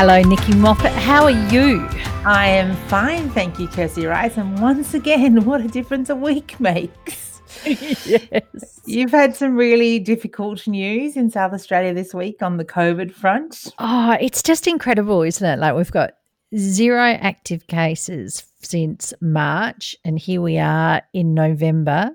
Hello, 0.00 0.22
Nikki 0.22 0.54
Moffat. 0.54 0.92
How 0.92 1.24
are 1.24 1.52
you? 1.52 1.84
I 2.24 2.46
am 2.46 2.76
fine, 2.86 3.30
thank 3.30 3.58
you, 3.58 3.66
Kirsty 3.66 4.06
Rice. 4.06 4.36
And 4.36 4.62
once 4.62 4.94
again, 4.94 5.44
what 5.44 5.60
a 5.60 5.66
difference 5.66 6.08
a 6.08 6.14
week 6.14 6.60
makes. 6.60 7.42
yes. 7.66 8.80
You've 8.86 9.10
had 9.10 9.34
some 9.34 9.56
really 9.56 9.98
difficult 9.98 10.68
news 10.68 11.16
in 11.16 11.30
South 11.30 11.52
Australia 11.52 11.92
this 11.94 12.14
week 12.14 12.44
on 12.44 12.58
the 12.58 12.64
COVID 12.64 13.10
front. 13.10 13.72
Oh, 13.80 14.16
it's 14.20 14.40
just 14.40 14.68
incredible, 14.68 15.22
isn't 15.22 15.44
it? 15.44 15.58
Like 15.58 15.74
we've 15.74 15.90
got 15.90 16.14
zero 16.56 17.02
active 17.02 17.66
cases 17.66 18.44
since 18.60 19.12
March, 19.20 19.96
and 20.04 20.16
here 20.16 20.40
we 20.40 20.58
are 20.58 21.02
in 21.12 21.34
November, 21.34 22.12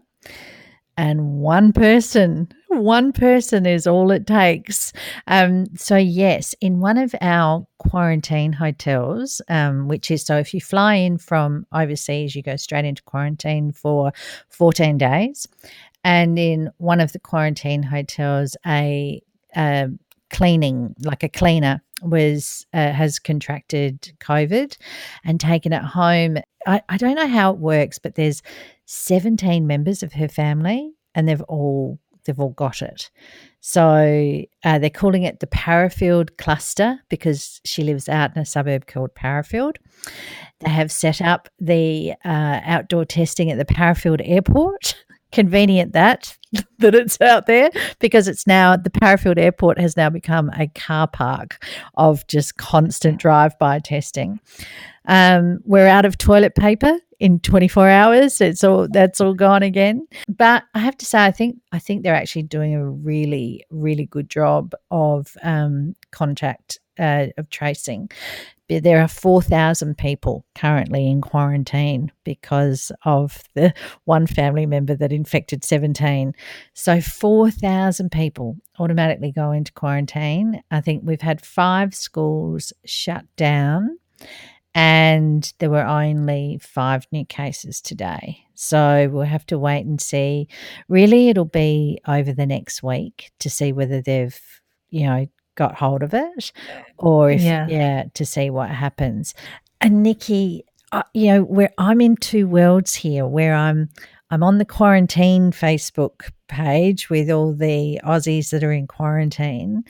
and 0.97 1.39
one 1.39 1.73
person, 1.73 2.47
one 2.67 3.11
person 3.11 3.65
is 3.65 3.88
all 3.88 4.11
it 4.11 4.27
takes. 4.27 4.93
Um, 5.27 5.66
so 5.75 5.97
yes, 5.97 6.55
in 6.61 6.79
one 6.79 6.97
of 6.97 7.16
our 7.21 7.66
quarantine 7.79 8.53
hotels, 8.53 9.41
um, 9.49 9.88
which 9.88 10.11
is 10.11 10.23
so 10.23 10.38
if 10.38 10.53
you 10.53 10.61
fly 10.61 10.95
in 10.95 11.17
from 11.17 11.66
overseas, 11.73 12.35
you 12.35 12.43
go 12.43 12.55
straight 12.55 12.85
into 12.85 13.03
quarantine 13.03 13.71
for 13.71 14.11
14 14.49 14.97
days. 14.97 15.47
And 16.03 16.38
in 16.38 16.69
one 16.77 16.99
of 16.99 17.13
the 17.13 17.19
quarantine 17.19 17.83
hotels, 17.83 18.57
a, 18.66 19.21
a 19.55 19.88
cleaning, 20.30 20.95
like 20.99 21.23
a 21.23 21.30
cleaner, 21.30 21.81
was 22.03 22.66
uh, 22.73 22.91
has 22.91 23.17
contracted 23.17 24.13
COVID 24.19 24.77
and 25.23 25.39
taken 25.39 25.73
it 25.73 25.81
home. 25.81 26.38
I, 26.67 26.81
I 26.89 26.97
don't 26.97 27.16
know 27.16 27.27
how 27.27 27.52
it 27.52 27.59
works, 27.59 27.97
but 27.97 28.16
there's 28.16 28.41
17 28.86 29.66
members 29.66 30.03
of 30.03 30.14
her 30.14 30.28
family, 30.28 30.94
and 31.16 31.28
they've 31.28 31.42
all 31.44 32.00
they've 32.26 32.39
all 32.39 32.50
got 32.50 32.81
it. 32.81 33.09
So 33.59 34.44
uh, 34.64 34.80
they're 34.80 34.90
calling 34.90 35.23
it 35.23 35.40
the 35.40 35.48
Parafield 35.48 36.38
cluster 36.38 37.00
because 37.09 37.62
she 37.66 37.84
lives 37.84 38.09
out 38.09 38.36
in 38.36 38.42
a 38.42 38.45
suburb 38.45 38.88
called 38.88 39.16
Parafield. 39.16 39.78
They 40.59 40.70
have 40.70 40.92
set 40.92 41.22
up 41.22 41.50
the 41.59 42.14
uh, 42.25 42.59
outdoor 42.64 43.06
testing 43.06 43.52
at 43.52 43.58
the 43.58 43.66
Parafield 43.66 44.22
airport. 44.23 44.95
Convenient 45.31 45.94
that 45.94 46.38
that 46.78 46.94
it's 46.94 47.20
out 47.20 47.47
there 47.47 47.72
because 47.97 48.28
it's 48.28 48.45
now 48.45 48.78
the 48.78 48.92
Parafield 48.92 49.40
airport 49.40 49.80
has 49.80 49.97
now 49.97 50.08
become 50.08 50.52
a 50.56 50.68
car 50.68 51.08
park 51.08 51.66
of 51.95 52.28
just 52.28 52.58
constant 52.58 53.20
drive-by 53.20 53.80
testing. 53.80 54.40
Um, 55.08 55.58
we're 55.66 55.88
out 55.88 56.06
of 56.06 56.20
toilet 56.20 56.53
paper 56.53 57.00
in 57.23 57.39
24 57.39 57.88
hours. 57.88 58.41
It's 58.41 58.66
all 58.66 58.85
that's 58.91 59.21
all 59.21 59.33
gone 59.33 59.63
again. 59.63 60.05
But 60.27 60.63
I 60.73 60.79
have 60.79 60.97
to 60.97 61.05
say, 61.05 61.23
I 61.23 61.31
think 61.31 61.55
I 61.71 61.79
think 61.79 62.03
they're 62.03 62.13
actually 62.13 62.43
doing 62.43 62.75
a 62.75 62.85
really 62.85 63.66
really 63.71 64.05
good 64.05 64.29
job 64.29 64.73
of 64.91 65.38
um, 65.41 65.94
contact 66.11 66.79
uh, 66.99 67.27
of 67.38 67.49
tracing. 67.49 68.11
There 68.67 69.01
are 69.01 69.07
4,000 69.07 69.97
people 69.97 70.45
currently 70.55 71.07
in 71.07 71.21
quarantine 71.21 72.11
because 72.23 72.91
of 73.05 73.44
the 73.53 73.73
one 74.05 74.25
family 74.25 74.66
member 74.66 74.95
that 74.95 75.13
infected 75.13 75.63
17. 75.63 76.33
So 76.73 76.99
4,000 76.99 78.11
people 78.11 78.57
automatically 78.79 79.31
go 79.31 79.51
into 79.51 79.71
quarantine. 79.73 80.63
I 80.71 80.81
think 80.81 81.03
we've 81.05 81.21
had 81.21 81.45
five 81.45 81.94
schools 81.94 82.73
shut 82.83 83.25
down 83.35 83.99
and 84.75 85.53
there 85.59 85.69
were 85.69 85.85
only 85.85 86.59
five 86.61 87.05
new 87.11 87.25
cases 87.25 87.81
today. 87.81 88.39
So 88.55 89.09
we'll 89.11 89.23
have 89.23 89.45
to 89.47 89.59
wait 89.59 89.85
and 89.85 90.02
see. 90.02 90.47
Really, 90.88 91.29
it'll 91.29 91.45
be 91.45 91.99
over 92.07 92.33
the 92.33 92.45
next 92.45 92.81
week 92.81 93.31
to 93.39 93.50
see 93.50 93.72
whether 93.72 94.01
they've, 94.01 94.39
you 94.89 95.06
know, 95.06 95.28
got 95.56 95.75
hold 95.75 96.01
of 96.01 96.13
it 96.13 96.51
or 96.97 97.29
if, 97.31 97.41
yeah, 97.41 97.67
yeah 97.67 98.06
to 98.16 98.25
see 98.25 98.50
what 98.50 98.69
happens. 98.69 99.35
And 99.81 100.01
Nikki, 100.01 100.66
uh, 100.91 101.03
you 101.13 101.28
know, 101.28 101.44
where 101.44 101.72
I'm 101.78 102.01
in 102.01 102.16
two 102.16 102.47
worlds 102.47 102.95
here, 102.95 103.28
where 103.28 103.53
I'm 103.53 103.89
I'm 104.31 104.41
on 104.41 104.57
the 104.57 104.66
quarantine 104.66 105.51
Facebook 105.51 106.31
page 106.47 107.09
with 107.09 107.29
all 107.29 107.53
the 107.53 108.01
Aussies 108.03 108.50
that 108.50 108.63
are 108.63 108.72
in 108.72 108.88
quarantine 108.88 109.83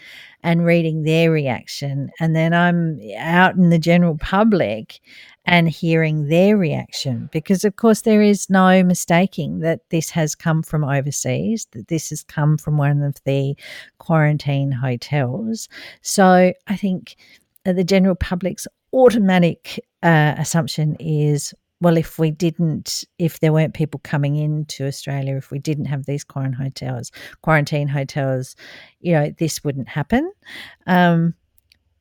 and 0.43 0.65
reading 0.65 1.03
their 1.03 1.31
reaction. 1.31 2.11
And 2.19 2.35
then 2.35 2.53
I'm 2.53 2.99
out 3.17 3.55
in 3.55 3.69
the 3.69 3.79
general 3.79 4.17
public 4.17 4.99
and 5.45 5.69
hearing 5.69 6.27
their 6.27 6.57
reaction 6.57 7.29
because, 7.31 7.65
of 7.65 7.75
course, 7.75 8.01
there 8.01 8.21
is 8.21 8.49
no 8.49 8.83
mistaking 8.83 9.59
that 9.59 9.81
this 9.89 10.09
has 10.11 10.35
come 10.35 10.63
from 10.63 10.83
overseas, 10.83 11.67
that 11.71 11.87
this 11.87 12.09
has 12.09 12.23
come 12.23 12.57
from 12.57 12.77
one 12.77 13.01
of 13.01 13.17
the 13.25 13.55
quarantine 13.97 14.71
hotels. 14.71 15.67
So 16.01 16.53
I 16.67 16.75
think 16.75 17.15
the 17.65 17.83
general 17.83 18.15
public's 18.15 18.67
automatic 18.93 19.79
uh, 20.01 20.35
assumption 20.37 20.95
is 20.99 21.53
well, 21.83 21.97
if 21.97 22.17
we 22.17 22.31
didn't, 22.31 23.03
if 23.19 23.41
there 23.41 23.51
weren't 23.51 23.73
people 23.73 23.99
coming 24.05 24.37
into 24.37 24.87
Australia, 24.87 25.35
if 25.35 25.51
we 25.51 25.59
didn't 25.59 25.85
have 25.85 26.05
these 26.05 26.23
quarantine 26.23 26.63
hotels, 26.63 27.11
quarantine 27.41 27.89
hotels, 27.89 28.55
you 29.01 29.11
know, 29.11 29.33
this 29.37 29.65
wouldn't 29.65 29.89
happen. 29.89 30.31
Um, 30.87 31.33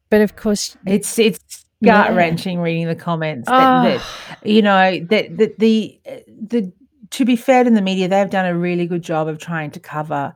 but 0.08 0.20
of 0.20 0.36
course, 0.36 0.76
it's 0.86 1.18
it's 1.18 1.66
gut 1.82 2.14
wrenching 2.14 2.60
reading 2.60 2.86
the 2.86 2.94
comments. 2.94 3.48
That, 3.48 3.84
oh. 3.84 3.98
that, 3.98 4.46
you 4.48 4.62
know 4.62 5.00
that 5.10 5.36
that 5.36 5.58
the 5.58 6.00
the 6.28 6.72
to 7.10 7.24
be 7.24 7.34
fair 7.34 7.64
to 7.64 7.70
the 7.70 7.82
media, 7.82 8.06
they've 8.06 8.30
done 8.30 8.46
a 8.46 8.56
really 8.56 8.86
good 8.86 9.02
job 9.02 9.26
of 9.26 9.38
trying 9.38 9.72
to 9.72 9.80
cover 9.80 10.32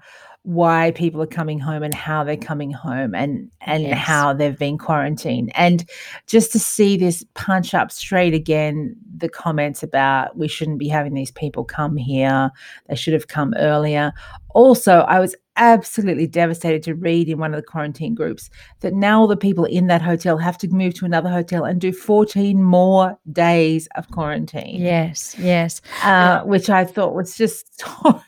why 0.46 0.92
people 0.92 1.20
are 1.20 1.26
coming 1.26 1.58
home 1.58 1.82
and 1.82 1.92
how 1.92 2.22
they're 2.22 2.36
coming 2.36 2.70
home 2.70 3.16
and 3.16 3.50
and 3.62 3.82
yes. 3.82 3.98
how 3.98 4.32
they've 4.32 4.56
been 4.56 4.78
quarantined. 4.78 5.50
And 5.56 5.90
just 6.28 6.52
to 6.52 6.60
see 6.60 6.96
this 6.96 7.24
punch 7.34 7.74
up 7.74 7.90
straight 7.90 8.32
again 8.32 8.94
the 9.16 9.28
comments 9.28 9.82
about 9.82 10.36
we 10.36 10.46
shouldn't 10.46 10.78
be 10.78 10.86
having 10.86 11.14
these 11.14 11.32
people 11.32 11.64
come 11.64 11.96
here. 11.96 12.52
They 12.88 12.94
should 12.94 13.12
have 13.12 13.26
come 13.26 13.54
earlier. 13.58 14.12
Also 14.50 15.00
i 15.00 15.18
was 15.18 15.34
absolutely 15.56 16.28
devastated 16.28 16.82
to 16.84 16.94
read 16.94 17.28
in 17.28 17.38
one 17.38 17.52
of 17.52 17.58
the 17.58 17.66
quarantine 17.66 18.14
groups 18.14 18.48
that 18.80 18.94
now 18.94 19.20
all 19.20 19.26
the 19.26 19.36
people 19.36 19.64
in 19.64 19.88
that 19.88 20.00
hotel 20.00 20.38
have 20.38 20.56
to 20.58 20.68
move 20.68 20.94
to 20.94 21.04
another 21.04 21.28
hotel 21.28 21.64
and 21.64 21.80
do 21.80 21.92
14 21.92 22.62
more 22.62 23.18
days 23.32 23.88
of 23.96 24.08
quarantine. 24.12 24.80
Yes 24.80 25.34
yes. 25.38 25.80
Uh, 26.04 26.42
which 26.42 26.70
i 26.70 26.84
thought 26.84 27.14
was 27.14 27.36
just 27.36 27.80
so 28.04 28.22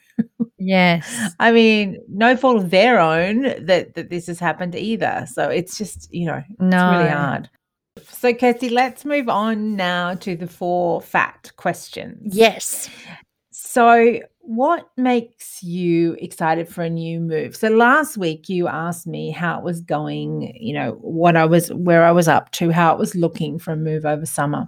Yes. 0.58 1.32
I 1.38 1.52
mean, 1.52 1.98
no 2.08 2.36
fault 2.36 2.56
of 2.56 2.70
their 2.70 2.98
own 2.98 3.42
that, 3.64 3.94
that 3.94 4.10
this 4.10 4.26
has 4.26 4.38
happened 4.38 4.74
either. 4.74 5.26
So 5.32 5.48
it's 5.48 5.78
just, 5.78 6.12
you 6.12 6.26
know, 6.26 6.42
no. 6.58 6.66
it's 6.66 6.98
really 6.98 7.10
hard. 7.10 7.50
So, 8.02 8.34
Kirsty, 8.34 8.68
let's 8.68 9.04
move 9.04 9.28
on 9.28 9.76
now 9.76 10.14
to 10.14 10.36
the 10.36 10.46
four 10.46 11.00
fat 11.00 11.52
questions. 11.56 12.36
Yes. 12.36 12.90
So, 13.78 14.18
what 14.40 14.90
makes 14.96 15.62
you 15.62 16.14
excited 16.14 16.68
for 16.68 16.82
a 16.82 16.90
new 16.90 17.20
move? 17.20 17.54
So 17.54 17.68
last 17.68 18.16
week 18.16 18.48
you 18.48 18.66
asked 18.66 19.06
me 19.06 19.30
how 19.30 19.56
it 19.56 19.62
was 19.62 19.80
going, 19.80 20.52
you 20.58 20.74
know, 20.74 20.98
what 21.00 21.36
I 21.36 21.44
was 21.44 21.72
where 21.72 22.04
I 22.04 22.10
was 22.10 22.26
up 22.26 22.50
to, 22.52 22.72
how 22.72 22.92
it 22.92 22.98
was 22.98 23.14
looking 23.14 23.56
for 23.56 23.70
a 23.70 23.76
move 23.76 24.04
over 24.04 24.26
summer. 24.26 24.66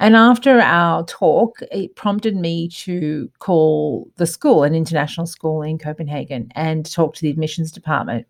And 0.00 0.16
after 0.16 0.58
our 0.58 1.04
talk, 1.04 1.60
it 1.70 1.94
prompted 1.94 2.34
me 2.34 2.66
to 2.70 3.30
call 3.38 4.10
the 4.16 4.26
school, 4.26 4.64
an 4.64 4.74
international 4.74 5.28
school 5.28 5.62
in 5.62 5.78
Copenhagen, 5.78 6.48
and 6.56 6.84
talk 6.90 7.14
to 7.14 7.22
the 7.22 7.30
admissions 7.30 7.70
department. 7.70 8.26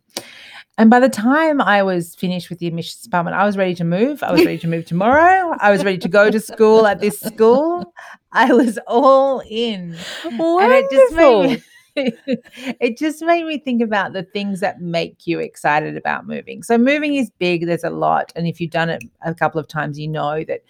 And 0.78 0.88
by 0.88 1.00
the 1.00 1.08
time 1.08 1.60
I 1.60 1.82
was 1.82 2.14
finished 2.14 2.48
with 2.48 2.58
the 2.58 2.66
admissions 2.66 3.02
department, 3.02 3.36
I 3.36 3.44
was 3.44 3.56
ready 3.56 3.74
to 3.74 3.84
move. 3.84 4.22
I 4.22 4.32
was 4.32 4.44
ready 4.44 4.58
to 4.58 4.68
move 4.68 4.86
tomorrow. 4.86 5.54
I 5.60 5.70
was 5.70 5.84
ready 5.84 5.98
to 5.98 6.08
go 6.08 6.30
to 6.30 6.40
school 6.40 6.86
at 6.86 7.00
this 7.00 7.20
school. 7.20 7.92
I 8.32 8.52
was 8.52 8.78
all 8.86 9.42
in. 9.48 9.96
Wonderful. 10.24 10.60
And 10.60 10.72
it 10.72 10.90
just 10.90 11.14
made 11.14 11.46
me, 11.46 11.62
it 12.80 12.96
just 12.96 13.22
made 13.22 13.44
me 13.44 13.58
think 13.58 13.82
about 13.82 14.14
the 14.14 14.22
things 14.22 14.60
that 14.60 14.80
make 14.80 15.26
you 15.26 15.40
excited 15.40 15.96
about 15.96 16.26
moving. 16.26 16.62
So 16.62 16.78
moving 16.78 17.16
is 17.16 17.30
big, 17.38 17.66
there's 17.66 17.84
a 17.84 17.90
lot. 17.90 18.32
And 18.34 18.46
if 18.46 18.58
you've 18.60 18.70
done 18.70 18.88
it 18.88 19.04
a 19.20 19.34
couple 19.34 19.60
of 19.60 19.68
times, 19.68 19.98
you 19.98 20.08
know 20.08 20.42
that 20.44 20.62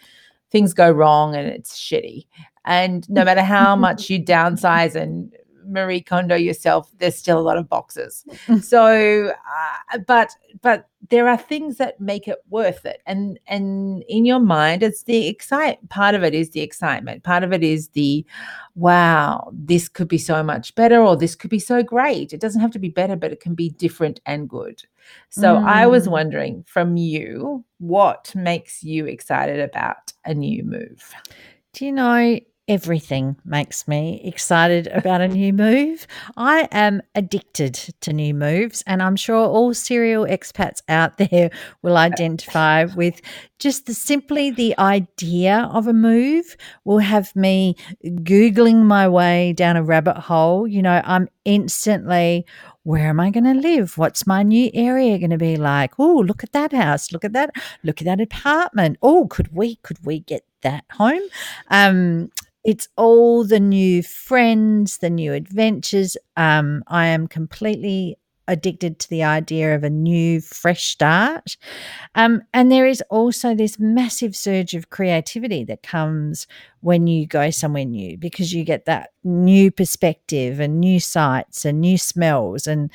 things 0.50 0.75
go 0.75 0.90
wrong 0.90 1.37
and 1.37 1.48
it's 1.48 1.78
shitty. 1.78 2.26
And 2.64 3.08
no 3.08 3.25
matter 3.25 3.43
how 3.43 3.76
much 3.76 4.10
you 4.10 4.22
downsize 4.22 4.94
and 4.94 5.32
Marie 5.66 6.00
Kondo 6.00 6.34
yourself, 6.34 6.90
there's 6.98 7.16
still 7.16 7.38
a 7.38 7.40
lot 7.40 7.56
of 7.56 7.68
boxes. 7.68 8.24
so, 8.62 9.32
uh, 9.32 9.98
but 10.06 10.30
but 10.60 10.88
there 11.10 11.28
are 11.28 11.36
things 11.36 11.78
that 11.78 12.00
make 12.00 12.28
it 12.28 12.38
worth 12.48 12.84
it, 12.86 13.02
and 13.06 13.38
and 13.46 14.02
in 14.08 14.24
your 14.24 14.40
mind, 14.40 14.82
it's 14.82 15.02
the 15.04 15.28
excite. 15.28 15.88
Part 15.88 16.14
of 16.14 16.22
it 16.22 16.34
is 16.34 16.50
the 16.50 16.60
excitement. 16.60 17.22
Part 17.24 17.44
of 17.44 17.52
it 17.52 17.62
is 17.62 17.88
the, 17.88 18.24
wow, 18.74 19.50
this 19.52 19.88
could 19.88 20.08
be 20.08 20.18
so 20.18 20.42
much 20.42 20.74
better, 20.74 21.00
or 21.00 21.16
this 21.16 21.34
could 21.34 21.50
be 21.50 21.58
so 21.58 21.82
great. 21.82 22.32
It 22.32 22.40
doesn't 22.40 22.60
have 22.60 22.72
to 22.72 22.78
be 22.78 22.88
better, 22.88 23.16
but 23.16 23.32
it 23.32 23.40
can 23.40 23.54
be 23.54 23.70
different 23.70 24.20
and 24.26 24.48
good. 24.48 24.82
So 25.30 25.56
mm. 25.56 25.66
I 25.66 25.86
was 25.86 26.06
mm. 26.06 26.12
wondering 26.12 26.64
from 26.66 26.96
you, 26.96 27.64
what 27.78 28.32
makes 28.34 28.82
you 28.82 29.06
excited 29.06 29.60
about 29.60 30.12
a 30.24 30.34
new 30.34 30.62
move? 30.62 31.12
Do 31.72 31.86
you 31.86 31.92
know? 31.92 32.38
Everything 32.68 33.36
makes 33.44 33.88
me 33.88 34.20
excited 34.24 34.86
about 34.88 35.20
a 35.20 35.28
new 35.28 35.52
move. 35.52 36.06
I 36.36 36.68
am 36.70 37.02
addicted 37.14 37.74
to 38.00 38.12
new 38.12 38.34
moves, 38.34 38.82
and 38.86 39.02
I'm 39.02 39.16
sure 39.16 39.46
all 39.46 39.74
serial 39.74 40.24
expats 40.24 40.80
out 40.88 41.18
there 41.18 41.50
will 41.82 41.96
identify 41.96 42.84
with 42.84 43.20
just 43.58 43.86
the, 43.86 43.94
simply 43.94 44.50
the 44.50 44.76
idea 44.78 45.68
of 45.72 45.86
a 45.86 45.92
move 45.92 46.56
will 46.84 46.98
have 46.98 47.34
me 47.34 47.76
Googling 48.04 48.82
my 48.82 49.08
way 49.08 49.52
down 49.52 49.76
a 49.76 49.82
rabbit 49.82 50.18
hole. 50.18 50.66
You 50.66 50.82
know, 50.82 51.00
I'm 51.04 51.28
instantly 51.44 52.46
where 52.84 53.08
am 53.08 53.20
I 53.20 53.30
going 53.30 53.44
to 53.44 53.54
live? 53.54 53.96
What's 53.96 54.26
my 54.26 54.42
new 54.42 54.70
area 54.74 55.18
going 55.18 55.30
to 55.30 55.38
be 55.38 55.56
like? 55.56 55.92
Oh, 55.98 56.16
look 56.16 56.42
at 56.42 56.52
that 56.52 56.72
house. 56.72 57.12
Look 57.12 57.24
at 57.24 57.32
that. 57.32 57.50
Look 57.84 58.00
at 58.00 58.06
that 58.06 58.20
apartment. 58.20 58.98
Oh, 59.02 59.26
could 59.28 59.54
we 59.54 59.76
could 59.76 60.04
we 60.04 60.20
get 60.20 60.44
that 60.62 60.84
home? 60.90 61.22
Um, 61.68 62.30
it's 62.64 62.88
all 62.96 63.44
the 63.44 63.60
new 63.60 64.02
friends, 64.02 64.98
the 64.98 65.10
new 65.10 65.32
adventures. 65.32 66.16
Um, 66.36 66.84
I 66.86 67.06
am 67.06 67.26
completely 67.26 68.18
addicted 68.48 68.98
to 68.98 69.08
the 69.08 69.22
idea 69.22 69.74
of 69.74 69.84
a 69.84 69.90
new, 69.90 70.40
fresh 70.40 70.88
start. 70.88 71.56
Um, 72.14 72.42
and 72.52 72.70
there 72.70 72.86
is 72.86 73.02
also 73.08 73.54
this 73.54 73.78
massive 73.78 74.34
surge 74.34 74.74
of 74.74 74.90
creativity 74.90 75.64
that 75.64 75.82
comes 75.82 76.46
when 76.80 77.06
you 77.06 77.26
go 77.26 77.50
somewhere 77.50 77.84
new 77.84 78.18
because 78.18 78.52
you 78.52 78.64
get 78.64 78.84
that 78.86 79.10
new 79.24 79.70
perspective 79.70 80.60
and 80.60 80.80
new 80.80 80.98
sights 81.00 81.64
and 81.64 81.80
new 81.80 81.96
smells 81.96 82.66
and 82.66 82.90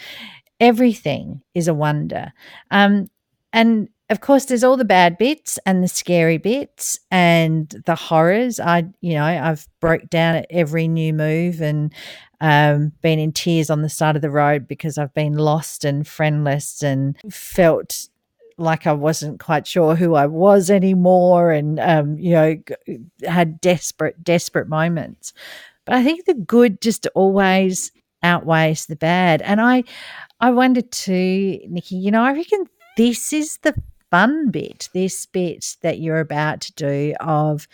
everything 0.59 1.41
is 1.53 1.67
a 1.67 1.73
wonder. 1.73 2.33
Um, 2.71 3.09
and 3.53 3.89
of 4.09 4.21
course, 4.21 4.45
there's 4.45 4.63
all 4.63 4.77
the 4.77 4.85
bad 4.85 5.17
bits 5.17 5.59
and 5.65 5.83
the 5.83 5.87
scary 5.87 6.37
bits 6.37 6.97
and 7.11 7.69
the 7.85 7.95
horrors. 7.95 8.59
I, 8.59 8.85
you 9.01 9.15
know, 9.15 9.23
I've 9.23 9.67
broke 9.81 10.09
down 10.09 10.35
at 10.35 10.47
every 10.49 10.87
new 10.87 11.13
move 11.13 11.61
and 11.61 11.93
um, 12.39 12.93
been 13.01 13.19
in 13.19 13.33
tears 13.33 13.69
on 13.69 13.81
the 13.81 13.89
side 13.89 14.15
of 14.15 14.21
the 14.21 14.29
road 14.29 14.67
because 14.67 14.97
I've 14.97 15.13
been 15.13 15.35
lost 15.37 15.83
and 15.83 16.07
friendless 16.07 16.81
and 16.81 17.17
felt 17.29 18.07
like 18.57 18.87
I 18.87 18.93
wasn't 18.93 19.39
quite 19.39 19.67
sure 19.67 19.95
who 19.95 20.15
I 20.15 20.25
was 20.25 20.71
anymore, 20.71 21.51
and 21.51 21.79
um, 21.79 22.17
you 22.17 22.31
know, 22.31 22.55
had 23.27 23.61
desperate, 23.61 24.23
desperate 24.23 24.67
moments. 24.67 25.33
But 25.85 25.95
I 25.95 26.03
think 26.03 26.25
the 26.25 26.33
good 26.33 26.81
just 26.81 27.07
always 27.13 27.91
outweighs 28.23 28.87
the 28.87 28.95
bad, 28.95 29.41
and 29.41 29.61
I, 29.61 29.83
I 30.39 30.51
wonder 30.51 30.81
too, 30.81 31.59
Nikki. 31.67 31.97
You 31.97 32.09
know, 32.11 32.23
I 32.23 32.33
reckon 32.33 32.65
this 32.95 33.31
is 33.31 33.57
the 33.57 33.75
fun 34.17 34.49
bit, 34.49 34.89
this 34.93 35.27
bit 35.27 35.77
that 35.81 35.99
you're 35.99 36.19
about 36.19 36.59
to 36.59 36.73
do 36.73 37.13
of 37.19 37.67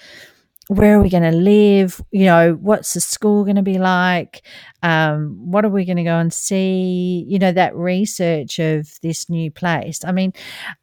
where 0.68 0.98
are 0.98 1.02
we 1.02 1.10
going 1.10 1.24
to 1.24 1.32
live? 1.32 2.02
You 2.12 2.26
know, 2.26 2.54
what's 2.62 2.94
the 2.94 3.02
school 3.02 3.44
going 3.44 3.58
to 3.58 3.62
be 3.62 3.78
like? 3.78 4.42
Um, 4.82 5.38
what 5.40 5.64
are 5.64 5.70
we 5.70 5.86
going 5.86 5.98
to 5.98 6.04
go 6.04 6.18
and 6.18 6.34
see? 6.34 7.26
You 7.28 7.40
know, 7.40 7.54
that 7.54 7.76
research 7.76 8.60
of 8.60 9.00
this 9.02 9.30
new 9.30 9.52
place. 9.52 10.04
I 10.04 10.12
mean, 10.12 10.34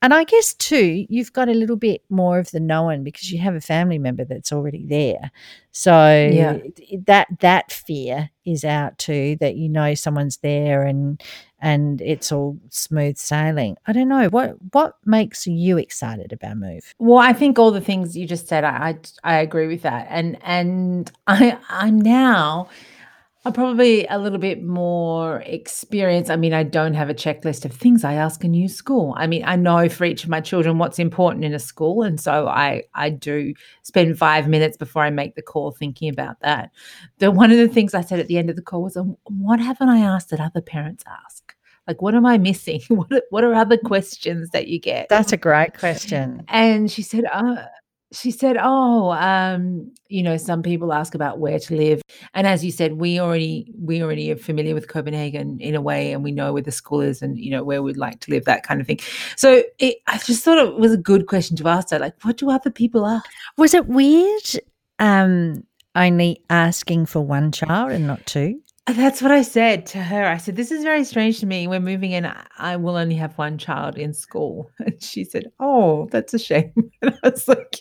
and 0.00 0.14
I 0.14 0.24
guess 0.24 0.54
too, 0.54 1.06
you've 1.08 1.32
got 1.32 1.48
a 1.48 1.54
little 1.54 1.76
bit 1.76 2.02
more 2.08 2.38
of 2.38 2.50
the 2.50 2.60
known 2.60 3.04
because 3.04 3.30
you 3.30 3.38
have 3.40 3.54
a 3.54 3.60
family 3.60 3.98
member 3.98 4.24
that's 4.24 4.52
already 4.52 4.86
there. 4.86 5.30
So 5.72 6.31
yeah. 6.32 6.58
that 7.06 7.28
that 7.40 7.70
fear 7.70 8.31
is 8.44 8.64
out 8.64 8.99
too, 8.99 9.37
that 9.40 9.56
you 9.56 9.69
know 9.69 9.94
someone's 9.94 10.38
there 10.38 10.82
and 10.82 11.22
and 11.61 12.00
it's 12.00 12.32
all 12.32 12.58
smooth 12.70 13.17
sailing. 13.19 13.76
I 13.87 13.93
don't 13.93 14.08
know 14.08 14.28
what 14.28 14.56
what 14.72 14.94
makes 15.05 15.46
you 15.46 15.78
excited 15.78 16.32
about 16.32 16.56
move. 16.56 16.94
Well, 16.99 17.19
I 17.19 17.32
think 17.32 17.58
all 17.58 17.70
the 17.70 17.81
things 17.81 18.17
you 18.17 18.26
just 18.26 18.49
said, 18.49 18.64
I 18.64 18.99
I, 19.25 19.34
I 19.37 19.40
agree 19.40 19.69
with 19.69 19.82
that, 19.82 20.06
and 20.11 20.38
and 20.43 21.11
I 21.26 21.56
I'm 21.69 22.00
now. 22.00 22.69
I'm 23.42 23.54
probably 23.54 24.06
a 24.06 24.19
little 24.19 24.38
bit 24.38 24.62
more 24.62 25.40
experienced. 25.46 26.31
I 26.31 26.37
mean, 26.37 26.52
I 26.52 26.62
don't 26.62 26.92
have 26.92 27.08
a 27.08 27.14
checklist 27.14 27.64
of 27.64 27.72
things 27.72 28.04
I 28.04 28.12
ask 28.12 28.44
a 28.44 28.48
new 28.48 28.69
school. 28.69 29.14
I 29.16 29.26
mean, 29.26 29.42
I 29.46 29.56
know 29.56 29.88
for 29.88 30.04
each 30.04 30.25
of 30.25 30.31
my 30.31 30.42
children 30.42 30.76
what's 30.76 30.98
important 30.98 31.44
in 31.44 31.54
a 31.54 31.58
school, 31.58 32.02
and 32.02 32.20
so 32.20 32.48
I 32.48 32.82
I 32.94 33.08
do 33.08 33.54
spend 33.82 34.19
five 34.19 34.46
minutes 34.46 34.76
before 34.76 35.02
I 35.02 35.10
make 35.10 35.37
the 35.37 35.42
call 35.42 35.70
thinking 35.70 36.10
about 36.10 36.40
that. 36.40 36.70
The 37.19 37.31
one 37.31 37.50
of 37.50 37.56
the 37.56 37.69
things 37.69 37.94
I 37.94 38.02
said 38.02 38.20
at 38.20 38.28
the 38.28 38.37
end 38.37 38.50
of 38.50 38.56
the 38.56 38.62
call 38.62 38.82
was, 38.82 38.96
um, 38.96 39.16
"What 39.25 39.58
haven't 39.58 39.88
I 39.88 40.00
asked 40.00 40.28
that 40.31 40.40
other 40.40 40.60
parents 40.60 41.04
ask?" 41.06 41.54
Like, 41.86 42.02
what 42.02 42.14
am 42.14 42.26
I 42.26 42.36
missing? 42.36 42.82
What 42.88 43.25
What 43.31 43.43
are 43.43 43.54
other 43.54 43.78
questions 43.78 44.50
that 44.50 44.69
you 44.69 44.78
get? 44.78 45.08
That's 45.08 45.32
a 45.32 45.38
great 45.38 45.78
question. 45.78 46.44
And 46.48 46.90
she 46.90 47.02
said, 47.02 47.25
uh, 47.32 47.64
she 48.12 48.30
said, 48.30 48.56
"Oh, 48.60 49.10
um, 49.12 49.92
you 50.08 50.22
know, 50.22 50.36
some 50.36 50.62
people 50.62 50.92
ask 50.92 51.14
about 51.14 51.38
where 51.38 51.58
to 51.58 51.76
live, 51.76 52.02
and 52.34 52.46
as 52.46 52.64
you 52.64 52.72
said, 52.72 52.94
we 52.94 53.20
already 53.20 53.72
we 53.78 54.02
already 54.02 54.30
are 54.32 54.36
familiar 54.36 54.74
with 54.74 54.88
Copenhagen 54.88 55.58
in 55.60 55.74
a 55.74 55.80
way, 55.80 56.12
and 56.12 56.24
we 56.24 56.32
know 56.32 56.52
where 56.52 56.62
the 56.62 56.72
school 56.72 57.00
is, 57.00 57.22
and 57.22 57.38
you 57.38 57.50
know 57.50 57.62
where 57.62 57.82
we'd 57.82 57.96
like 57.96 58.20
to 58.20 58.30
live, 58.30 58.44
that 58.46 58.62
kind 58.62 58.80
of 58.80 58.86
thing. 58.86 59.00
So 59.36 59.62
it, 59.78 59.98
I 60.06 60.18
just 60.18 60.44
thought 60.44 60.58
it 60.58 60.76
was 60.76 60.92
a 60.92 60.96
good 60.96 61.26
question 61.26 61.56
to 61.58 61.68
ask 61.68 61.90
her. 61.90 61.98
Like, 61.98 62.14
what 62.22 62.36
do 62.36 62.50
other 62.50 62.70
people 62.70 63.06
ask? 63.06 63.28
Was 63.56 63.74
it 63.74 63.86
weird? 63.86 64.60
Um, 64.98 65.64
only 65.94 66.42
asking 66.50 67.06
for 67.06 67.20
one 67.20 67.52
child 67.52 67.92
and 67.92 68.06
not 68.06 68.24
two? 68.26 68.60
That's 68.87 69.23
what 69.23 69.31
I 69.31 69.43
said 69.43 69.87
to 69.87 69.99
her. 70.03 70.25
I 70.25 70.38
said, 70.38 70.56
This 70.56 70.73
is 70.73 70.82
very 70.82 71.05
strange 71.05 71.38
to 71.41 71.47
me. 71.47 71.67
We're 71.67 71.81
moving 71.81 72.12
in. 72.12 72.31
I 72.59 72.77
will 72.77 72.97
only 72.97 73.15
have 73.17 73.37
one 73.38 73.59
child 73.59 73.99
in 73.99 74.12
school. 74.12 74.71
And 74.81 75.00
she 75.03 75.25
said, 75.25 75.44
Oh, 75.61 76.09
that's 76.11 76.35
a 76.35 76.38
shame. 76.38 76.73
And 77.03 77.19
I 77.23 77.29
was 77.29 77.47
like, 77.47 77.81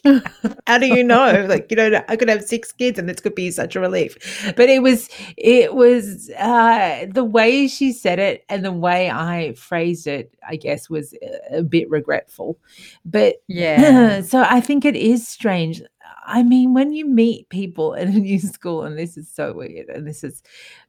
How 0.67 0.77
do 0.77 0.87
you 0.87 1.03
know? 1.03 1.45
Like, 1.49 1.71
you 1.71 1.77
know, 1.77 2.03
I 2.07 2.15
could 2.15 2.29
have 2.29 2.43
six 2.43 2.71
kids 2.71 2.99
and 2.99 3.09
this 3.09 3.21
could 3.21 3.33
be 3.33 3.49
such 3.49 3.75
a 3.75 3.79
relief. 3.79 4.17
But 4.55 4.69
it 4.69 4.83
was, 4.83 5.09
it 5.37 5.73
was 5.73 6.29
uh, 6.37 7.07
the 7.09 7.23
way 7.23 7.67
she 7.67 7.91
said 7.91 8.19
it 8.19 8.43
and 8.49 8.63
the 8.63 8.71
way 8.71 9.09
I 9.09 9.53
phrased 9.53 10.05
it, 10.05 10.33
I 10.47 10.57
guess, 10.57 10.89
was 10.89 11.15
a 11.49 11.63
bit 11.63 11.89
regretful. 11.89 12.59
But 13.05 13.37
yeah. 13.47 14.21
so 14.21 14.43
I 14.47 14.61
think 14.61 14.85
it 14.85 14.95
is 14.95 15.27
strange. 15.27 15.81
I 16.29 16.43
mean, 16.43 16.75
when 16.75 16.93
you 16.93 17.05
meet 17.05 17.49
people 17.49 17.95
in 17.95 18.07
a 18.09 18.19
new 18.19 18.39
school, 18.39 18.83
and 18.83 18.97
this 18.97 19.17
is 19.17 19.27
so 19.27 19.51
weird, 19.51 19.89
and 19.89 20.07
this 20.07 20.23
is, 20.23 20.43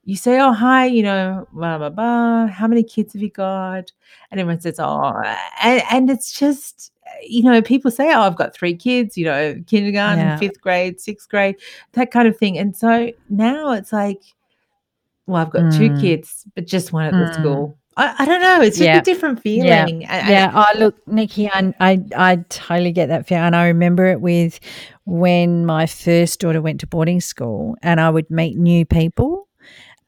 you 0.04 0.14
say, 0.14 0.38
oh, 0.38 0.52
hi, 0.52 0.84
you 0.84 1.02
know, 1.02 1.48
blah, 1.52 1.78
blah, 1.78 1.88
blah. 1.88 2.46
How 2.46 2.68
many 2.68 2.82
kids 2.82 3.14
have 3.14 3.22
you 3.22 3.30
got? 3.30 3.90
And 4.30 4.38
everyone 4.38 4.60
says, 4.60 4.78
oh, 4.78 5.22
and, 5.62 5.82
and 5.90 6.10
it's 6.10 6.30
just, 6.38 6.92
you 7.22 7.42
know, 7.42 7.62
people 7.62 7.90
say, 7.90 8.12
oh, 8.12 8.20
I've 8.20 8.36
got 8.36 8.54
three 8.54 8.76
kids, 8.76 9.16
you 9.16 9.24
know, 9.24 9.60
kindergarten, 9.66 10.18
yeah. 10.26 10.36
fifth 10.36 10.60
grade, 10.60 11.00
sixth 11.00 11.28
grade, 11.30 11.56
that 11.92 12.10
kind 12.10 12.28
of 12.28 12.36
thing. 12.36 12.58
And 12.58 12.76
so 12.76 13.10
now 13.30 13.72
it's 13.72 13.94
like, 13.94 14.22
well, 15.26 15.40
I've 15.40 15.50
got 15.50 15.62
mm. 15.62 15.76
two 15.76 15.98
kids, 16.00 16.44
but 16.54 16.66
just 16.66 16.92
one 16.92 17.06
at 17.06 17.14
mm. 17.14 17.26
the 17.26 17.34
school. 17.34 17.78
I, 18.00 18.14
I 18.20 18.24
don't 18.24 18.40
know. 18.40 18.62
It's 18.62 18.78
just 18.78 18.86
yeah. 18.86 18.98
a 18.98 19.02
different 19.02 19.42
feeling. 19.42 20.00
Yeah. 20.00 20.28
yeah. 20.28 20.52
Oh, 20.54 20.78
look, 20.78 21.06
Nikki, 21.06 21.50
I, 21.50 21.74
I, 21.80 22.02
I 22.16 22.36
totally 22.48 22.92
get 22.92 23.08
that 23.08 23.26
feeling. 23.26 23.44
And 23.44 23.56
I 23.56 23.66
remember 23.66 24.06
it 24.06 24.22
with 24.22 24.58
when 25.04 25.66
my 25.66 25.86
first 25.86 26.40
daughter 26.40 26.62
went 26.62 26.80
to 26.80 26.86
boarding 26.86 27.20
school 27.20 27.76
and 27.82 28.00
I 28.00 28.08
would 28.08 28.30
meet 28.30 28.56
new 28.56 28.86
people 28.86 29.48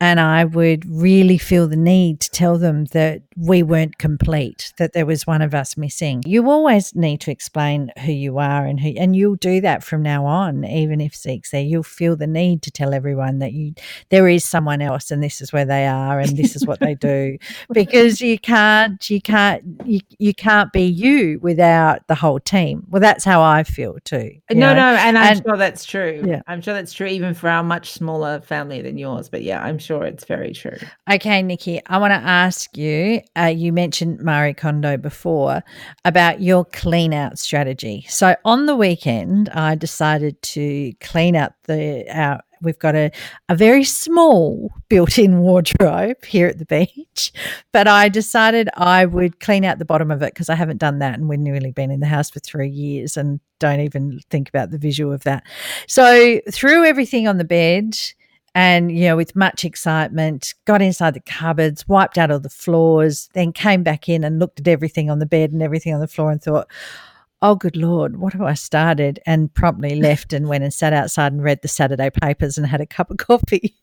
and 0.03 0.19
I 0.19 0.45
would 0.45 0.85
really 0.85 1.39
feel 1.39 1.69
the 1.69 1.77
need 1.77 2.19
to 2.23 2.31
tell 2.33 2.59
them 2.59 2.87
that 2.87 3.23
we 3.37 3.63
weren't 3.63 3.99
complete, 3.99 4.73
that 4.77 4.95
there 4.95 5.07
was 5.07 5.29
one 5.29 5.43
of 5.43 5.55
us 5.55 5.77
missing. 5.77 6.25
You 6.27 6.51
always 6.51 6.93
need 6.97 7.21
to 7.21 7.31
explain 7.31 7.93
who 8.05 8.11
you 8.11 8.39
are 8.39 8.67
and 8.67 8.81
who, 8.81 8.95
and 8.99 9.15
you'll 9.15 9.37
do 9.37 9.61
that 9.61 9.85
from 9.85 10.03
now 10.03 10.27
on, 10.27 10.65
even 10.65 11.01
if 11.01 11.15
Zeke's 11.15 11.53
there. 11.53 11.63
You'll 11.63 11.85
feel 11.85 12.17
the 12.17 12.27
need 12.27 12.63
to 12.63 12.73
tell 12.73 12.95
everyone 12.95 13.39
that 13.39 13.53
you 13.53 13.75
there 14.09 14.27
is 14.27 14.45
someone 14.45 14.83
else, 14.83 15.13
and 15.13 15.23
this 15.23 15.41
is 15.41 15.53
where 15.53 15.65
they 15.65 15.87
are, 15.87 16.19
and 16.19 16.37
this 16.37 16.57
is 16.57 16.67
what 16.67 16.81
they 16.81 16.97
do, 16.97 17.39
because 17.73 18.21
you 18.21 18.41
can't, 18.41 19.09
you 19.09 19.23
can't, 19.23 19.63
you, 19.85 20.01
you 20.19 20.35
can't 20.35 20.73
be 20.73 20.83
you 20.83 21.39
without 21.43 22.09
the 22.09 22.17
whole 22.17 22.41
team. 22.41 22.85
Well, 22.91 23.01
that's 23.01 23.25
how 23.25 23.41
I 23.41 23.63
feel 23.63 23.99
too. 24.05 24.33
No, 24.51 24.75
know? 24.75 24.75
no, 24.75 24.97
and 24.97 25.17
I'm 25.17 25.37
and, 25.37 25.43
sure 25.47 25.57
that's 25.57 25.85
true. 25.85 26.25
Yeah, 26.27 26.43
I'm 26.49 26.61
sure 26.61 26.75
that's 26.75 26.93
true, 26.93 27.07
even 27.07 27.35
for 27.35 27.49
our 27.49 27.63
much 27.63 27.93
smaller 27.93 28.41
family 28.41 28.83
than 28.83 28.99
yours. 28.99 29.29
But 29.29 29.43
yeah, 29.43 29.63
I'm 29.63 29.79
sure 29.79 29.92
sure 29.93 30.05
it's 30.05 30.25
very 30.25 30.53
true. 30.53 30.77
Okay, 31.11 31.43
Nikki, 31.43 31.81
I 31.87 31.99
want 31.99 32.13
to 32.13 32.29
ask 32.29 32.77
you. 32.77 33.21
Uh, 33.37 33.45
you 33.45 33.73
mentioned 33.73 34.21
Marie 34.21 34.55
Kondo 34.55 34.97
before 34.97 35.63
about 36.05 36.41
your 36.41 36.65
clean 36.65 37.13
out 37.13 37.39
strategy. 37.39 38.07
So 38.09 38.37
on 38.45 38.67
the 38.67 38.77
weekend, 38.77 39.49
I 39.51 39.75
decided 39.75 40.41
to 40.43 40.93
clean 41.01 41.37
out 41.37 41.53
the 41.65 42.41
We've 42.63 42.79
got 42.79 42.95
a, 42.95 43.11
a 43.49 43.57
very 43.57 43.83
small 43.83 44.71
built 44.89 45.19
in 45.19 45.41
wardrobe 45.41 46.25
here 46.25 46.47
at 46.47 46.61
the 46.61 46.65
beach, 46.65 47.33
but 47.73 47.89
I 47.89 48.09
decided 48.09 48.69
I 48.77 49.05
would 49.05 49.41
clean 49.41 49.65
out 49.65 49.81
the 49.81 49.85
bottom 49.85 50.13
of 50.13 50.23
it 50.23 50.33
because 50.33 50.49
I 50.49 50.55
haven't 50.55 50.77
done 50.77 51.01
that 51.01 51.19
and 51.19 51.29
we've 51.29 51.41
nearly 51.41 51.73
been 51.73 51.91
in 51.91 51.99
the 51.99 52.07
house 52.07 52.31
for 52.31 52.39
three 52.39 52.69
years 52.69 53.17
and 53.17 53.41
don't 53.59 53.81
even 53.81 54.21
think 54.31 54.49
about 54.49 54.71
the 54.71 54.79
visual 54.79 55.13
of 55.13 55.25
that. 55.25 55.43
So, 55.89 56.41
threw 56.53 56.85
everything 56.85 57.27
on 57.27 57.39
the 57.39 57.45
bed 57.45 57.97
and 58.55 58.93
you 58.93 59.05
know 59.05 59.17
with 59.17 59.35
much 59.35 59.65
excitement 59.65 60.55
got 60.67 60.83
inside 60.83 61.15
the 61.15 61.21
cupboards 61.21 61.89
wiped 61.89 62.19
out 62.19 62.31
all 62.31 62.39
the 62.39 62.49
floors 62.49 63.29
then 63.35 63.53
came 63.53 63.83
back 63.83 64.09
in 64.09 64.25
and 64.25 64.39
looked 64.39 64.61
at 64.61 64.69
everything 64.69 65.11
on 65.11 65.19
the 65.19 65.27
bed 65.27 65.53
and 65.53 65.63
everything 65.63 65.95
on 65.95 66.01
the 66.01 66.09
floor 66.09 66.31
and 66.31 66.43
thought 66.43 66.69
oh, 67.43 67.57
good 67.57 67.77
Lord, 67.77 68.19
what 68.19 68.33
have 68.33 68.43
I 68.43 68.55
started? 68.55 69.21
And 69.27 69.53
promptly 69.53 69.97
left 70.01 70.33
and 70.33 70.49
went 70.49 70.65
and 70.65 70.73
sat 70.73 70.93
outside 70.93 71.33
and 71.33 71.43
read 71.43 71.61
the 71.61 71.69
Saturday 71.69 72.09
papers 72.09 72.57
and 72.57 72.67
had 72.67 72.81
a 72.81 72.87
cup 72.87 73.11
of 73.11 73.17
coffee. 73.19 73.75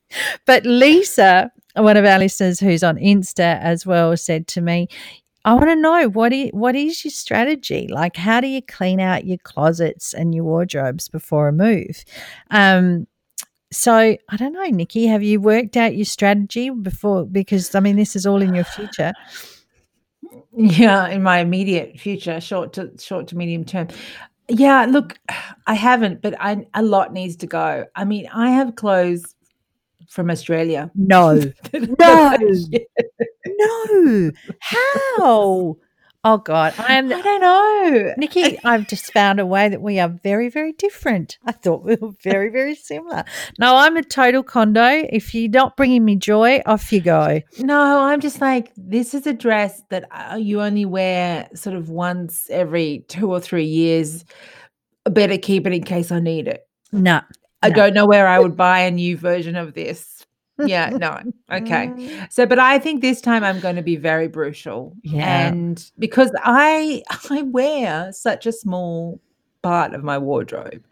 But 0.46 0.66
Lisa, 0.66 1.52
one 1.76 1.98
of 1.98 2.06
our 2.06 2.18
listeners 2.18 2.60
who's 2.60 2.84
on 2.84 2.96
Insta 2.98 3.60
as 3.62 3.86
well, 3.86 4.16
said 4.18 4.48
to 4.48 4.62
me, 4.62 4.88
I 5.46 5.54
want 5.54 5.70
to 5.70 5.76
know 5.76 6.10
what 6.10 6.34
is, 6.34 6.50
what 6.52 6.76
is 6.76 7.04
your 7.04 7.12
strategy? 7.12 7.88
Like, 7.90 8.18
how 8.18 8.42
do 8.42 8.48
you 8.48 8.62
clean 8.62 9.00
out 9.00 9.26
your 9.26 9.38
closets 9.40 10.14
and 10.14 10.34
your 10.36 10.44
wardrobes 10.44 11.08
before 11.08 11.48
a 11.48 11.54
move? 11.54 12.04
Um, 12.52 13.08
so 13.72 13.94
I 13.94 14.38
don't 14.38 14.54
know, 14.54 14.66
Nikki, 14.66 15.06
have 15.08 15.24
you 15.24 15.40
worked 15.40 15.78
out 15.78 15.96
your 15.96 16.06
strategy 16.06 16.70
before? 16.70 17.26
Because 17.26 17.76
I 17.76 17.80
mean, 17.80 17.96
this 17.96 18.16
is 18.16 18.26
all 18.26 18.42
in 18.42 18.54
your 18.56 18.66
future. 18.66 19.14
Yeah, 20.52 21.08
in 21.08 21.24
my 21.24 21.40
immediate 21.40 22.00
future, 22.00 22.42
short 22.42 22.74
to 22.74 22.92
short 23.00 23.28
to 23.28 23.38
medium 23.38 23.64
term. 23.64 23.88
Yeah, 24.48 24.86
look, 24.86 25.18
I 25.68 25.74
haven't, 25.74 26.22
but 26.22 26.36
I 26.40 26.68
a 26.74 26.84
lot 26.84 27.14
needs 27.14 27.38
to 27.38 27.48
go. 27.48 27.86
I 27.96 28.04
mean, 28.04 28.28
I 28.34 28.52
have 28.52 28.76
clothes 28.76 29.36
from 30.10 30.30
Australia. 30.30 30.92
No, 30.96 31.36
no, 31.74 32.38
no. 33.48 34.32
How? 34.60 35.78
Oh 36.26 36.38
God, 36.38 36.74
I 36.78 36.96
am. 36.96 37.14
I 37.14 37.22
don't 37.22 37.40
know, 37.42 38.14
Nikki. 38.18 38.60
I've 38.66 38.90
just 38.90 39.14
found 39.14 39.40
a 39.40 39.46
way 39.46 39.70
that 39.70 39.82
we 39.82 40.00
are 40.00 40.10
very, 40.10 40.50
very 40.50 40.74
different. 40.74 41.38
I 41.46 41.54
thought 41.54 41.86
we 41.86 41.96
were 41.96 42.12
very, 42.22 42.50
very 42.52 42.76
similar. 42.76 43.24
No, 43.58 43.78
I'm 43.78 43.96
a 43.96 44.04
total 44.04 44.44
Kondo. 44.44 44.86
If 45.10 45.34
you're 45.34 45.50
not 45.50 45.78
bringing 45.78 46.04
me 46.04 46.18
joy, 46.18 46.62
off 46.66 46.92
you 46.92 47.00
go. 47.00 47.40
No, 47.60 48.02
I'm 48.02 48.20
just 48.20 48.42
like 48.42 48.74
this 48.76 49.14
is 49.14 49.28
a 49.28 49.34
dress 49.34 49.82
that 49.92 50.10
uh, 50.12 50.36
you 50.36 50.62
only 50.62 50.84
wear 50.84 51.48
sort 51.56 51.78
of 51.78 51.90
once 51.90 52.50
every 52.50 53.06
two 53.08 53.32
or 53.32 53.40
three 53.40 53.66
years. 53.66 54.26
I 55.06 55.12
better 55.12 55.38
keep 55.38 55.66
it 55.66 55.72
in 55.72 55.84
case 55.84 56.12
I 56.12 56.20
need 56.20 56.50
it. 56.50 56.68
No, 56.92 57.22
I 57.62 57.70
no. 57.70 57.76
don't 57.76 57.94
know 57.94 58.06
where 58.06 58.28
I 58.28 58.40
would 58.40 58.58
buy 58.58 58.80
a 58.82 58.92
new 58.92 59.16
version 59.16 59.56
of 59.56 59.74
this. 59.74 60.19
Yeah, 60.66 60.90
no. 60.90 61.22
Okay. 61.52 62.26
So 62.30 62.46
but 62.46 62.60
I 62.60 62.80
think 62.80 63.02
this 63.02 63.22
time 63.22 63.44
I'm 63.44 63.60
going 63.60 63.76
to 63.76 63.82
be 63.82 63.96
very 63.96 64.28
brutal. 64.28 64.96
Yeah. 65.04 65.48
And 65.48 65.84
because 65.98 66.32
I 66.44 67.04
I 67.30 67.44
wear 67.44 68.12
such 68.12 68.46
a 68.46 68.52
small 68.52 69.20
part 69.62 69.94
of 69.94 70.04
my 70.04 70.18
wardrobe. 70.18 70.84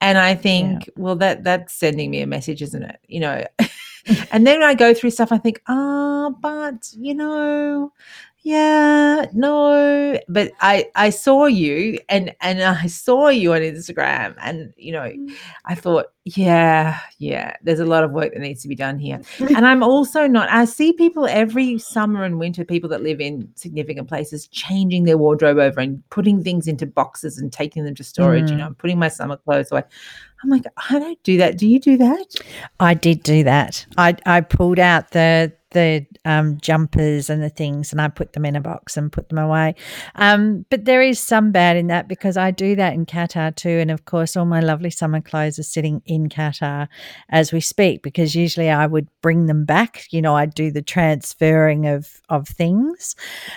And 0.00 0.18
I 0.18 0.34
think, 0.34 0.90
well, 0.96 1.16
that 1.16 1.44
that's 1.44 1.74
sending 1.74 2.10
me 2.10 2.20
a 2.20 2.26
message, 2.26 2.62
isn't 2.62 2.82
it? 2.82 2.98
You 3.08 3.20
know. 3.20 3.44
and 4.32 4.46
then 4.46 4.62
I 4.62 4.74
go 4.74 4.94
through 4.94 5.10
stuff, 5.10 5.32
I 5.32 5.38
think, 5.38 5.62
ah, 5.68 6.30
but 6.40 6.88
you 6.98 7.14
know, 7.14 7.92
yeah, 8.42 9.26
no. 9.32 10.18
But 10.28 10.52
I 10.60 10.86
I 10.94 11.10
saw 11.10 11.46
you 11.46 11.98
and 12.08 12.34
and 12.40 12.62
I 12.62 12.86
saw 12.86 13.28
you 13.28 13.52
on 13.54 13.60
Instagram 13.60 14.34
and 14.40 14.72
you 14.76 14.92
know, 14.92 15.10
I 15.64 15.74
thought, 15.74 16.06
yeah, 16.24 16.98
yeah, 17.18 17.56
there's 17.62 17.80
a 17.80 17.84
lot 17.86 18.04
of 18.04 18.10
work 18.10 18.32
that 18.32 18.40
needs 18.40 18.62
to 18.62 18.68
be 18.68 18.74
done 18.74 18.98
here. 18.98 19.20
And 19.56 19.66
I'm 19.66 19.82
also 19.82 20.26
not, 20.26 20.48
I 20.50 20.64
see 20.64 20.92
people 20.92 21.26
every 21.26 21.78
summer 21.78 22.24
and 22.24 22.38
winter, 22.38 22.64
people 22.64 22.88
that 22.90 23.02
live 23.02 23.20
in 23.20 23.48
significant 23.54 24.08
places, 24.08 24.48
changing 24.48 25.04
their 25.04 25.18
wardrobe 25.18 25.58
over 25.58 25.80
and 25.80 26.02
putting 26.10 26.42
things 26.42 26.66
into 26.66 26.86
boxes 26.86 27.38
and 27.38 27.52
taking 27.52 27.84
them 27.84 27.94
to 27.96 28.04
storage. 28.04 28.50
You 28.50 28.56
Mm. 28.56 28.58
know, 28.58 28.66
I'm 28.66 28.74
putting 28.74 28.98
my 28.98 29.08
summer 29.08 29.36
clothes 29.36 29.70
away. 29.72 29.82
I'm 30.42 30.50
like, 30.50 30.64
I 30.90 30.98
don't 30.98 31.22
do 31.22 31.36
that. 31.38 31.58
Do 31.58 31.68
you 31.68 31.78
do 31.78 31.96
that? 31.98 32.34
I 32.80 32.94
did 32.94 33.22
do 33.22 33.44
that. 33.44 33.86
I 33.96 34.16
I 34.26 34.40
pulled 34.40 34.78
out 34.78 35.10
the 35.10 35.52
the 35.72 36.06
um, 36.24 36.58
jumpers 36.60 37.30
and 37.30 37.42
the 37.42 37.48
things, 37.48 37.92
and 37.92 38.00
I 38.00 38.08
put 38.08 38.32
them 38.32 38.44
in 38.44 38.56
a 38.56 38.60
box 38.60 38.96
and 38.96 39.10
put 39.10 39.28
them 39.28 39.38
away. 39.38 39.74
Um, 40.14 40.64
but 40.70 40.84
there 40.84 41.02
is 41.02 41.18
some 41.18 41.50
bad 41.50 41.76
in 41.76 41.86
that 41.88 42.08
because 42.08 42.36
I 42.36 42.50
do 42.50 42.76
that 42.76 42.94
in 42.94 43.06
Qatar 43.06 43.54
too, 43.54 43.68
and 43.68 43.90
of 43.90 44.04
course, 44.04 44.36
all 44.36 44.44
my 44.44 44.60
lovely 44.60 44.90
summer 44.90 45.20
clothes 45.20 45.58
are 45.58 45.64
sitting 45.64 46.02
in 46.06 46.28
Qatar 46.28 46.88
as 47.30 47.52
we 47.52 47.60
speak. 47.60 48.02
Because 48.02 48.34
usually 48.34 48.70
I 48.70 48.86
would 48.86 49.08
bring 49.22 49.46
them 49.46 49.64
back. 49.64 50.04
You 50.10 50.22
know, 50.22 50.36
I'd 50.36 50.54
do 50.54 50.70
the 50.70 50.82
transferring 50.82 51.86
of 51.86 52.20
of 52.28 52.48
things. 52.48 53.16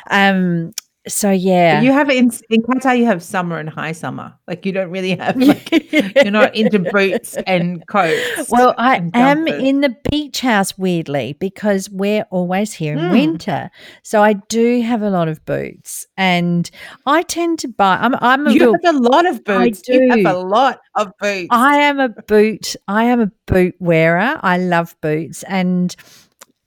Um, 0.09 0.73
so 1.07 1.29
yeah, 1.31 1.81
You 1.81 1.91
have 1.91 2.09
in, 2.09 2.31
in 2.49 2.61
Qatar, 2.63 2.97
you 2.97 3.05
have 3.05 3.21
summer 3.21 3.57
and 3.59 3.69
high 3.69 3.91
summer. 3.91 4.33
Like 4.47 4.65
you 4.65 4.71
don't 4.71 4.89
really 4.89 5.15
have, 5.15 5.35
like, 5.51 5.69
you're 5.91 6.31
not 6.31 6.55
into 6.55 6.79
boots 6.79 7.37
and 7.47 7.85
coats. 7.87 8.49
Well, 8.49 8.73
I 8.77 9.09
am 9.13 9.47
in 9.47 9.81
the 9.81 9.95
beach 10.09 10.41
house 10.41 10.77
weirdly 10.77 11.33
because 11.39 11.89
we're 11.89 12.25
always 12.31 12.73
here 12.73 12.93
in 12.93 12.99
Mm. 12.99 13.11
winter. 13.11 13.69
So 14.03 14.23
I 14.23 14.33
do 14.33 14.81
have 14.81 15.01
a 15.01 15.09
lot 15.09 15.27
of 15.27 15.43
boots 15.45 16.07
and 16.17 16.69
I 17.05 17.21
tend 17.23 17.59
to 17.59 17.67
buy 17.67 17.97
I'm 18.01 18.15
I'm 18.15 18.47
a 18.47 18.51
You 18.51 18.59
real 18.71 18.75
have 18.83 18.95
a 18.95 18.99
lot 18.99 19.25
of 19.27 19.43
boots 19.43 19.81
I 19.87 19.91
do. 19.91 19.93
You 20.03 20.23
have 20.25 20.35
a 20.35 20.39
lot 20.39 20.79
of 20.95 21.11
boots. 21.19 21.47
I 21.51 21.77
am 21.77 21.99
a 21.99 22.09
boot 22.09 22.75
I 22.87 23.03
am 23.05 23.19
a 23.21 23.31
boot 23.47 23.75
wearer. 23.79 24.39
I 24.41 24.57
love 24.57 24.95
boots 25.01 25.43
and 25.43 25.95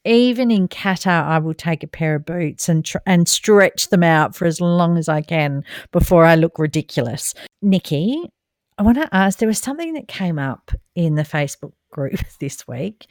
even 0.04 0.50
in 0.50 0.68
Qatar, 0.68 1.24
I 1.24 1.38
will 1.38 1.54
take 1.54 1.82
a 1.82 1.88
pair 1.88 2.14
of 2.14 2.24
boots 2.24 2.68
and 2.68 2.84
tr- 2.84 2.98
and 3.06 3.28
stretch 3.28 3.88
them 3.88 4.02
out 4.02 4.34
for 4.34 4.46
as 4.46 4.60
long 4.60 4.96
as 4.96 5.08
I 5.08 5.22
can 5.22 5.64
before 5.92 6.24
I 6.24 6.34
look 6.34 6.58
ridiculous. 6.58 7.34
Nikki, 7.62 8.30
I 8.78 8.82
want 8.82 8.96
to 8.98 9.08
ask. 9.14 9.38
There 9.38 9.48
was 9.48 9.58
something 9.58 9.94
that 9.94 10.08
came 10.08 10.38
up 10.38 10.70
in 10.94 11.16
the 11.16 11.22
Facebook 11.24 11.72
group 11.90 12.20
this 12.40 12.66
week, 12.68 13.06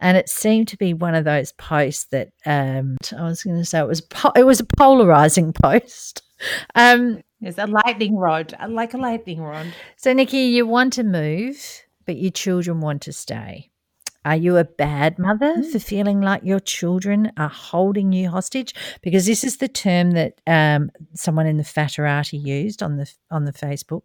and 0.00 0.16
it 0.16 0.28
seemed 0.28 0.68
to 0.68 0.76
be 0.78 0.94
one 0.94 1.14
of 1.14 1.24
those 1.24 1.52
posts 1.52 2.04
that 2.06 2.30
um, 2.46 2.96
I 3.16 3.24
was 3.24 3.42
going 3.42 3.58
to 3.58 3.64
say 3.64 3.78
it 3.80 3.86
was 3.86 4.00
po- 4.00 4.32
it 4.34 4.44
was 4.44 4.60
a 4.60 4.66
polarizing 4.78 5.52
post. 5.62 6.22
Um, 6.74 7.20
It's 7.42 7.58
a 7.58 7.66
lightning 7.66 8.16
rod. 8.16 8.54
Like 8.68 8.94
a 8.94 8.98
lightning 8.98 9.40
rod. 9.42 9.66
so, 9.96 10.12
Nikki, 10.14 10.38
you 10.38 10.66
want 10.66 10.94
to 10.94 11.04
move, 11.04 11.82
but 12.06 12.16
your 12.16 12.30
children 12.32 12.80
want 12.80 13.02
to 13.02 13.12
stay. 13.12 13.69
Are 14.24 14.36
you 14.36 14.58
a 14.58 14.64
bad 14.64 15.18
mother 15.18 15.62
for 15.62 15.78
feeling 15.78 16.20
like 16.20 16.42
your 16.44 16.60
children 16.60 17.32
are 17.38 17.48
holding 17.48 18.12
you 18.12 18.28
hostage? 18.28 18.74
Because 19.00 19.24
this 19.24 19.44
is 19.44 19.56
the 19.56 19.68
term 19.68 20.10
that 20.12 20.40
um, 20.46 20.90
someone 21.14 21.46
in 21.46 21.56
the 21.56 21.62
Fatterati 21.62 22.42
used 22.42 22.82
on 22.82 22.96
the 22.96 23.10
on 23.30 23.46
the 23.46 23.52
Facebook, 23.52 24.02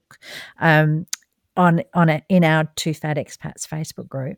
um, 0.59 1.05
on 1.57 1.83
on 1.93 2.09
a, 2.09 2.21
in 2.29 2.45
our 2.45 2.65
Two 2.75 2.93
Fat 2.93 3.17
Expats 3.17 3.67
Facebook 3.67 4.07
group. 4.07 4.37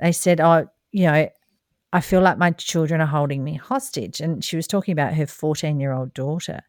They 0.00 0.12
said, 0.12 0.40
"Oh, 0.40 0.68
you 0.92 1.06
know, 1.06 1.28
I 1.92 2.00
feel 2.02 2.20
like 2.20 2.36
my 2.36 2.50
children 2.50 3.00
are 3.00 3.06
holding 3.06 3.42
me 3.42 3.54
hostage," 3.54 4.20
and 4.20 4.44
she 4.44 4.56
was 4.56 4.66
talking 4.66 4.92
about 4.92 5.14
her 5.14 5.26
fourteen 5.26 5.80
year 5.80 5.92
old 5.92 6.12
daughter. 6.12 6.60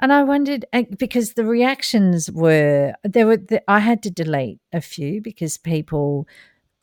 And 0.00 0.12
I 0.12 0.22
wondered 0.24 0.66
uh, 0.72 0.82
because 0.98 1.32
the 1.32 1.44
reactions 1.46 2.30
were 2.30 2.94
there 3.04 3.26
were 3.26 3.38
the, 3.38 3.62
I 3.70 3.78
had 3.78 4.02
to 4.02 4.10
delete 4.10 4.60
a 4.72 4.82
few 4.82 5.22
because 5.22 5.56
people 5.56 6.26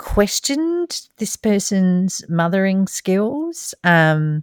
questioned 0.01 1.07
this 1.17 1.35
person's 1.35 2.27
mothering 2.27 2.87
skills 2.87 3.75
um, 3.83 4.41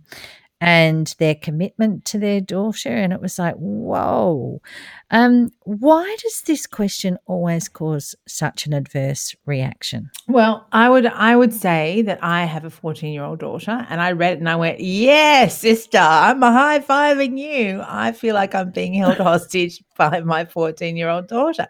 and 0.61 1.17
their 1.19 1.35
commitment 1.35 2.05
to 2.05 2.19
their 2.19 2.41
daughter, 2.41 2.91
and 2.91 3.13
it 3.13 3.21
was 3.21 3.41
like, 3.41 3.57
whoa, 3.57 4.63
um, 5.11 5.51
why 5.65 6.17
does 6.23 6.43
this 6.43 6.65
question 6.67 7.19
always 7.27 7.69
cause 7.69 8.15
such 8.27 8.67
an 8.67 8.73
adverse 8.73 9.35
reaction? 9.47 10.11
Well, 10.29 10.69
I 10.71 10.89
would 10.89 11.07
I 11.07 11.35
would 11.35 11.53
say 11.53 12.03
that 12.03 12.23
I 12.23 12.45
have 12.45 12.65
a 12.65 12.71
14 12.71 13.13
year 13.13 13.25
old 13.25 13.41
daughter, 13.41 13.85
and 13.91 14.01
I 14.01 14.13
read 14.13 14.35
it 14.35 14.39
and 14.39 14.49
I 14.49 14.57
went, 14.57 14.79
"Yes, 14.79 15.59
sister, 15.59 15.99
I'm 15.99 16.41
high 16.41 16.79
fiving 16.79 17.37
you. 17.37 17.83
I 17.85 18.13
feel 18.13 18.35
like 18.35 18.55
I'm 18.55 18.71
being 18.71 18.95
held 18.95 19.17
hostage 19.31 19.83
by 19.97 20.21
my 20.21 20.45
14 20.45 20.97
year 20.97 21.09
old 21.09 21.27
daughter." 21.27 21.67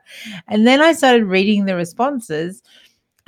And 0.47 0.67
then 0.67 0.83
I 0.83 0.93
started 0.93 1.25
reading 1.25 1.65
the 1.65 1.75
responses, 1.75 2.63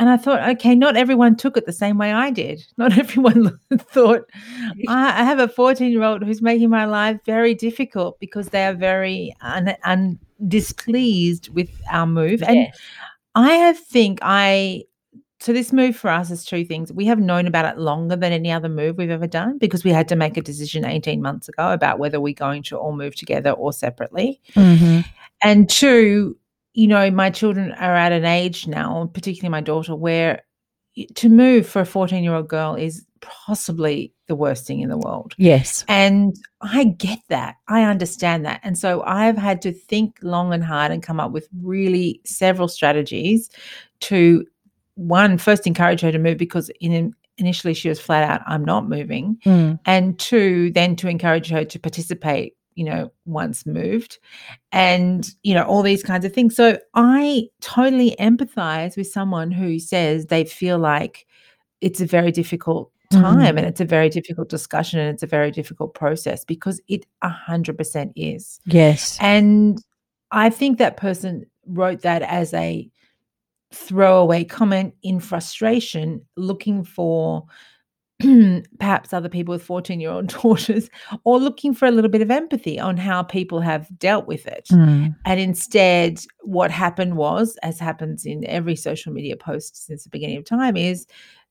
and 0.00 0.08
I 0.08 0.16
thought, 0.16 0.48
okay, 0.48 0.74
not 0.74 0.96
everyone 0.96 1.36
took 1.36 1.58
it 1.58 1.66
the 1.66 1.74
same 1.74 1.98
way 1.98 2.10
I 2.10 2.30
did. 2.30 2.64
Not 2.78 2.96
everyone 2.96 3.60
thought 3.78 4.22
I, 4.88 5.20
I 5.20 5.24
have 5.24 5.38
a 5.38 5.46
14 5.46 5.92
year 5.92 6.02
old 6.02 6.24
who's 6.24 6.40
making 6.40 6.70
my 6.70 6.86
life 6.86 7.20
very 7.26 7.54
difficult 7.54 8.18
because 8.18 8.48
they 8.48 8.64
are 8.64 8.72
very 8.72 9.36
un, 9.42 9.76
un, 9.84 10.18
displeased 10.48 11.50
with 11.50 11.68
our 11.90 12.06
move. 12.06 12.42
And 12.42 12.68
I 13.34 13.52
have 13.52 13.78
think 13.78 14.20
I 14.22 14.84
so 15.38 15.52
this 15.52 15.72
move 15.72 15.96
for 15.96 16.08
us 16.08 16.30
is 16.30 16.44
two 16.44 16.64
things. 16.64 16.92
We 16.92 17.04
have 17.06 17.18
known 17.18 17.46
about 17.46 17.66
it 17.66 17.78
longer 17.78 18.16
than 18.16 18.32
any 18.32 18.50
other 18.50 18.68
move 18.68 18.96
we've 18.96 19.10
ever 19.10 19.26
done 19.26 19.58
because 19.58 19.84
we 19.84 19.90
had 19.90 20.08
to 20.08 20.16
make 20.16 20.36
a 20.36 20.42
decision 20.42 20.84
18 20.84 21.20
months 21.20 21.48
ago 21.48 21.72
about 21.72 21.98
whether 21.98 22.20
we're 22.20 22.34
going 22.34 22.62
to 22.64 22.78
all 22.78 22.94
move 22.94 23.14
together 23.14 23.52
or 23.52 23.72
separately. 23.72 24.40
Mm-hmm. 24.54 25.00
And 25.42 25.68
two, 25.68 26.36
you 26.74 26.86
know, 26.86 27.10
my 27.10 27.30
children 27.30 27.72
are 27.72 27.96
at 27.96 28.12
an 28.12 28.24
age 28.24 28.66
now, 28.66 29.10
particularly 29.12 29.50
my 29.50 29.60
daughter, 29.60 29.94
where 29.94 30.42
to 31.14 31.28
move 31.28 31.66
for 31.66 31.80
a 31.80 31.86
14 31.86 32.22
year 32.22 32.34
old 32.34 32.48
girl 32.48 32.74
is 32.74 33.06
possibly 33.20 34.12
the 34.26 34.34
worst 34.34 34.66
thing 34.66 34.80
in 34.80 34.88
the 34.88 34.98
world. 34.98 35.34
Yes. 35.36 35.84
And 35.88 36.36
I 36.60 36.84
get 36.84 37.20
that. 37.28 37.56
I 37.68 37.82
understand 37.82 38.44
that. 38.46 38.60
And 38.62 38.78
so 38.78 39.02
I've 39.02 39.36
had 39.36 39.62
to 39.62 39.72
think 39.72 40.18
long 40.22 40.52
and 40.52 40.64
hard 40.64 40.92
and 40.92 41.02
come 41.02 41.20
up 41.20 41.32
with 41.32 41.48
really 41.62 42.20
several 42.24 42.68
strategies 42.68 43.50
to 44.00 44.46
one, 44.94 45.38
first 45.38 45.66
encourage 45.66 46.00
her 46.00 46.12
to 46.12 46.18
move 46.18 46.38
because 46.38 46.70
in 46.80 47.14
initially 47.38 47.74
she 47.74 47.88
was 47.88 48.00
flat 48.00 48.28
out, 48.28 48.42
I'm 48.46 48.64
not 48.64 48.88
moving. 48.88 49.38
Mm. 49.46 49.78
And 49.86 50.18
two, 50.18 50.70
then 50.72 50.94
to 50.96 51.08
encourage 51.08 51.48
her 51.48 51.64
to 51.64 51.78
participate, 51.78 52.54
you 52.80 52.86
know, 52.86 53.12
once 53.26 53.66
moved 53.66 54.18
and, 54.72 55.34
you 55.42 55.52
know, 55.52 55.64
all 55.64 55.82
these 55.82 56.02
kinds 56.02 56.24
of 56.24 56.32
things. 56.32 56.56
So 56.56 56.78
I 56.94 57.46
totally 57.60 58.16
empathize 58.18 58.96
with 58.96 59.06
someone 59.06 59.50
who 59.50 59.78
says 59.78 60.26
they 60.26 60.44
feel 60.46 60.78
like 60.78 61.26
it's 61.82 62.00
a 62.00 62.06
very 62.06 62.32
difficult 62.32 62.90
time 63.12 63.54
Mm. 63.54 63.58
and 63.58 63.66
it's 63.66 63.82
a 63.82 63.84
very 63.84 64.08
difficult 64.08 64.48
discussion 64.48 64.98
and 64.98 65.12
it's 65.12 65.22
a 65.22 65.26
very 65.26 65.50
difficult 65.50 65.92
process 65.92 66.42
because 66.42 66.80
it 66.88 67.04
100% 67.22 68.12
is. 68.16 68.60
Yes. 68.64 69.18
And 69.20 69.78
I 70.30 70.48
think 70.48 70.78
that 70.78 70.96
person 70.96 71.44
wrote 71.66 72.00
that 72.00 72.22
as 72.22 72.54
a 72.54 72.88
throwaway 73.74 74.44
comment 74.44 74.94
in 75.02 75.20
frustration, 75.20 76.22
looking 76.38 76.82
for 76.82 77.44
perhaps 78.78 79.12
other 79.12 79.28
people 79.28 79.52
with 79.52 79.62
14 79.62 80.00
year 80.00 80.10
old 80.10 80.26
daughters 80.42 80.88
or 81.24 81.38
looking 81.38 81.74
for 81.74 81.86
a 81.86 81.90
little 81.90 82.10
bit 82.10 82.22
of 82.22 82.30
empathy 82.30 82.78
on 82.78 82.96
how 82.96 83.22
people 83.22 83.60
have 83.60 83.88
dealt 83.98 84.26
with 84.26 84.46
it. 84.46 84.68
Mm. 84.70 85.14
And 85.24 85.40
instead, 85.40 86.20
what 86.40 86.70
happened 86.70 87.16
was, 87.16 87.56
as 87.62 87.78
happens 87.78 88.26
in 88.26 88.44
every 88.46 88.76
social 88.76 89.12
media 89.12 89.36
post 89.36 89.86
since 89.86 90.04
the 90.04 90.10
beginning 90.10 90.36
of 90.36 90.44
time, 90.44 90.76
is 90.76 91.06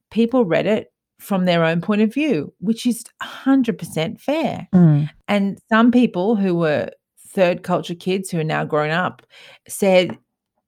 people 0.09 0.45
read 0.45 0.65
it 0.65 0.91
from 1.19 1.45
their 1.45 1.63
own 1.65 1.81
point 1.81 2.01
of 2.01 2.13
view, 2.13 2.53
which 2.59 2.85
is 2.85 3.03
100% 3.21 4.19
fair. 4.19 4.67
Mm. 4.73 5.09
And 5.27 5.59
some 5.69 5.91
people 5.91 6.35
who 6.35 6.55
were 6.55 6.91
third 7.27 7.63
culture 7.63 7.95
kids 7.95 8.29
who 8.29 8.39
are 8.39 8.43
now 8.43 8.65
grown 8.65 8.89
up 8.89 9.25
said, 9.67 10.17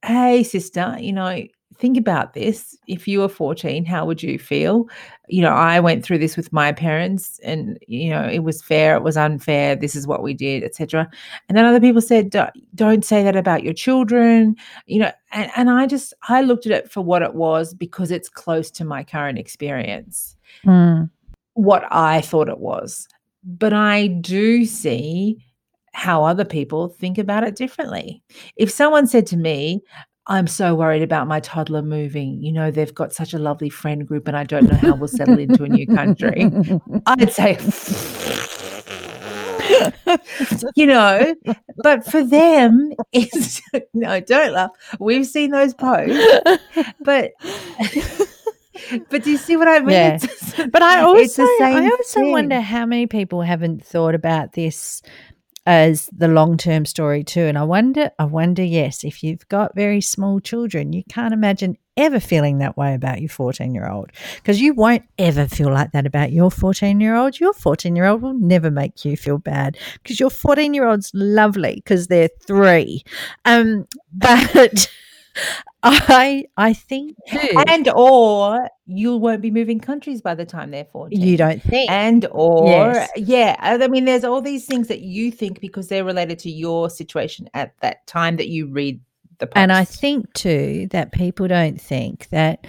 Hey, 0.04 0.42
sister, 0.42 0.96
you 1.00 1.12
know, 1.12 1.44
think 1.82 1.98
about 1.98 2.32
this. 2.32 2.78
If 2.86 3.08
you 3.08 3.18
were 3.18 3.28
14, 3.28 3.84
how 3.84 4.06
would 4.06 4.22
you 4.22 4.38
feel? 4.38 4.88
You 5.28 5.42
know, 5.42 5.50
I 5.50 5.80
went 5.80 6.04
through 6.04 6.18
this 6.18 6.36
with 6.36 6.52
my 6.52 6.70
parents 6.70 7.40
and, 7.42 7.76
you 7.88 8.08
know, 8.10 8.22
it 8.26 8.38
was 8.44 8.62
fair, 8.62 8.94
it 8.94 9.02
was 9.02 9.16
unfair, 9.16 9.74
this 9.74 9.96
is 9.96 10.06
what 10.06 10.22
we 10.22 10.32
did, 10.32 10.62
etc. 10.62 11.10
And 11.48 11.58
then 11.58 11.64
other 11.64 11.80
people 11.80 12.00
said, 12.00 12.30
"Don't- 12.30 13.04
say 13.04 13.24
that 13.24 13.34
about 13.36 13.64
your 13.64 13.74
children, 13.74 14.54
you 14.86 15.00
know, 15.00 15.10
and, 15.32 15.50
and 15.56 15.70
I 15.70 15.86
just, 15.86 16.14
I 16.28 16.42
looked 16.42 16.66
at 16.66 16.72
it 16.72 16.90
for 16.90 17.00
what 17.02 17.22
it 17.22 17.34
was 17.34 17.74
because 17.74 18.10
it's 18.12 18.28
close 18.28 18.70
to 18.72 18.84
my 18.84 19.02
current 19.04 19.38
experience 19.38 20.36
Mm. 20.64 21.10
what 21.54 21.84
I 21.90 22.20
thought 22.20 22.48
it 22.48 22.60
was. 22.60 23.08
But 23.42 23.72
I 23.72 24.06
do 24.06 24.64
see 24.64 25.36
how 25.94 26.24
other 26.24 26.44
people 26.44 26.88
think 26.88 27.18
about 27.18 27.42
it 27.44 27.56
differently. 27.56 28.22
If 28.56 28.70
someone 28.70 29.06
said 29.06 29.26
to 29.28 29.36
me, 29.36 29.80
I'm 30.28 30.46
so 30.46 30.74
worried 30.76 31.02
about 31.02 31.26
my 31.26 31.40
toddler 31.40 31.82
moving, 31.82 32.40
you 32.42 32.52
know, 32.52 32.70
they've 32.70 32.94
got 32.94 33.12
such 33.12 33.34
a 33.34 33.38
lovely 33.38 33.68
friend 33.68 34.06
group 34.06 34.28
and 34.28 34.36
I 34.36 34.44
don't 34.44 34.70
know 34.70 34.76
how 34.76 34.94
we'll 34.94 35.08
settle 35.08 35.38
into 35.38 35.64
a 35.64 35.68
new 35.68 35.86
country, 35.86 36.48
I'd 37.06 37.32
say, 37.32 37.58
you 40.76 40.86
know, 40.86 41.34
but 41.78 42.04
for 42.04 42.22
them, 42.24 42.92
it's 43.12 43.60
no, 43.94 44.20
don't 44.20 44.52
laugh. 44.52 44.70
We've 45.00 45.26
seen 45.26 45.50
those 45.50 45.74
posts, 45.74 46.16
but. 47.00 47.32
But 49.10 49.22
do 49.22 49.30
you 49.30 49.36
see 49.38 49.56
what 49.56 49.68
I 49.68 49.78
mean? 49.80 49.90
Yeah. 49.90 50.14
It's- 50.16 50.68
But 50.70 50.82
I 50.82 51.00
also, 51.02 51.44
I 51.44 51.88
also 51.90 52.20
thing. 52.20 52.32
wonder 52.32 52.60
how 52.60 52.84
many 52.84 53.06
people 53.06 53.40
haven't 53.40 53.84
thought 53.86 54.14
about 54.14 54.52
this 54.52 55.02
as 55.64 56.08
the 56.12 56.28
long 56.28 56.56
term 56.56 56.84
story 56.84 57.22
too. 57.22 57.42
And 57.42 57.56
I 57.56 57.62
wonder, 57.62 58.10
I 58.18 58.24
wonder, 58.24 58.62
yes, 58.62 59.04
if 59.04 59.22
you've 59.22 59.48
got 59.48 59.74
very 59.74 60.00
small 60.00 60.40
children, 60.40 60.92
you 60.92 61.04
can't 61.08 61.34
imagine 61.34 61.76
ever 61.96 62.18
feeling 62.18 62.58
that 62.58 62.76
way 62.76 62.94
about 62.94 63.20
your 63.20 63.28
14 63.28 63.74
year 63.74 63.88
old 63.88 64.10
because 64.36 64.60
you 64.60 64.72
won't 64.72 65.04
ever 65.18 65.46
feel 65.46 65.70
like 65.70 65.92
that 65.92 66.06
about 66.06 66.32
your 66.32 66.50
14 66.50 67.00
year 67.00 67.14
old. 67.14 67.38
Your 67.38 67.52
14 67.52 67.94
year 67.94 68.06
old 68.06 68.22
will 68.22 68.34
never 68.34 68.70
make 68.70 69.04
you 69.04 69.16
feel 69.16 69.38
bad 69.38 69.76
because 70.02 70.18
your 70.18 70.30
14 70.30 70.74
year 70.74 70.86
old's 70.86 71.10
lovely 71.14 71.76
because 71.76 72.08
they're 72.08 72.30
three. 72.46 73.04
Um, 73.44 73.86
but 74.12 74.90
I, 75.82 76.44
I 76.56 76.72
think 76.72 77.16
too, 77.28 77.64
and 77.68 77.88
or 77.88 78.68
you 78.86 79.16
won't 79.16 79.40
be 79.40 79.50
moving 79.50 79.80
countries 79.80 80.20
by 80.20 80.34
the 80.34 80.44
time 80.44 80.70
they're 80.70 80.84
14 80.84 81.18
you 81.20 81.36
don't 81.36 81.62
think. 81.62 81.90
and 81.90 82.26
or 82.30 82.92
Yes. 82.92 83.10
yeah 83.16 83.56
i 83.58 83.88
mean 83.88 84.04
there's 84.04 84.24
all 84.24 84.40
these 84.40 84.66
things 84.66 84.88
that 84.88 85.00
you 85.00 85.32
think 85.32 85.60
because 85.60 85.88
they're 85.88 86.04
related 86.04 86.38
to 86.40 86.50
your 86.50 86.90
situation 86.90 87.48
at 87.54 87.74
that 87.80 88.06
time 88.06 88.36
that 88.36 88.48
you 88.48 88.68
read 88.68 89.00
the 89.42 89.46
post. 89.46 89.56
And 89.56 89.72
I 89.72 89.84
think 89.84 90.32
too 90.32 90.88
that 90.90 91.12
people 91.12 91.46
don't 91.48 91.80
think 91.80 92.28
that 92.30 92.66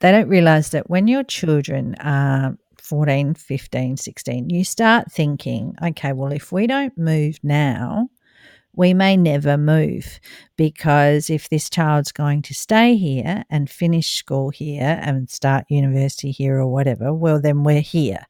they 0.00 0.10
don't 0.10 0.28
realize 0.28 0.70
that 0.70 0.90
when 0.90 1.06
your 1.06 1.22
children 1.22 1.94
are 2.00 2.56
14, 2.78 3.34
15, 3.34 3.96
16, 3.96 4.50
you 4.50 4.64
start 4.64 5.10
thinking, 5.12 5.74
okay, 5.82 6.12
well, 6.12 6.32
if 6.32 6.52
we 6.52 6.66
don't 6.66 6.96
move 6.98 7.38
now, 7.42 8.08
we 8.76 8.92
may 8.94 9.16
never 9.16 9.56
move 9.56 10.20
because 10.56 11.30
if 11.30 11.48
this 11.48 11.68
child's 11.68 12.12
going 12.12 12.42
to 12.42 12.54
stay 12.54 12.96
here 12.96 13.42
and 13.50 13.68
finish 13.68 14.16
school 14.16 14.50
here 14.50 15.00
and 15.02 15.28
start 15.30 15.64
university 15.68 16.30
here 16.30 16.58
or 16.58 16.68
whatever, 16.68 17.12
well, 17.12 17.40
then 17.40 17.64
we're 17.64 17.80
here. 17.80 18.26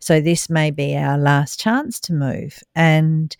So 0.00 0.20
this 0.20 0.50
may 0.50 0.70
be 0.72 0.96
our 0.96 1.16
last 1.16 1.60
chance 1.60 2.00
to 2.00 2.12
move. 2.12 2.58
And 2.74 3.34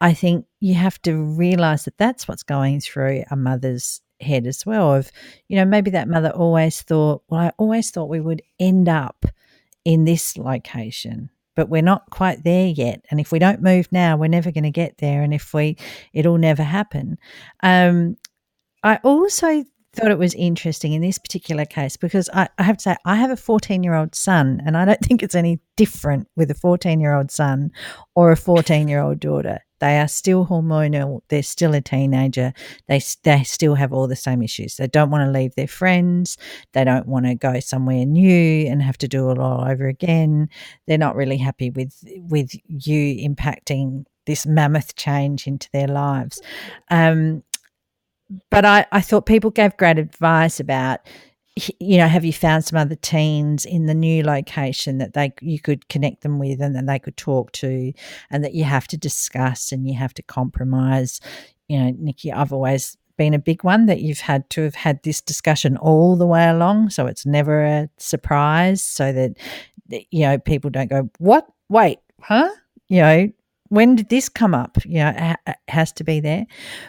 I 0.00 0.14
think 0.14 0.46
you 0.58 0.74
have 0.74 1.00
to 1.02 1.22
realize 1.22 1.84
that 1.84 1.98
that's 1.98 2.26
what's 2.26 2.42
going 2.42 2.80
through 2.80 3.24
a 3.30 3.36
mother's 3.36 4.00
head 4.20 4.46
as 4.46 4.64
well. 4.64 4.94
Of, 4.94 5.10
you 5.48 5.56
know, 5.56 5.66
maybe 5.66 5.90
that 5.90 6.08
mother 6.08 6.30
always 6.30 6.80
thought, 6.80 7.22
well, 7.28 7.40
I 7.40 7.52
always 7.58 7.90
thought 7.90 8.08
we 8.08 8.20
would 8.20 8.42
end 8.58 8.88
up 8.88 9.26
in 9.84 10.04
this 10.04 10.36
location, 10.38 11.30
but 11.54 11.68
we're 11.68 11.82
not 11.82 12.08
quite 12.10 12.44
there 12.44 12.68
yet. 12.68 13.04
And 13.10 13.20
if 13.20 13.32
we 13.32 13.38
don't 13.38 13.62
move 13.62 13.88
now, 13.90 14.16
we're 14.16 14.28
never 14.28 14.50
going 14.50 14.64
to 14.64 14.70
get 14.70 14.98
there. 14.98 15.22
And 15.22 15.34
if 15.34 15.52
we, 15.52 15.76
it'll 16.12 16.38
never 16.38 16.62
happen. 16.62 17.18
Um, 17.62 18.16
I 18.82 18.96
also 19.02 19.64
thought 19.92 20.10
it 20.10 20.18
was 20.18 20.34
interesting 20.34 20.92
in 20.92 21.02
this 21.02 21.18
particular 21.18 21.64
case 21.64 21.96
because 21.96 22.30
I, 22.32 22.48
I 22.58 22.62
have 22.62 22.76
to 22.78 22.82
say, 22.82 22.96
I 23.04 23.16
have 23.16 23.30
a 23.30 23.36
14 23.36 23.82
year 23.82 23.94
old 23.94 24.14
son, 24.14 24.62
and 24.64 24.76
I 24.76 24.84
don't 24.84 25.00
think 25.00 25.22
it's 25.22 25.34
any 25.34 25.60
different 25.76 26.28
with 26.36 26.50
a 26.50 26.54
14 26.54 27.00
year 27.00 27.14
old 27.14 27.30
son 27.30 27.72
or 28.14 28.30
a 28.30 28.36
14 28.36 28.88
year 28.88 29.00
old 29.00 29.20
daughter. 29.20 29.60
They 29.80 29.98
are 29.98 30.08
still 30.08 30.46
hormonal. 30.46 31.20
They're 31.28 31.42
still 31.42 31.74
a 31.74 31.80
teenager. 31.80 32.52
They 32.86 33.00
they 33.24 33.42
still 33.44 33.74
have 33.74 33.92
all 33.92 34.06
the 34.06 34.16
same 34.16 34.42
issues. 34.42 34.76
They 34.76 34.86
don't 34.86 35.10
want 35.10 35.24
to 35.26 35.30
leave 35.30 35.54
their 35.54 35.66
friends. 35.68 36.36
They 36.72 36.84
don't 36.84 37.06
want 37.06 37.26
to 37.26 37.34
go 37.34 37.60
somewhere 37.60 38.04
new 38.06 38.66
and 38.66 38.82
have 38.82 38.98
to 38.98 39.08
do 39.08 39.30
it 39.30 39.38
all 39.38 39.64
over 39.66 39.88
again. 39.88 40.48
They're 40.86 40.98
not 40.98 41.16
really 41.16 41.38
happy 41.38 41.70
with 41.70 41.94
with 42.16 42.54
you 42.68 43.28
impacting 43.28 44.04
this 44.26 44.46
mammoth 44.46 44.94
change 44.96 45.46
into 45.46 45.68
their 45.72 45.88
lives. 45.88 46.40
Um, 46.90 47.42
but 48.50 48.64
I, 48.64 48.86
I 48.92 49.00
thought 49.00 49.26
people 49.26 49.50
gave 49.50 49.76
great 49.76 49.98
advice 49.98 50.60
about 50.60 51.00
you 51.56 51.98
know 51.98 52.06
have 52.06 52.24
you 52.24 52.32
found 52.32 52.64
some 52.64 52.78
other 52.78 52.94
teens 52.94 53.64
in 53.64 53.86
the 53.86 53.94
new 53.94 54.22
location 54.22 54.98
that 54.98 55.14
they 55.14 55.32
you 55.40 55.60
could 55.60 55.88
connect 55.88 56.22
them 56.22 56.38
with 56.38 56.60
and 56.60 56.74
that 56.76 56.86
they 56.86 56.98
could 56.98 57.16
talk 57.16 57.52
to 57.52 57.92
and 58.30 58.44
that 58.44 58.54
you 58.54 58.64
have 58.64 58.86
to 58.88 58.96
discuss 58.96 59.72
and 59.72 59.88
you 59.88 59.94
have 59.94 60.14
to 60.14 60.22
compromise? 60.22 61.20
You 61.68 61.78
know 61.78 61.94
nikki 61.98 62.32
i've 62.32 62.52
always 62.52 62.96
been 63.16 63.34
a 63.34 63.38
big 63.38 63.62
one 63.62 63.86
that 63.86 64.00
you've 64.00 64.20
had 64.20 64.48
to 64.50 64.62
have 64.62 64.74
had 64.74 65.02
this 65.02 65.20
discussion 65.20 65.76
all 65.76 66.16
the 66.16 66.26
way 66.26 66.48
along 66.48 66.90
so 66.90 67.06
it's 67.06 67.26
never 67.26 67.62
a 67.62 67.88
surprise 67.98 68.82
so 68.82 69.12
that 69.12 69.36
you 70.10 70.22
know 70.22 70.38
people 70.38 70.70
don't 70.70 70.88
go 70.88 71.10
what? 71.18 71.46
Wait 71.68 71.98
huh? 72.22 72.50
You 72.88 73.00
know 73.00 73.28
when 73.68 73.94
did 73.94 74.08
this 74.08 74.28
come 74.28 74.54
up? 74.54 74.78
You 74.84 74.98
know 74.98 75.36
it 75.46 75.56
has 75.68 75.92
to 75.92 76.04
be 76.04 76.20
there. 76.20 76.44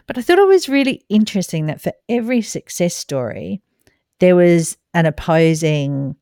But 0.07 0.17
I 0.17 0.21
thought 0.21 0.39
it 0.39 0.47
was 0.47 0.67
really 0.67 1.03
interesting 1.09 1.67
that 1.67 1.79
for 1.79 1.93
every 2.09 2.41
success 2.41 2.95
story, 2.95 3.61
there 4.21 4.35
was 4.35 4.77
an 4.93 5.05
opposing 5.05 6.15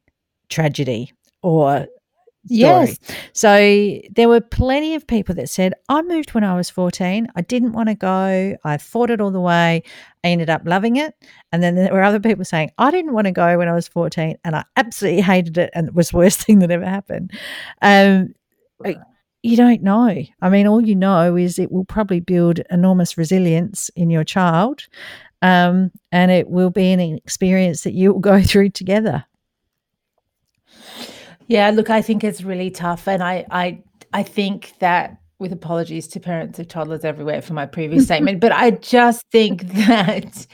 tragedy 0.50 1.14
or 1.44 1.88
story. 2.46 2.60
Yes. 2.62 2.98
So 3.34 4.00
there 4.16 4.30
were 4.30 4.42
plenty 4.42 4.96
of 4.96 5.06
people 5.06 5.36
that 5.36 5.50
said, 5.50 5.74
I 5.90 6.02
moved 6.02 6.34
when 6.34 6.44
I 6.44 6.56
was 6.56 6.70
14. 6.70 7.28
I 7.36 7.42
didn't 7.42 7.74
want 7.74 7.90
to 7.90 7.96
go. 7.96 8.58
I 8.64 8.78
fought 8.78 9.12
it 9.12 9.22
all 9.22 9.32
the 9.32 9.42
way. 9.42 9.84
I 10.24 10.28
ended 10.28 10.50
up 10.50 10.62
loving 10.66 10.96
it. 10.96 11.14
And 11.52 11.62
then 11.62 11.76
there 11.76 11.94
were 11.94 12.02
other 12.02 12.20
people 12.20 12.46
saying, 12.46 12.72
I 12.78 12.90
didn't 12.92 13.14
want 13.14 13.26
to 13.26 13.32
go 13.32 13.58
when 13.58 13.68
I 13.68 13.74
was 13.74 13.88
14 13.88 14.38
and 14.44 14.56
I 14.56 14.64
absolutely 14.78 15.22
hated 15.22 15.58
it 15.58 15.70
and 15.74 15.90
it 15.90 15.94
was 15.94 16.10
the 16.10 16.18
worst 16.18 16.42
thing 16.46 16.60
that 16.60 16.72
ever 16.72 16.86
happened. 16.86 17.32
Um, 17.82 18.34
you 19.42 19.56
don't 19.56 19.84
know. 19.84 20.22
I 20.42 20.50
mean, 20.50 20.68
all 20.68 20.82
you 20.82 20.96
know 20.96 21.36
is 21.36 21.60
it 21.60 21.72
will 21.72 21.86
probably 21.86 22.20
build 22.20 22.60
enormous 22.70 23.18
resilience 23.18 23.90
in 23.96 24.10
your 24.10 24.24
child, 24.24 24.88
um, 25.42 25.92
and 26.12 26.32
it 26.32 26.50
will 26.50 26.70
be 26.70 26.92
an 26.92 27.00
experience 27.00 27.84
that 27.84 27.94
you 27.94 28.14
will 28.14 28.20
go 28.20 28.42
through 28.44 28.70
together. 28.70 29.26
Yeah, 31.48 31.72
look, 31.72 31.90
I 31.90 32.02
think 32.02 32.24
it's 32.24 32.44
really 32.44 32.70
tough, 32.70 33.08
and 33.08 33.24
I, 33.24 33.46
I, 33.50 33.82
I 34.14 34.24
think 34.24 34.74
that 34.80 35.18
with 35.40 35.54
apologies 35.54 36.08
to 36.10 36.20
parents 36.20 36.60
of 36.60 36.68
toddlers 36.68 37.06
everywhere 37.06 37.42
for 37.42 37.54
my 37.54 37.66
previous 37.66 38.06
statement, 38.06 38.40
but 38.40 38.52
I 38.52 38.72
just 38.72 39.26
think 39.32 39.64
that 39.88 40.46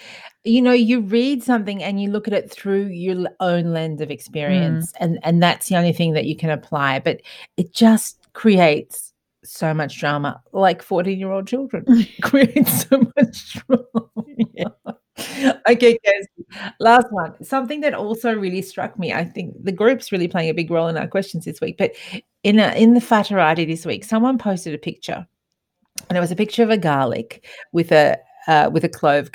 you 0.43 0.61
know 0.61 0.71
you 0.71 1.01
read 1.01 1.43
something 1.43 1.83
and 1.83 2.01
you 2.01 2.09
look 2.11 2.27
at 2.27 2.33
it 2.33 2.51
through 2.51 2.87
your 2.87 3.27
own 3.39 3.73
lens 3.73 3.99
of 3.99 4.09
experience, 4.09 4.93
and 4.99 5.19
and 5.23 5.43
that's 5.43 5.67
the 5.67 5.75
only 5.75 5.91
thing 5.91 6.13
that 6.13 6.25
you 6.25 6.35
can 6.35 6.49
apply. 6.49 6.99
But 6.99 7.21
it 7.57 7.73
just 7.73 8.17
creates 8.33 9.04
so 9.45 9.73
much 9.73 9.99
drama, 9.99 10.41
like 10.51 10.81
14 10.81 11.19
year 11.19 11.31
old 11.31 11.47
children 11.47 11.85
create 12.21 12.67
so 12.67 13.11
much 13.17 13.53
drama. 13.53 14.09
Yeah. 14.53 15.53
okay, 15.69 15.97
guys. 16.05 16.71
Last 16.79 17.07
one. 17.11 17.41
Something 17.43 17.81
that 17.81 17.93
also 17.93 18.33
really 18.33 18.61
struck 18.61 18.97
me. 18.99 19.13
I 19.13 19.23
think 19.23 19.55
the 19.63 19.71
group's 19.71 20.11
really 20.11 20.27
playing 20.27 20.49
a 20.49 20.53
big 20.53 20.71
role 20.71 20.87
in 20.87 20.97
our 20.97 21.07
questions 21.07 21.45
this 21.45 21.61
week. 21.61 21.77
But 21.77 21.93
in 22.43 22.59
a, 22.59 22.73
in 22.75 22.93
the 22.93 22.99
Fatterati 22.99 23.65
this 23.65 23.85
week, 23.85 24.03
someone 24.03 24.37
posted 24.37 24.73
a 24.73 24.77
picture, 24.77 25.25
and 26.09 26.17
it 26.17 26.21
was 26.21 26.31
a 26.31 26.35
picture 26.35 26.63
of 26.63 26.69
a 26.69 26.77
garlic 26.77 27.45
with 27.71 27.91
a 27.91 28.17
uh, 28.47 28.69
with 28.71 28.83
a 28.83 28.89
clove 28.89 29.31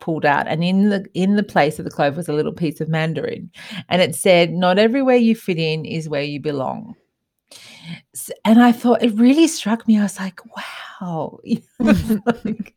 pulled 0.00 0.24
out, 0.24 0.46
and 0.46 0.62
in 0.62 0.90
the 0.90 1.06
in 1.14 1.36
the 1.36 1.42
place 1.42 1.78
of 1.78 1.84
the 1.84 1.90
clove 1.90 2.16
was 2.16 2.28
a 2.28 2.32
little 2.32 2.52
piece 2.52 2.80
of 2.80 2.88
mandarin, 2.88 3.50
and 3.88 4.02
it 4.02 4.14
said, 4.14 4.52
"Not 4.52 4.78
everywhere 4.78 5.16
you 5.16 5.34
fit 5.34 5.58
in 5.58 5.84
is 5.84 6.08
where 6.08 6.22
you 6.22 6.40
belong." 6.40 6.94
And 8.44 8.62
I 8.62 8.72
thought 8.72 9.02
it 9.02 9.14
really 9.14 9.48
struck 9.48 9.86
me. 9.88 9.98
I 9.98 10.02
was 10.02 10.18
like, 10.18 10.40
"Wow." 11.00 11.40
like, 11.80 12.74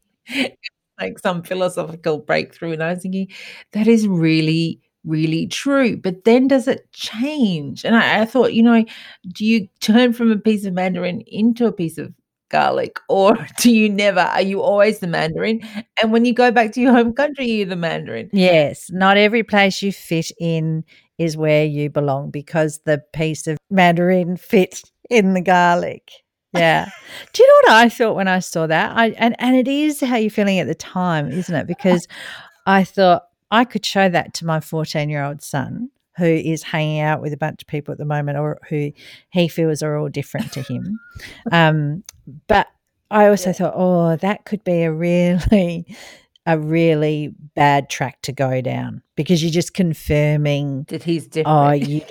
like 0.99 1.19
some 1.19 1.43
philosophical 1.43 2.19
breakthrough. 2.19 2.73
And 2.73 2.83
I 2.83 2.93
was 2.93 3.01
thinking, 3.01 3.27
that 3.73 3.87
is 3.87 4.07
really, 4.07 4.81
really 5.03 5.47
true. 5.47 5.97
But 5.97 6.23
then 6.23 6.47
does 6.47 6.67
it 6.67 6.91
change? 6.91 7.85
And 7.85 7.95
I, 7.95 8.21
I, 8.21 8.25
thought, 8.25 8.53
you 8.53 8.63
know, 8.63 8.85
do 9.33 9.45
you 9.45 9.67
turn 9.79 10.13
from 10.13 10.31
a 10.31 10.37
piece 10.37 10.65
of 10.65 10.73
mandarin 10.73 11.21
into 11.27 11.65
a 11.65 11.71
piece 11.71 11.97
of 11.97 12.13
garlic 12.49 12.99
or 13.09 13.37
do 13.57 13.71
you 13.71 13.89
never? 13.89 14.21
Are 14.21 14.41
you 14.41 14.61
always 14.61 14.99
the 14.99 15.07
mandarin? 15.07 15.61
And 16.01 16.11
when 16.11 16.25
you 16.25 16.33
go 16.33 16.51
back 16.51 16.71
to 16.73 16.81
your 16.81 16.93
home 16.93 17.13
country, 17.13 17.45
you're 17.45 17.65
the 17.65 17.75
mandarin. 17.75 18.29
Yes. 18.31 18.89
Not 18.91 19.17
every 19.17 19.43
place 19.43 19.81
you 19.81 19.91
fit 19.91 20.31
in 20.39 20.83
is 21.17 21.37
where 21.37 21.65
you 21.65 21.89
belong 21.89 22.29
because 22.29 22.79
the 22.85 23.03
piece 23.13 23.47
of 23.47 23.57
mandarin 23.69 24.37
fits 24.37 24.83
in 25.09 25.33
the 25.33 25.41
garlic. 25.41 26.11
Yeah. 26.53 26.89
Do 27.33 27.43
you 27.43 27.49
know 27.49 27.69
what 27.69 27.83
I 27.83 27.89
thought 27.89 28.15
when 28.15 28.27
I 28.27 28.39
saw 28.39 28.67
that? 28.67 28.95
I 28.95 29.09
and 29.11 29.35
and 29.39 29.55
it 29.55 29.67
is 29.67 30.01
how 30.01 30.15
you're 30.17 30.29
feeling 30.29 30.59
at 30.59 30.67
the 30.67 30.75
time, 30.75 31.31
isn't 31.31 31.55
it? 31.55 31.67
Because 31.67 32.07
I 32.65 32.83
thought 32.83 33.23
I 33.51 33.65
could 33.65 33.85
show 33.85 34.09
that 34.09 34.33
to 34.35 34.45
my 34.45 34.59
14 34.59 35.09
year 35.09 35.23
old 35.23 35.41
son 35.41 35.89
who 36.17 36.25
is 36.25 36.63
hanging 36.63 37.01
out 37.01 37.21
with 37.21 37.33
a 37.33 37.37
bunch 37.37 37.61
of 37.61 37.67
people 37.67 37.91
at 37.91 37.97
the 37.97 38.05
moment 38.05 38.37
or 38.37 38.57
who 38.69 38.91
he 39.29 39.47
feels 39.49 39.83
are 39.83 39.97
all 39.97 40.09
different 40.09 40.51
to 40.53 40.61
him. 40.61 40.99
Um, 41.51 42.03
but 42.47 42.67
I 43.11 43.27
also 43.27 43.49
yeah. 43.49 43.53
thought, 43.53 43.73
oh, 43.75 44.15
that 44.15 44.45
could 44.45 44.63
be 44.63 44.81
a 44.83 44.91
really 44.91 45.85
a 46.45 46.59
really 46.59 47.33
bad 47.55 47.89
track 47.89 48.21
to 48.23 48.31
go 48.31 48.61
down 48.61 49.01
because 49.15 49.41
you're 49.43 49.51
just 49.51 49.73
confirming 49.73 50.85
that 50.89 51.03
he's 51.03 51.27
different. 51.27 51.47
Oh, 51.47 51.71
you 51.71 52.01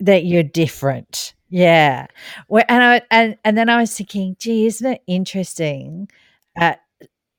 that 0.00 0.24
you're 0.24 0.42
different. 0.42 1.34
Yeah. 1.48 2.06
Well, 2.48 2.64
and 2.68 2.82
I 2.82 3.02
and 3.10 3.36
and 3.44 3.58
then 3.58 3.68
I 3.68 3.80
was 3.80 3.94
thinking, 3.96 4.36
gee, 4.38 4.66
isn't 4.66 4.92
it 4.92 5.02
interesting? 5.06 6.08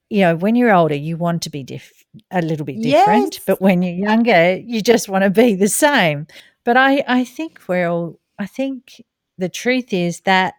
You 0.09 0.21
know, 0.21 0.35
when 0.35 0.55
you're 0.55 0.75
older, 0.75 0.95
you 0.95 1.15
want 1.15 1.43
to 1.43 1.49
be 1.49 1.63
diff- 1.63 2.03
a 2.31 2.41
little 2.41 2.65
bit 2.65 2.81
different, 2.81 3.35
yes. 3.35 3.43
but 3.47 3.61
when 3.61 3.81
you're 3.81 3.95
younger, 3.95 4.57
you 4.57 4.81
just 4.81 5.07
want 5.07 5.23
to 5.23 5.29
be 5.29 5.55
the 5.55 5.69
same. 5.69 6.27
But 6.65 6.75
I 6.75 7.03
I 7.07 7.23
think 7.23 7.61
we're 7.67 7.87
all. 7.87 8.19
I 8.37 8.45
think 8.45 9.01
the 9.37 9.47
truth 9.47 9.93
is 9.93 10.21
that 10.21 10.55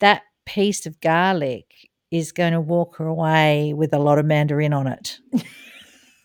that 0.00 0.22
piece 0.46 0.86
of 0.86 1.00
garlic 1.00 1.74
is 2.10 2.32
going 2.32 2.52
to 2.52 2.60
walk 2.60 2.96
her 2.96 3.06
away 3.06 3.72
with 3.74 3.92
a 3.92 3.98
lot 3.98 4.18
of 4.18 4.24
mandarin 4.24 4.72
on 4.72 4.86
it. 4.86 5.18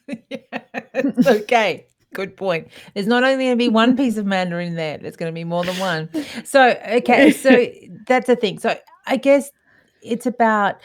okay. 1.25 1.85
Good 2.13 2.35
point. 2.35 2.67
There's 2.93 3.07
not 3.07 3.23
only 3.23 3.45
going 3.45 3.57
to 3.57 3.63
be 3.63 3.69
one 3.69 3.95
piece 3.95 4.17
of 4.17 4.25
Mandarin 4.25 4.75
there, 4.75 4.97
there's 4.97 5.15
going 5.15 5.31
to 5.31 5.33
be 5.33 5.45
more 5.45 5.63
than 5.63 5.79
one. 5.79 6.09
So, 6.43 6.77
okay, 6.89 7.31
so 7.31 7.67
that's 8.05 8.27
the 8.27 8.35
thing. 8.35 8.59
So, 8.59 8.75
I 9.07 9.15
guess 9.15 9.49
it's 10.03 10.25
about 10.25 10.75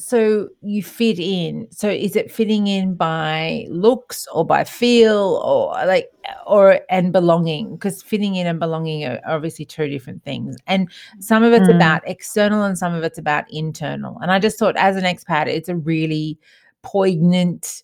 so 0.00 0.48
you 0.62 0.82
fit 0.82 1.18
in. 1.18 1.68
So, 1.70 1.88
is 1.88 2.16
it 2.16 2.32
fitting 2.32 2.66
in 2.66 2.94
by 2.94 3.66
looks 3.68 4.26
or 4.32 4.44
by 4.44 4.64
feel 4.64 5.40
or 5.44 5.72
like 5.86 6.10
or 6.46 6.80
and 6.88 7.12
belonging? 7.12 7.72
Because 7.74 8.02
fitting 8.02 8.34
in 8.34 8.46
and 8.46 8.58
belonging 8.58 9.04
are 9.04 9.20
obviously 9.26 9.64
two 9.64 9.88
different 9.88 10.24
things. 10.24 10.56
And 10.66 10.90
some 11.18 11.42
of 11.42 11.52
it's 11.52 11.68
mm. 11.68 11.76
about 11.76 12.02
external 12.08 12.62
and 12.62 12.78
some 12.78 12.94
of 12.94 13.04
it's 13.04 13.18
about 13.18 13.44
internal. 13.50 14.18
And 14.20 14.32
I 14.32 14.38
just 14.38 14.58
thought, 14.58 14.76
as 14.76 14.96
an 14.96 15.04
expat, 15.04 15.46
it's 15.46 15.68
a 15.68 15.76
really 15.76 16.38
poignant 16.82 17.82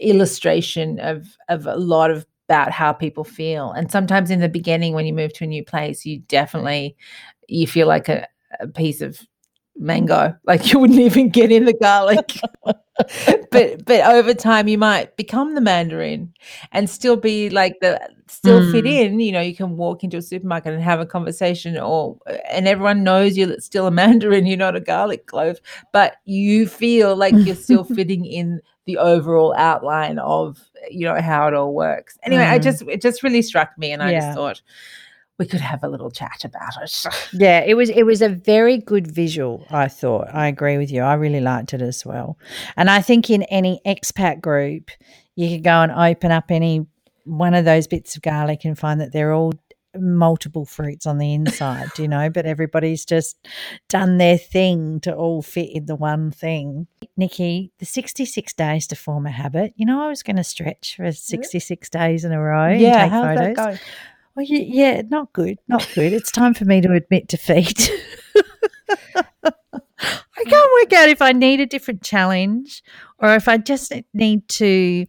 illustration 0.00 0.98
of 1.00 1.36
of 1.48 1.66
a 1.66 1.76
lot 1.76 2.10
of 2.10 2.26
about 2.48 2.72
how 2.72 2.92
people 2.92 3.24
feel 3.24 3.70
and 3.72 3.90
sometimes 3.90 4.30
in 4.30 4.40
the 4.40 4.48
beginning 4.48 4.92
when 4.92 5.06
you 5.06 5.14
move 5.14 5.32
to 5.32 5.44
a 5.44 5.46
new 5.46 5.64
place 5.64 6.04
you 6.04 6.18
definitely 6.20 6.94
you 7.48 7.66
feel 7.66 7.86
like 7.86 8.08
a, 8.08 8.26
a 8.60 8.68
piece 8.68 9.00
of 9.00 9.20
mango 9.76 10.34
like 10.44 10.72
you 10.72 10.78
wouldn't 10.78 11.00
even 11.00 11.28
get 11.28 11.50
in 11.50 11.64
the 11.64 11.74
garlic 11.74 12.38
but 12.64 13.84
but 13.84 14.06
over 14.06 14.32
time 14.32 14.68
you 14.68 14.78
might 14.78 15.16
become 15.16 15.54
the 15.54 15.60
mandarin 15.60 16.32
and 16.70 16.88
still 16.88 17.16
be 17.16 17.50
like 17.50 17.76
the 17.80 18.00
still 18.28 18.60
mm. 18.60 18.70
fit 18.70 18.86
in 18.86 19.18
you 19.18 19.32
know 19.32 19.40
you 19.40 19.54
can 19.54 19.76
walk 19.76 20.04
into 20.04 20.16
a 20.16 20.22
supermarket 20.22 20.72
and 20.72 20.82
have 20.82 21.00
a 21.00 21.06
conversation 21.06 21.76
or 21.76 22.16
and 22.48 22.68
everyone 22.68 23.02
knows 23.02 23.36
you're 23.36 23.58
still 23.58 23.86
a 23.86 23.90
mandarin 23.90 24.46
you're 24.46 24.56
not 24.56 24.76
a 24.76 24.80
garlic 24.80 25.26
clove 25.26 25.58
but 25.92 26.16
you 26.24 26.68
feel 26.68 27.16
like 27.16 27.34
you're 27.38 27.56
still 27.56 27.84
fitting 27.96 28.24
in 28.24 28.60
the 28.86 28.96
overall 28.98 29.54
outline 29.56 30.18
of 30.20 30.70
you 30.88 31.04
know 31.04 31.20
how 31.20 31.48
it 31.48 31.54
all 31.54 31.74
works 31.74 32.16
anyway 32.22 32.44
mm. 32.44 32.50
i 32.50 32.58
just 32.58 32.82
it 32.82 33.00
just 33.02 33.24
really 33.24 33.42
struck 33.42 33.76
me 33.76 33.90
and 33.90 34.02
i 34.02 34.12
yeah. 34.12 34.20
just 34.20 34.36
thought 34.36 34.62
we 35.38 35.46
could 35.46 35.60
have 35.60 35.82
a 35.82 35.88
little 35.88 36.10
chat 36.10 36.44
about 36.44 36.72
it 36.82 37.04
yeah 37.32 37.60
it 37.60 37.74
was 37.74 37.90
it 37.90 38.04
was 38.04 38.22
a 38.22 38.28
very 38.28 38.78
good 38.78 39.10
visual 39.10 39.66
i 39.70 39.88
thought 39.88 40.28
i 40.32 40.46
agree 40.46 40.78
with 40.78 40.90
you 40.90 41.02
i 41.02 41.14
really 41.14 41.40
liked 41.40 41.74
it 41.74 41.82
as 41.82 42.04
well 42.04 42.38
and 42.76 42.90
i 42.90 43.00
think 43.00 43.30
in 43.30 43.42
any 43.44 43.80
expat 43.86 44.40
group 44.40 44.90
you 45.36 45.48
could 45.48 45.64
go 45.64 45.82
and 45.82 45.92
open 45.92 46.30
up 46.30 46.50
any 46.50 46.86
one 47.24 47.54
of 47.54 47.64
those 47.64 47.86
bits 47.86 48.16
of 48.16 48.22
garlic 48.22 48.64
and 48.64 48.78
find 48.78 49.00
that 49.00 49.12
they're 49.12 49.32
all 49.32 49.52
multiple 49.96 50.64
fruits 50.64 51.06
on 51.06 51.18
the 51.18 51.32
inside, 51.32 51.88
you 51.98 52.08
know, 52.08 52.28
but 52.30 52.46
everybody's 52.46 53.04
just 53.04 53.36
done 53.88 54.18
their 54.18 54.38
thing 54.38 55.00
to 55.00 55.14
all 55.14 55.42
fit 55.42 55.70
in 55.72 55.86
the 55.86 55.96
one 55.96 56.30
thing. 56.30 56.86
Nikki, 57.16 57.72
the 57.78 57.86
66 57.86 58.52
days 58.54 58.86
to 58.88 58.96
form 58.96 59.26
a 59.26 59.30
habit, 59.30 59.72
you 59.76 59.86
know, 59.86 60.04
I 60.04 60.08
was 60.08 60.22
going 60.22 60.36
to 60.36 60.44
stretch 60.44 60.96
for 60.96 61.04
mm-hmm. 61.04 61.12
66 61.12 61.88
days 61.90 62.24
in 62.24 62.32
a 62.32 62.40
row 62.40 62.68
yeah, 62.68 63.04
and 63.04 63.10
take 63.10 63.10
how's 63.10 63.38
photos. 63.38 63.56
That 63.56 63.78
go? 63.78 63.78
Well, 64.36 64.46
yeah, 64.48 65.02
not 65.08 65.32
good, 65.32 65.58
not 65.68 65.88
good. 65.94 66.12
it's 66.12 66.32
time 66.32 66.54
for 66.54 66.64
me 66.64 66.80
to 66.80 66.92
admit 66.92 67.28
defeat. 67.28 67.90
I 70.36 70.44
can't 70.44 70.72
work 70.82 70.92
out 70.92 71.08
if 71.08 71.22
I 71.22 71.32
need 71.32 71.60
a 71.60 71.66
different 71.66 72.02
challenge 72.02 72.82
or 73.18 73.34
if 73.34 73.46
I 73.48 73.58
just 73.58 73.92
need 74.12 74.48
to 74.48 75.06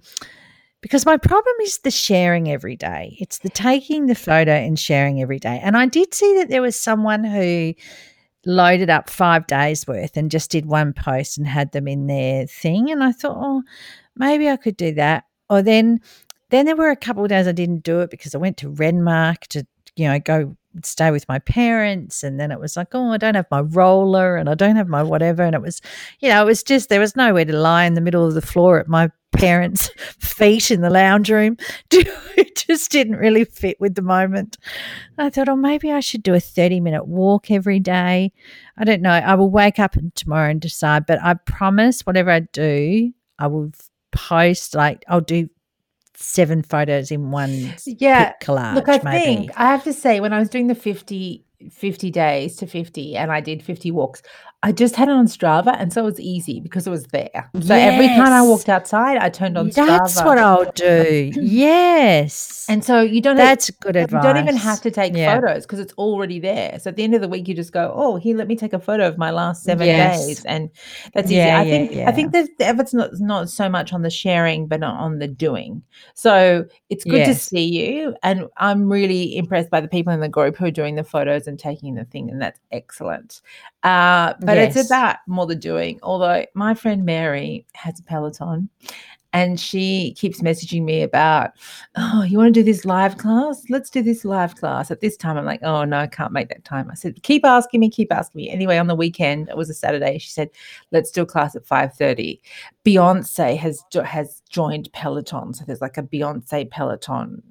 because 0.85 1.03
my 1.03 1.17
problem 1.17 1.55
is 1.63 1.79
the 1.79 1.89
sharing 1.89 2.47
every 2.47 2.75
day. 2.75 3.17
It's 3.19 3.39
the 3.39 3.49
taking 3.49 4.05
the 4.05 4.13
photo 4.13 4.51
and 4.51 4.77
sharing 4.77 5.19
every 5.19 5.39
day. 5.39 5.59
And 5.63 5.75
I 5.75 5.87
did 5.87 6.13
see 6.13 6.37
that 6.37 6.49
there 6.49 6.61
was 6.61 6.79
someone 6.79 7.23
who 7.23 7.73
loaded 8.45 8.91
up 8.91 9.09
five 9.09 9.47
days 9.47 9.87
worth 9.87 10.15
and 10.15 10.29
just 10.29 10.51
did 10.51 10.67
one 10.67 10.93
post 10.93 11.39
and 11.39 11.47
had 11.47 11.71
them 11.71 11.87
in 11.87 12.05
their 12.05 12.45
thing. 12.45 12.91
And 12.91 13.03
I 13.03 13.13
thought, 13.13 13.35
oh, 13.35 13.63
maybe 14.15 14.47
I 14.47 14.57
could 14.57 14.77
do 14.77 14.93
that. 14.93 15.23
Or 15.49 15.63
then, 15.63 16.01
then 16.49 16.65
there 16.65 16.75
were 16.75 16.91
a 16.91 16.95
couple 16.95 17.23
of 17.23 17.29
days 17.29 17.47
I 17.47 17.51
didn't 17.51 17.83
do 17.83 18.01
it 18.01 18.09
because 18.09 18.35
I 18.35 18.37
went 18.37 18.57
to 18.57 18.71
Renmark 18.71 19.47
to, 19.49 19.65
you 19.95 20.07
know, 20.07 20.19
go 20.19 20.55
stay 20.83 21.09
with 21.09 21.27
my 21.29 21.39
parents 21.39 22.21
and 22.21 22.37
then 22.37 22.51
it 22.51 22.59
was 22.59 22.75
like 22.75 22.89
oh 22.91 23.13
i 23.13 23.17
don't 23.17 23.35
have 23.35 23.45
my 23.49 23.61
roller 23.61 24.35
and 24.35 24.49
i 24.49 24.53
don't 24.53 24.75
have 24.75 24.89
my 24.89 25.01
whatever 25.01 25.41
and 25.41 25.55
it 25.55 25.61
was 25.61 25.81
you 26.19 26.27
know 26.27 26.41
it 26.41 26.45
was 26.45 26.63
just 26.63 26.89
there 26.89 26.99
was 26.99 27.15
nowhere 27.15 27.45
to 27.45 27.55
lie 27.57 27.85
in 27.85 27.93
the 27.93 28.01
middle 28.01 28.25
of 28.25 28.33
the 28.33 28.41
floor 28.41 28.77
at 28.77 28.89
my 28.89 29.09
parents' 29.35 29.89
feet 30.19 30.71
in 30.71 30.81
the 30.81 30.89
lounge 30.89 31.29
room. 31.29 31.57
It 32.37 32.67
just 32.67 32.91
didn't 32.91 33.17
really 33.17 33.43
fit 33.45 33.79
with 33.79 33.95
the 33.95 34.01
moment. 34.01 34.57
I 35.17 35.29
thought, 35.29 35.49
oh, 35.49 35.55
maybe 35.55 35.91
I 35.91 35.99
should 35.99 36.23
do 36.23 36.33
a 36.33 36.39
30 36.39 36.79
minute 36.79 37.05
walk 37.05 37.51
every 37.51 37.79
day. 37.79 38.31
I 38.77 38.83
don't 38.85 39.01
know. 39.01 39.11
I 39.11 39.35
will 39.35 39.49
wake 39.49 39.77
up 39.77 39.95
tomorrow 40.15 40.49
and 40.49 40.59
decide, 40.59 41.05
but 41.05 41.21
I 41.21 41.33
promise 41.33 42.01
whatever 42.01 42.31
I 42.31 42.39
do, 42.41 43.11
I 43.39 43.47
will 43.47 43.71
post 44.11 44.73
like 44.73 45.03
I'll 45.07 45.21
do 45.21 45.49
seven 46.15 46.61
photos 46.61 47.11
in 47.11 47.31
one 47.31 47.73
yeah 47.85 48.33
collage. 48.41 48.75
Look, 48.75 48.89
I 48.89 49.01
maybe. 49.03 49.23
think 49.23 49.51
I 49.57 49.65
have 49.65 49.83
to 49.83 49.93
say 49.93 50.19
when 50.19 50.33
I 50.33 50.39
was 50.39 50.49
doing 50.49 50.67
the 50.67 50.75
50 50.75 51.45
50 51.71 52.11
days 52.11 52.55
to 52.57 52.67
50 52.67 53.15
and 53.15 53.31
I 53.31 53.41
did 53.41 53.63
50 53.63 53.91
walks. 53.91 54.21
I 54.65 54.71
just 54.71 54.95
had 54.95 55.09
it 55.09 55.11
on 55.11 55.27
Strava, 55.27 55.75
and 55.77 55.93
so 55.93 56.01
it 56.01 56.05
was 56.05 56.19
easy 56.19 56.59
because 56.59 56.87
it 56.87 56.89
was 56.89 57.03
there. 57.05 57.51
So 57.61 57.75
every 57.75 58.07
time 58.07 58.33
I 58.33 58.41
walked 58.41 58.67
outside, 58.67 59.17
I 59.17 59.29
turned 59.29 59.59
on 59.59 59.69
Strava. 59.69 59.85
That's 59.85 60.15
what 60.23 60.39
I'll 60.39 60.71
do. 60.71 61.31
Yes. 61.35 62.65
and 62.67 62.83
so 62.83 62.99
you 63.01 63.21
don't 63.21 63.35
that's 63.35 63.69
good 63.69 63.93
you 63.93 64.01
advice. 64.01 64.23
don't 64.23 64.37
even 64.37 64.55
have 64.55 64.81
to 64.81 64.89
take 64.89 65.15
Yeah. 65.15 65.35
photos 65.35 65.67
because 65.67 65.77
it's 65.77 65.93
already 65.93 66.39
there. 66.39 66.79
So 66.79 66.89
at 66.89 66.95
the 66.95 67.03
end 67.03 67.13
of 67.13 67.21
the 67.21 67.27
week, 67.29 67.47
you 67.47 67.53
just 67.53 67.73
go, 67.73 67.93
"Oh, 67.95 68.15
here, 68.15 68.35
let 68.35 68.47
me 68.47 68.55
take 68.55 68.73
a 68.73 68.79
photo 68.79 69.07
of 69.07 69.19
my 69.19 69.29
last 69.29 69.63
seven 69.63 69.85
Yes. 69.85 70.25
days," 70.25 70.45
and 70.45 70.71
that's 71.13 71.29
easy. 71.29 71.41
I 71.41 71.61
yeah, 71.61 71.63
think 71.63 71.91
yeah. 71.91 72.09
I 72.09 72.11
think 72.11 72.31
the 72.31 72.47
the 72.57 72.65
effort's 72.65 72.93
not 72.93 73.11
not 73.19 73.49
so 73.51 73.69
much 73.69 73.93
on 73.93 74.01
the 74.01 74.09
sharing, 74.09 74.65
but 74.67 74.79
not 74.79 74.99
on 74.99 75.19
the 75.19 75.27
doing. 75.27 75.83
So 76.15 76.65
it's 76.89 77.03
good 77.03 77.25
to 77.25 77.35
see 77.35 77.65
you, 77.65 78.15
and 78.23 78.47
I'm 78.57 78.89
really 78.89 79.37
impressed 79.37 79.69
by 79.69 79.79
the 79.79 79.87
people 79.87 80.11
in 80.11 80.21
the 80.21 80.29
group 80.29 80.57
who 80.57 80.65
are 80.65 80.71
doing 80.71 80.95
the 80.95 81.03
photos 81.03 81.45
and 81.45 81.59
taking 81.59 81.93
the 81.93 82.05
thing, 82.05 82.31
and 82.31 82.41
that's 82.41 82.59
excellent. 82.71 83.41
Uh, 83.85 84.33
but 84.41 84.57
Yes. 84.57 84.75
it's 84.75 84.87
about 84.89 85.17
more 85.27 85.45
the 85.45 85.55
doing. 85.55 85.99
Although 86.03 86.45
my 86.55 86.73
friend 86.73 87.05
Mary 87.05 87.65
has 87.75 87.99
a 87.99 88.03
Peloton. 88.03 88.69
And 89.33 89.59
she 89.59 90.13
keeps 90.17 90.39
messaging 90.39 90.83
me 90.85 91.01
about, 91.01 91.51
oh, 91.97 92.23
you 92.23 92.37
want 92.37 92.53
to 92.53 92.59
do 92.61 92.63
this 92.63 92.85
live 92.85 93.17
class? 93.17 93.61
Let's 93.69 93.89
do 93.89 94.01
this 94.01 94.23
live 94.23 94.55
class 94.55 94.91
at 94.91 95.01
this 95.01 95.17
time. 95.17 95.37
I'm 95.37 95.43
like, 95.43 95.61
oh 95.61 95.83
no, 95.83 95.97
I 95.97 96.07
can't 96.07 96.31
make 96.31 96.47
that 96.47 96.63
time. 96.63 96.89
I 96.89 96.93
said, 96.93 97.21
keep 97.21 97.43
asking 97.43 97.81
me, 97.81 97.89
keep 97.89 98.13
asking 98.13 98.39
me. 98.39 98.49
Anyway, 98.49 98.77
on 98.77 98.87
the 98.87 98.95
weekend, 98.95 99.49
it 99.49 99.57
was 99.57 99.69
a 99.69 99.73
Saturday. 99.73 100.19
She 100.19 100.29
said, 100.29 100.49
let's 100.91 101.11
do 101.11 101.23
a 101.23 101.25
class 101.25 101.53
at 101.53 101.65
5:30. 101.65 102.39
Beyonce 102.85 103.57
has 103.57 103.83
has 104.05 104.41
joined 104.49 104.89
Peloton, 104.93 105.53
so 105.53 105.65
there's 105.65 105.81
like 105.81 105.97
a 105.97 106.03
Beyonce 106.03 106.71
Peloton 106.71 107.43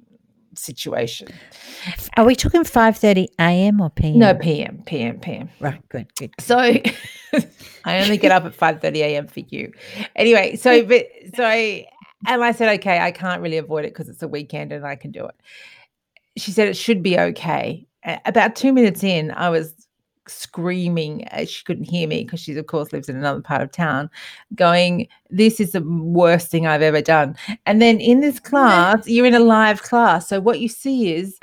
situation. 0.57 1.27
Are 2.17 2.25
we 2.25 2.35
talking 2.35 2.63
5:30 2.63 3.27
a.m. 3.39 3.81
or 3.81 3.89
p.m.? 3.89 4.19
No, 4.19 4.33
PM, 4.33 4.83
PM, 4.85 5.19
PM. 5.19 5.49
Right, 5.59 5.81
good, 5.89 6.07
good. 6.15 6.31
So 6.39 6.57
I 7.85 8.01
only 8.01 8.17
get 8.17 8.31
up 8.31 8.45
at 8.45 8.57
5:30 8.57 8.97
a.m. 8.97 9.27
for 9.27 9.41
you. 9.41 9.71
Anyway, 10.15 10.55
so 10.55 10.83
but 10.87 11.05
so 11.35 11.43
and 12.27 12.43
I 12.43 12.51
said, 12.51 12.79
okay, 12.79 12.99
I 12.99 13.11
can't 13.11 13.41
really 13.41 13.57
avoid 13.57 13.85
it 13.85 13.93
because 13.93 14.09
it's 14.09 14.23
a 14.23 14.27
weekend 14.27 14.71
and 14.71 14.85
I 14.85 14.95
can 14.95 15.11
do 15.11 15.25
it. 15.25 15.35
She 16.37 16.51
said 16.51 16.67
it 16.67 16.77
should 16.77 17.03
be 17.03 17.17
okay. 17.17 17.87
About 18.25 18.55
two 18.55 18.73
minutes 18.73 19.03
in, 19.03 19.31
I 19.31 19.49
was 19.49 19.84
screaming. 20.27 21.27
uh, 21.31 21.45
She 21.45 21.63
couldn't 21.63 21.85
hear 21.85 22.07
me 22.07 22.23
because 22.23 22.39
she, 22.39 22.55
of 22.57 22.67
course, 22.67 22.93
lives 22.93 23.09
in 23.09 23.15
another 23.17 23.41
part 23.41 23.61
of 23.61 23.71
town, 23.71 24.09
going, 24.55 25.07
This 25.29 25.59
is 25.59 25.71
the 25.71 25.81
worst 25.83 26.49
thing 26.49 26.67
I've 26.67 26.81
ever 26.81 27.01
done. 27.01 27.35
And 27.65 27.81
then 27.81 27.99
in 27.99 28.21
this 28.21 28.39
class, 28.39 29.07
you're 29.07 29.25
in 29.25 29.35
a 29.35 29.39
live 29.39 29.83
class. 29.83 30.27
So 30.27 30.39
what 30.39 30.59
you 30.59 30.67
see 30.69 31.13
is 31.13 31.39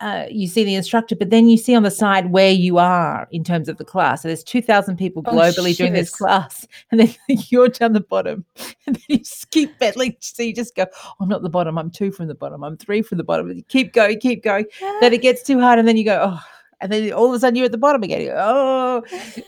uh, 0.00 0.26
you 0.28 0.48
see 0.48 0.64
the 0.64 0.74
instructor, 0.74 1.14
but 1.16 1.30
then 1.30 1.48
you 1.48 1.56
see 1.56 1.74
on 1.74 1.82
the 1.84 1.90
side 1.90 2.30
where 2.32 2.50
you 2.50 2.78
are 2.78 3.26
in 3.30 3.44
terms 3.44 3.68
of 3.68 3.78
the 3.78 3.84
class. 3.84 4.20
So 4.22 4.28
there's 4.28 4.42
2,000 4.44 4.96
people 4.98 5.22
Oh, 5.24 5.32
globally 5.32 5.74
doing 5.74 5.92
this 5.92 6.10
class, 6.14 6.66
and 6.90 7.00
then 7.00 7.14
you're 7.28 7.68
down 7.68 7.92
the 7.92 8.00
bottom, 8.00 8.44
and 8.86 8.96
then 8.96 9.02
you 9.08 9.18
just 9.18 9.50
keep 9.50 9.78
battling. 9.78 10.16
So 10.20 10.42
you 10.42 10.52
just 10.52 10.74
go, 10.74 10.84
"Oh, 10.92 11.12
I'm 11.20 11.28
not 11.28 11.42
the 11.42 11.48
bottom, 11.48 11.78
I'm 11.78 11.90
two 11.90 12.10
from 12.10 12.26
the 12.26 12.34
bottom, 12.34 12.64
I'm 12.64 12.76
three 12.76 13.00
from 13.02 13.18
the 13.18 13.24
bottom. 13.24 13.50
You 13.50 13.62
keep 13.62 13.92
going, 13.92 14.18
keep 14.20 14.42
going. 14.42 14.66
Then 15.00 15.14
it 15.14 15.22
gets 15.22 15.42
too 15.42 15.60
hard, 15.60 15.78
and 15.78 15.86
then 15.86 15.96
you 15.96 16.04
go, 16.04 16.20
Oh, 16.22 16.40
and 16.80 16.92
then 16.92 17.12
all 17.12 17.28
of 17.28 17.34
a 17.34 17.38
sudden 17.38 17.56
you're 17.56 17.66
at 17.66 17.72
the 17.72 17.78
bottom 17.78 18.02
again. 18.02 18.30
Oh, 18.34 19.02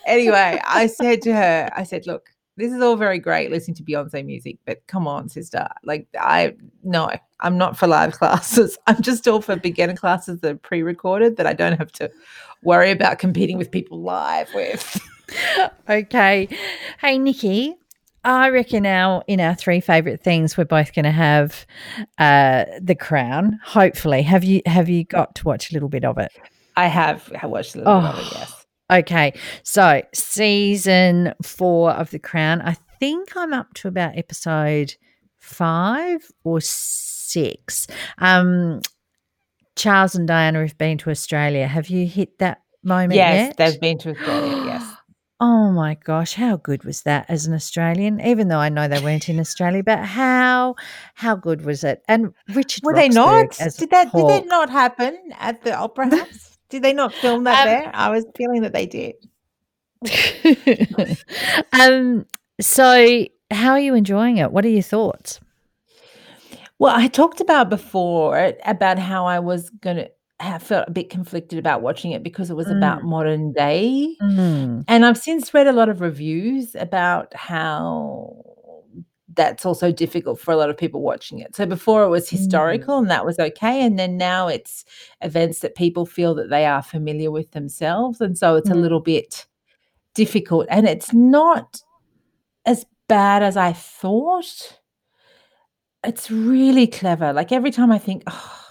anyway, 0.07 0.61
I 0.65 0.87
said 0.87 1.23
to 1.23 1.35
her, 1.35 1.71
I 1.75 1.85
said, 1.85 2.07
look, 2.07 2.31
this 2.57 2.73
is 2.73 2.81
all 2.81 2.97
very 2.97 3.19
great 3.19 3.51
listening 3.51 3.75
to 3.77 3.83
Beyonce 3.83 4.25
music, 4.25 4.59
but 4.65 4.87
come 4.87 5.07
on, 5.07 5.29
sister. 5.29 5.69
Like, 5.85 6.09
I 6.19 6.55
no, 6.83 7.11
I'm 7.41 7.59
not 7.59 7.77
for 7.77 7.87
live 7.87 8.13
classes. 8.19 8.79
I'm 8.87 9.03
just 9.03 9.29
all 9.29 9.43
for 9.43 9.57
beginner 9.57 9.97
classes 9.97 10.41
that 10.41 10.53
are 10.53 10.57
pre-recorded 10.59 11.37
that 11.37 11.47
I 11.47 11.53
don't 11.53 11.79
have 11.79 11.93
to 11.93 12.11
worry 12.63 12.91
about 12.91 13.19
competing 13.19 13.59
with 13.59 13.71
people 13.71 14.01
live 14.03 14.49
with. 14.55 15.01
Okay. 15.89 16.49
Hey, 17.01 17.19
Nikki. 17.19 17.75
I 18.23 18.49
reckon 18.51 18.83
now 18.83 19.23
in 19.27 19.41
our 19.41 19.55
three 19.55 19.81
favorite 19.81 20.23
things, 20.23 20.57
we're 20.57 20.65
both 20.65 20.93
going 20.95 21.05
to 21.05 21.11
have 21.13 21.67
uh, 22.19 22.65
the 22.81 22.95
Crown. 22.95 23.59
Hopefully, 23.65 24.23
have 24.23 24.43
you 24.43 24.63
have 24.67 24.89
you 24.89 25.05
got 25.05 25.35
to 25.37 25.45
watch 25.45 25.71
a 25.71 25.75
little 25.75 25.89
bit 25.89 26.05
of 26.05 26.19
it? 26.19 26.33
I 26.77 26.87
have 26.87 27.33
I 27.43 27.47
watched 27.47 27.75
a 27.75 27.79
little 27.79 28.01
bit 28.01 28.11
of 28.11 28.19
it, 28.19 28.25
Oh. 28.25 28.31
yes. 28.39 28.67
Okay, 28.93 29.33
so 29.65 30.03
season 30.15 31.35
four 31.43 31.91
of 31.93 32.11
The 32.11 32.19
Crown. 32.21 32.61
I 32.63 32.77
think 33.01 33.37
I'm 33.37 33.53
up 33.53 33.75
to 33.75 33.89
about 33.89 34.17
episode 34.17 34.95
five 35.39 36.31
or 36.45 36.61
six. 36.61 37.87
Um, 38.19 38.81
Charles 39.75 40.15
and 40.15 40.29
Diana 40.29 40.61
have 40.61 40.79
been 40.79 40.99
to 40.99 41.11
Australia. 41.11 41.67
Have 41.67 41.89
you 41.89 42.07
hit 42.07 42.39
that 42.39 42.63
moment 42.85 43.15
Yes, 43.17 43.49
yet? 43.49 43.57
they've 43.57 43.81
been 43.81 43.99
to 43.99 44.11
Australia, 44.11 44.65
yes. 44.67 44.93
Oh 45.39 45.71
my 45.71 45.97
gosh, 46.03 46.33
how 46.33 46.57
good 46.57 46.85
was 46.85 47.03
that 47.03 47.27
as 47.29 47.45
an 47.47 47.53
Australian? 47.53 48.21
Even 48.23 48.49
though 48.49 48.59
I 48.59 48.71
know 48.71 48.89
they 48.89 49.01
weren't 49.01 49.29
in 49.29 49.39
Australia, 49.39 49.83
but 49.83 49.99
how 49.99 50.77
how 51.15 51.35
good 51.37 51.63
was 51.67 51.85
it? 51.85 52.03
And 52.09 52.33
Richard 52.55 52.85
Were 52.85 52.95
they 52.95 53.11
not? 53.11 53.51
Did 53.79 53.91
that 53.91 54.13
did 54.15 54.29
that 54.29 54.47
not 54.47 54.71
happen 54.71 55.19
at 55.39 55.63
the 55.63 55.75
Opera 55.77 56.17
House? 56.17 56.56
Did 56.69 56.83
they 56.83 56.93
not 56.93 57.13
film 57.15 57.45
that 57.45 57.67
Um, 57.67 57.67
there? 57.67 57.91
I 57.95 58.11
was 58.11 58.25
feeling 58.37 58.63
that 58.63 58.73
they 58.73 58.87
did. 58.87 59.15
um. 61.73 62.27
So, 62.61 63.27
how 63.51 63.73
are 63.73 63.81
you 63.81 63.95
enjoying 63.95 64.39
it? 64.39 64.51
What 64.53 64.65
are 64.65 64.71
your 64.71 64.83
thoughts? 64.83 65.41
Well, 66.79 66.95
I 66.95 67.09
talked 67.09 67.41
about 67.41 67.71
before 67.71 68.53
about 68.65 68.99
how 68.99 69.27
I 69.27 69.39
was 69.39 69.71
gonna 69.71 70.09
have 70.41 70.63
felt 70.63 70.87
a 70.87 70.91
bit 70.91 71.09
conflicted 71.09 71.59
about 71.59 71.81
watching 71.81 72.11
it 72.13 72.23
because 72.23 72.51
it 72.51 72.57
was 72.57 72.71
about 72.71 73.03
modern 73.05 73.53
day. 73.53 74.15
Mm. 74.21 74.85
And 74.87 75.07
I've 75.07 75.17
since 75.17 75.55
read 75.55 75.67
a 75.67 75.73
lot 75.73 75.89
of 75.89 76.03
reviews 76.03 76.75
about 76.75 77.35
how 77.35 78.46
that's 79.37 79.65
also 79.65 79.93
difficult 79.93 80.41
for 80.41 80.51
a 80.51 80.57
lot 80.57 80.71
of 80.71 80.77
people 80.77 81.01
watching 81.03 81.39
it. 81.39 81.55
So 81.55 81.67
before 81.67 82.03
it 82.03 82.09
was 82.09 82.27
Mm. 82.27 82.31
historical 82.31 82.99
and 82.99 83.11
that 83.11 83.25
was 83.25 83.39
okay. 83.39 83.83
And 83.83 83.99
then 83.99 84.17
now 84.17 84.49
it's 84.49 84.85
events 85.21 85.61
that 85.61 85.75
people 85.75 86.07
feel 86.07 86.35
that 86.35 86.51
they 86.51 86.67
are 86.67 86.83
familiar 86.83 87.31
with 87.31 87.53
themselves. 87.53 88.21
And 88.21 88.37
so 88.37 88.57
it's 88.57 88.71
a 88.71 88.75
Mm. 88.75 88.81
little 88.83 89.01
bit 89.01 89.47
difficult. 90.15 90.67
And 90.71 90.89
it's 90.89 91.13
not 91.13 91.83
as 92.65 92.87
bad 93.09 93.43
as 93.43 93.57
I 93.57 93.73
thought. 93.73 94.81
It's 96.03 96.31
really 96.31 96.87
clever. 96.87 97.33
Like 97.33 97.53
every 97.53 97.71
time 97.71 97.93
I 97.93 97.99
think, 97.99 98.23
oh, 98.27 98.66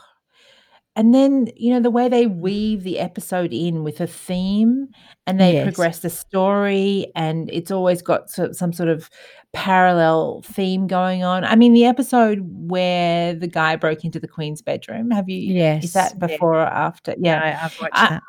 and 0.95 1.13
then, 1.13 1.47
you 1.55 1.73
know, 1.73 1.79
the 1.79 1.89
way 1.91 2.07
they 2.09 2.27
weave 2.27 2.83
the 2.83 2.99
episode 2.99 3.51
in 3.53 3.83
with 3.83 3.99
a 4.01 4.07
theme 4.07 4.87
and 5.27 5.39
they 5.39 5.53
Yes. 5.53 5.63
progress 5.65 5.99
the 5.99 6.09
story, 6.09 7.11
and 7.15 7.49
it's 7.51 7.71
always 7.71 8.01
got 8.01 8.29
some 8.29 8.71
sort 8.73 8.89
of 8.89 9.09
parallel 9.53 10.41
theme 10.43 10.87
going 10.87 11.23
on. 11.23 11.43
I 11.43 11.55
mean, 11.55 11.73
the 11.73 11.85
episode 11.85 12.39
where 12.43 13.33
the 13.33 13.47
guy 13.47 13.75
broke 13.75 14.03
into 14.05 14.19
the 14.19 14.27
Queen's 14.27 14.61
bedroom, 14.61 15.11
have 15.11 15.27
you? 15.29 15.37
Yes. 15.53 15.83
Is 15.85 15.93
that 15.93 16.13
Yeah. 16.19 16.27
before 16.27 16.55
or 16.55 16.65
after? 16.67 17.15
Yeah. 17.17 17.45
Yeah, 17.45 17.59
I've 17.63 17.81
watched 17.81 17.93
I- 17.93 18.09
that. 18.09 18.23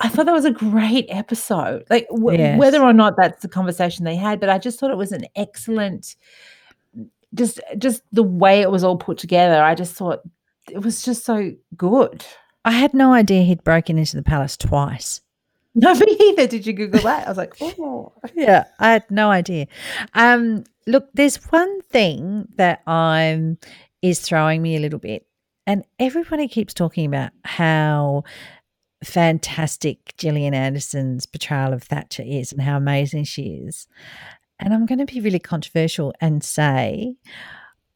I 0.00 0.08
thought 0.08 0.26
that 0.26 0.32
was 0.32 0.44
a 0.44 0.50
great 0.50 1.06
episode. 1.08 1.84
Like 1.88 2.08
w- 2.08 2.36
Yes. 2.38 2.58
whether 2.58 2.82
or 2.82 2.92
not 2.92 3.14
that's 3.16 3.42
the 3.42 3.48
conversation 3.48 4.04
they 4.04 4.16
had, 4.16 4.40
but 4.40 4.48
I 4.50 4.58
just 4.58 4.80
thought 4.80 4.90
it 4.90 4.96
was 4.96 5.12
an 5.12 5.24
excellent 5.36 6.16
just 7.34 7.60
just 7.78 8.02
the 8.12 8.22
way 8.22 8.60
it 8.60 8.70
was 8.70 8.84
all 8.84 8.96
put 8.96 9.18
together. 9.18 9.62
I 9.62 9.74
just 9.74 9.94
thought 9.94 10.20
it 10.70 10.82
was 10.82 11.02
just 11.02 11.24
so 11.24 11.52
good. 11.76 12.24
I 12.64 12.72
had 12.72 12.94
no 12.94 13.12
idea 13.12 13.42
he'd 13.42 13.64
broken 13.64 13.98
into 13.98 14.16
the 14.16 14.22
palace 14.22 14.56
twice. 14.56 15.20
No, 15.76 15.92
me 15.92 16.06
either. 16.20 16.46
Did 16.46 16.68
you 16.68 16.72
Google 16.72 17.00
that? 17.00 17.26
I 17.26 17.30
was 17.30 17.36
like, 17.36 17.56
oh, 17.60 18.12
Yeah, 18.36 18.66
I 18.78 18.92
had 18.92 19.10
no 19.10 19.32
idea. 19.32 19.66
Um, 20.14 20.62
look, 20.86 21.08
there's 21.14 21.34
one 21.50 21.82
thing 21.82 22.46
that 22.54 22.80
I'm 22.86 23.58
is 24.00 24.20
throwing 24.20 24.62
me 24.62 24.76
a 24.76 24.78
little 24.78 25.00
bit, 25.00 25.26
and 25.66 25.84
everybody 25.98 26.46
keeps 26.46 26.74
talking 26.74 27.06
about 27.06 27.32
how 27.44 28.22
fantastic 29.02 30.14
Gillian 30.16 30.54
Anderson's 30.54 31.26
portrayal 31.26 31.72
of 31.72 31.82
Thatcher 31.82 32.22
is 32.24 32.52
and 32.52 32.62
how 32.62 32.76
amazing 32.76 33.24
she 33.24 33.60
is. 33.66 33.88
And 34.60 34.72
I'm 34.72 34.86
going 34.86 35.04
to 35.04 35.12
be 35.12 35.20
really 35.20 35.40
controversial 35.40 36.14
and 36.20 36.44
say, 36.44 37.16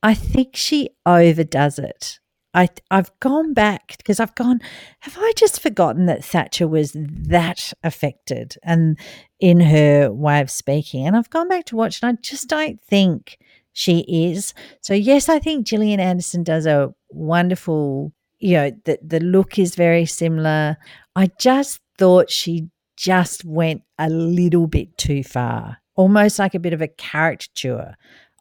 I 0.03 0.15
think 0.15 0.57
she 0.57 0.91
overdoes 1.07 1.79
it. 1.79 2.19
I, 2.55 2.69
I've 2.91 3.11
gone 3.21 3.53
back 3.53 3.97
because 3.99 4.21
I've 4.21 4.35
gone, 4.35 4.61
have 5.01 5.17
I 5.19 5.33
just 5.37 5.61
forgotten 5.61 6.07
that 6.07 6.25
Thatcher 6.25 6.67
was 6.67 6.93
that 6.95 7.73
affected 7.85 8.57
and 8.63 8.99
in 9.39 9.61
her 9.61 10.11
way 10.11 10.41
of 10.41 10.51
speaking? 10.51 11.07
And 11.07 11.17
I've 11.17 11.31
gone 11.31 11.49
back 11.49 11.67
to 11.67 11.77
watch 11.77 12.03
and 12.03 12.17
I 12.17 12.21
just 12.23 12.49
don't 12.49 12.81
think 12.81 13.39
she 13.73 14.01
is. 14.09 14.55
So, 14.81 14.95
yes, 14.95 15.29
I 15.29 15.39
think 15.39 15.67
Gillian 15.67 16.01
Anderson 16.01 16.43
does 16.43 16.67
a 16.67 16.93
wonderful, 17.11 18.13
you 18.39 18.55
know, 18.55 18.73
the, 18.85 18.99
the 19.03 19.21
look 19.21 19.59
is 19.59 19.75
very 19.75 20.07
similar. 20.07 20.79
I 21.15 21.31
just 21.39 21.81
thought 21.99 22.31
she 22.31 22.71
just 22.97 23.45
went 23.45 23.83
a 23.99 24.09
little 24.09 24.67
bit 24.67 24.97
too 24.97 25.23
far, 25.23 25.79
almost 25.95 26.39
like 26.39 26.55
a 26.55 26.61
bit 26.61 26.73
of 26.73 26.83
a 26.83 26.89
caricature 26.89 27.95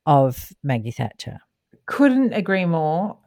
of 0.06 0.54
Maggie 0.64 0.92
Thatcher. 0.92 1.40
Couldn't 1.88 2.34
agree 2.34 2.66
more. 2.66 3.18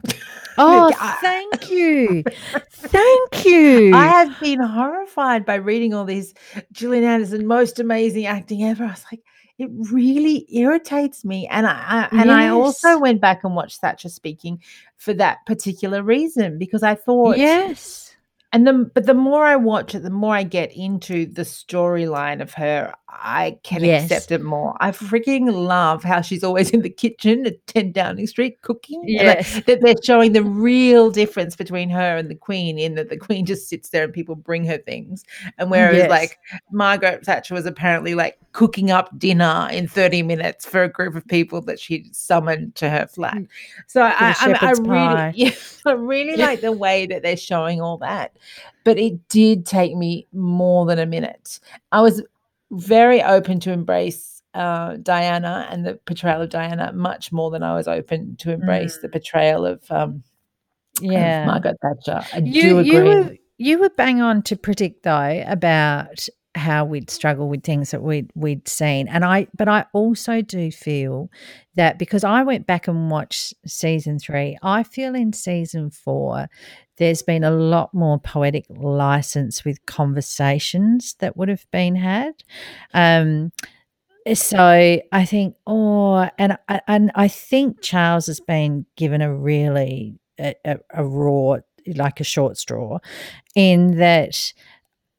Oh, 0.57 0.92
thank 1.20 1.70
you. 1.70 2.23
Thank 2.70 3.44
you. 3.44 3.94
I 3.94 4.07
have 4.07 4.38
been 4.40 4.61
horrified 4.61 5.46
by 5.46 5.55
reading 5.55 5.94
all 5.94 6.05
these 6.05 6.35
Gillian 6.73 7.05
Anderson 7.05 7.46
most 7.46 7.79
amazing 7.79 8.27
acting 8.27 8.64
ever. 8.64 8.85
I 8.85 8.90
was 8.90 9.05
like, 9.11 9.23
it 9.59 9.68
really 9.92 10.46
irritates 10.55 11.25
me, 11.25 11.46
and 11.49 11.66
I, 11.66 12.09
I 12.12 12.20
and 12.20 12.33
I 12.33 12.49
also 12.49 12.99
went 12.99 13.20
back 13.20 13.44
and 13.44 13.55
watched 13.55 13.81
Thatcher 13.81 14.09
speaking 14.09 14.62
for 14.96 15.12
that 15.14 15.44
particular 15.46 16.03
reason 16.03 16.59
because 16.59 16.83
I 16.83 16.94
thought, 16.94 17.37
yes. 17.37 18.14
and 18.53 18.66
the 18.66 18.90
but 18.94 19.07
the 19.07 19.14
more 19.14 19.44
I 19.44 19.57
watch 19.57 19.94
it, 19.94 20.03
the 20.03 20.11
more 20.11 20.35
I 20.35 20.42
get 20.42 20.75
into 20.75 21.27
the 21.27 21.42
storyline 21.42 22.40
of 22.40 22.55
her. 22.55 22.94
I 23.12 23.59
can 23.64 23.83
Yes. 23.85 24.05
accept 24.05 24.31
it 24.31 24.42
more. 24.42 24.77
I 24.81 24.92
freaking 24.92 25.53
love 25.53 26.05
how 26.05 26.20
she's 26.20 26.44
always 26.44 26.70
in 26.70 26.83
the 26.83 26.88
kitchen 26.90 27.44
at 27.46 27.66
10 27.66 27.92
Downing 27.92 28.27
Street 28.27 28.62
cooking. 28.62 29.03
and, 29.18 29.27
like, 29.27 29.64
that 29.66 29.81
they're 29.83 29.94
showing 30.05 30.33
the 30.33 30.42
real 30.44 31.11
difference 31.11 31.57
between 31.57 31.90
her 31.90 32.16
and 32.16 32.31
the 32.31 32.35
Queen, 32.35 32.79
in 32.79 32.94
that 32.94 33.09
the 33.09 33.16
Queen 33.16 33.44
just 33.44 33.68
sits 33.68 33.88
there 33.88 34.05
and 34.05 34.12
people 34.12 34.35
bring 34.37 34.64
her 34.64 34.79
things. 34.79 35.25
And 35.59 35.70
whereas 35.70 35.96
Yes. 35.96 36.09
like 36.11 36.38
Margaret 36.70 37.25
Thatcher 37.25 37.55
was 37.55 37.66
apparently 37.66 38.14
like 38.14 38.38
cooking 38.53 38.90
up 38.90 39.16
dinner 39.18 39.68
in 39.73 39.87
30 39.88 40.23
minutes 40.23 40.64
for 40.64 40.83
a 40.83 40.88
group 40.88 41.14
of 41.16 41.27
people 41.27 41.61
that 41.62 41.79
she'd 41.81 42.14
summoned 42.14 42.75
to 42.77 42.88
her 42.90 43.07
flat. 43.07 43.38
So 43.87 44.03
I, 44.03 44.35
I, 44.40 44.59
I 44.61 44.70
really 44.73 45.33
yeah, 45.35 45.51
I 45.87 45.92
really 45.92 46.37
like 46.37 46.61
the 46.61 46.73
way 46.73 47.07
that 47.07 47.23
they're 47.23 47.37
showing 47.37 47.81
all 47.81 47.99
that. 47.99 48.37
But 48.85 48.99
it 48.99 49.29
did 49.29 49.66
take 49.66 49.96
me 49.96 50.27
more 50.33 50.87
than 50.87 50.99
a 50.99 51.07
minute. 51.07 51.61
I 51.92 52.01
was 52.01 52.23
very 52.71 53.23
open 53.23 53.61
to 53.61 53.73
embrace 53.73 54.43
uh, 54.55 54.97
Diana 54.97 55.69
and 55.71 55.87
the 55.87 55.95
portrayal 56.07 56.43
of 56.43 56.51
Diana 56.51 56.93
much 56.93 57.33
more 57.33 57.51
than 57.51 57.63
I 57.63 57.75
was 57.75 57.87
open 57.89 58.37
to 58.37 58.53
embrace 58.53 58.99
the 58.99 59.09
portrayal 59.09 59.65
of, 59.67 59.83
um, 59.91 60.23
of 60.99 61.03
Yeah. 61.03 61.47
Margaret 61.47 61.77
Thatcher. 61.83 62.25
I 62.33 62.39
you, 62.39 62.63
do 62.63 62.79
agree. 62.79 62.93
You 62.93 63.05
were, 63.05 63.37
you 63.59 63.79
were 63.79 63.91
bang 63.91 64.21
on 64.21 64.43
to 64.43 64.57
predict 64.57 65.05
though 65.05 65.45
about 65.47 66.29
how 66.55 66.85
we'd 66.85 67.11
struggle 67.11 67.49
with 67.49 67.63
things 67.63 67.91
that 67.93 68.03
we'd 68.03 68.31
we'd 68.35 68.67
seen, 68.69 69.07
and 69.09 69.25
I. 69.25 69.47
But 69.57 69.69
I 69.69 69.87
also 69.93 70.43
do 70.43 70.71
feel 70.71 71.31
that 71.77 71.99
because 71.99 72.25
I 72.25 72.43
went 72.43 72.67
back 72.67 72.89
and 72.89 73.11
watched 73.11 73.55
season 73.67 74.19
three, 74.19 74.59
I 74.63 74.83
feel 74.83 75.15
in 75.15 75.33
season 75.33 75.91
four 75.91 76.49
there's 76.97 77.23
been 77.23 77.45
a 77.45 77.51
lot 77.51 77.95
more 77.95 78.19
poetic 78.19 78.67
license 78.69 79.65
with 79.65 79.87
conversations 79.87 81.15
that 81.21 81.35
would 81.37 81.49
have 81.49 81.65
been 81.71 81.97
had. 81.97 82.35
Um, 82.93 83.53
so 84.35 85.01
I 85.11 85.25
think, 85.25 85.57
oh, 85.67 86.29
and 86.39 86.59
I- 86.69 86.83
and 86.87 87.11
I 87.15 87.27
think 87.29 87.81
Charles 87.81 88.27
has 88.27 88.41
been 88.41 88.85
given 88.97 89.23
a 89.23 89.35
really 89.35 90.19
a, 90.39 90.55
a, 90.65 90.79
a 90.93 91.05
raw, 91.05 91.57
like 91.97 92.21
a 92.21 92.25
short 92.25 92.59
straw, 92.59 92.99
in 93.55 93.97
that 93.97 94.53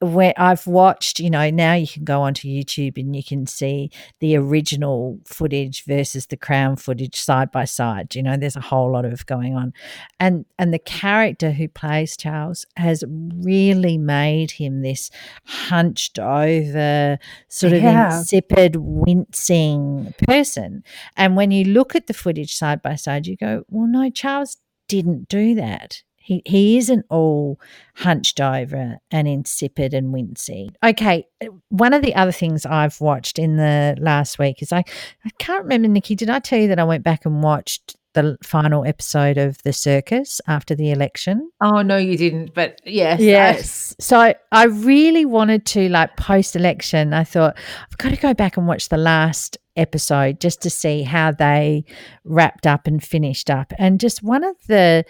where 0.02 0.34
I've 0.36 0.66
watched, 0.66 1.20
you 1.20 1.30
know, 1.30 1.48
now 1.50 1.74
you 1.74 1.86
can 1.86 2.02
go 2.04 2.22
onto 2.22 2.48
YouTube 2.48 2.98
and 2.98 3.14
you 3.14 3.22
can 3.22 3.46
see 3.46 3.90
the 4.18 4.36
original 4.36 5.20
footage 5.24 5.84
versus 5.84 6.26
the 6.26 6.36
crown 6.36 6.74
footage 6.76 7.14
side 7.20 7.52
by 7.52 7.64
side. 7.64 8.14
You 8.16 8.22
know, 8.24 8.36
there's 8.36 8.56
a 8.56 8.60
whole 8.60 8.90
lot 8.92 9.04
of 9.04 9.24
going 9.26 9.54
on. 9.54 9.72
And 10.18 10.44
and 10.58 10.74
the 10.74 10.80
character 10.80 11.52
who 11.52 11.68
plays 11.68 12.16
Charles 12.16 12.66
has 12.76 13.04
really 13.08 13.96
made 13.96 14.52
him 14.52 14.82
this 14.82 15.10
hunched 15.44 16.18
over, 16.18 17.18
sort 17.48 17.72
of 17.72 17.82
Yeah. 17.82 18.18
insipid, 18.18 18.76
wincing 18.76 20.14
person. 20.26 20.82
And 21.16 21.36
when 21.36 21.50
you 21.52 21.64
look 21.64 21.94
at 21.94 22.08
the 22.08 22.14
footage 22.14 22.54
side 22.54 22.82
by 22.82 22.96
side, 22.96 23.26
you 23.26 23.36
go, 23.36 23.64
well, 23.68 23.86
no, 23.86 24.10
Charles 24.10 24.56
didn't 24.88 25.28
do 25.28 25.54
that. 25.54 26.02
He, 26.22 26.42
he 26.46 26.78
isn't 26.78 27.04
all 27.10 27.58
hunched 27.96 28.40
over 28.40 28.98
and 29.10 29.28
insipid 29.28 29.92
and 29.94 30.14
wincy. 30.14 30.68
Okay, 30.84 31.26
one 31.68 31.92
of 31.92 32.02
the 32.02 32.14
other 32.14 32.32
things 32.32 32.64
I've 32.64 33.00
watched 33.00 33.38
in 33.38 33.56
the 33.56 33.96
last 34.00 34.38
week 34.38 34.62
is 34.62 34.72
I, 34.72 34.84
I 35.24 35.30
can't 35.38 35.62
remember, 35.64 35.88
Nikki, 35.88 36.14
did 36.14 36.30
I 36.30 36.38
tell 36.38 36.58
you 36.60 36.68
that 36.68 36.78
I 36.78 36.84
went 36.84 37.04
back 37.04 37.24
and 37.26 37.42
watched 37.42 37.96
the 38.14 38.36
final 38.44 38.84
episode 38.84 39.38
of 39.38 39.56
The 39.62 39.72
Circus 39.72 40.38
after 40.46 40.74
the 40.74 40.90
election? 40.90 41.50
oh 41.62 41.80
no, 41.80 41.96
you 41.96 42.16
didn't. 42.18 42.52
But 42.54 42.78
yes, 42.84 43.18
I- 43.18 43.22
Yes. 43.22 43.96
So 43.98 44.18
I, 44.20 44.34
I 44.52 44.64
really 44.66 45.24
wanted 45.24 45.64
to, 45.66 45.88
like, 45.88 46.16
post 46.16 46.54
election, 46.54 47.14
I 47.14 47.24
thought, 47.24 47.56
I've 47.90 47.96
got 47.98 48.10
to 48.10 48.16
go 48.20 48.34
back 48.34 48.56
and 48.58 48.66
watch 48.68 48.90
the 48.90 48.98
last 48.98 49.56
episode 49.76 50.38
just 50.40 50.60
to 50.60 50.68
see 50.68 51.02
how 51.02 51.32
they 51.32 51.84
wrapped 52.24 52.66
up 52.66 52.86
and 52.86 53.02
finished 53.02 53.48
up. 53.48 53.72
And 53.78 53.98
just 53.98 54.22
one 54.22 54.44
of 54.44 54.56
the, 54.68 55.04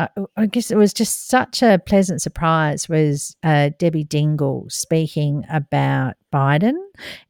uh, 0.00 0.26
I 0.36 0.46
guess 0.46 0.70
it 0.70 0.76
was 0.76 0.92
just 0.92 1.28
such 1.28 1.62
a 1.62 1.80
pleasant 1.84 2.22
surprise 2.22 2.88
was 2.88 3.36
uh, 3.42 3.70
Debbie 3.78 4.04
Dingell 4.04 4.70
speaking 4.70 5.44
about 5.50 6.14
Biden 6.32 6.76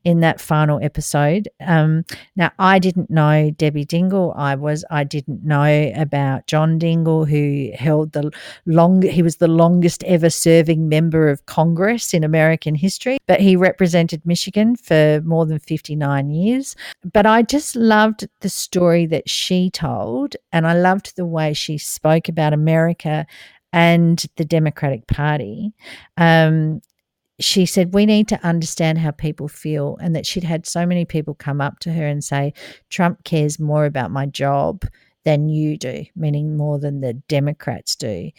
in 0.04 0.20
that 0.20 0.40
final 0.40 0.78
episode. 0.82 1.48
Um, 1.60 2.04
now, 2.36 2.50
I 2.58 2.78
didn't 2.78 3.10
know 3.10 3.50
Debbie 3.50 3.84
Dingell. 3.86 4.34
I 4.36 4.54
was 4.54 4.84
I 4.90 5.04
didn't 5.04 5.44
know 5.44 5.92
about 5.94 6.46
John 6.46 6.78
Dingell, 6.78 7.28
who 7.28 7.70
held 7.76 8.12
the 8.12 8.30
long. 8.66 9.02
He 9.02 9.22
was 9.22 9.36
the 9.36 9.48
longest 9.48 10.04
ever 10.04 10.30
serving 10.30 10.88
member 10.88 11.28
of 11.28 11.46
Congress 11.46 12.14
in 12.14 12.24
American 12.24 12.74
history, 12.74 13.18
but 13.26 13.40
he 13.40 13.56
represented 13.56 14.24
Michigan 14.24 14.76
for 14.76 15.20
more 15.24 15.46
than 15.46 15.58
fifty 15.58 15.96
nine 15.96 16.30
years. 16.30 16.76
But 17.12 17.26
I 17.26 17.42
just 17.42 17.76
loved 17.76 18.28
the 18.40 18.48
story 18.48 19.06
that 19.06 19.28
she 19.28 19.70
told, 19.70 20.36
and 20.52 20.66
I 20.66 20.74
loved 20.74 21.16
the 21.16 21.26
way 21.26 21.52
she 21.52 21.78
spoke 21.78 22.28
about 22.28 22.52
America 22.52 23.26
and 23.72 24.24
the 24.36 24.44
Democratic 24.44 25.06
Party. 25.06 25.72
Um, 26.16 26.80
she 27.40 27.66
said, 27.66 27.94
We 27.94 28.06
need 28.06 28.28
to 28.28 28.46
understand 28.46 28.98
how 28.98 29.10
people 29.10 29.48
feel, 29.48 29.96
and 30.00 30.14
that 30.14 30.26
she'd 30.26 30.44
had 30.44 30.66
so 30.66 30.86
many 30.86 31.04
people 31.04 31.34
come 31.34 31.60
up 31.60 31.78
to 31.80 31.92
her 31.92 32.06
and 32.06 32.22
say, 32.22 32.52
Trump 32.88 33.24
cares 33.24 33.58
more 33.58 33.84
about 33.84 34.10
my 34.10 34.26
job 34.26 34.84
than 35.24 35.48
you 35.48 35.76
do, 35.76 36.04
meaning 36.16 36.56
more 36.56 36.78
than 36.78 37.00
the 37.00 37.14
Democrats 37.14 37.96
do. 37.96 38.30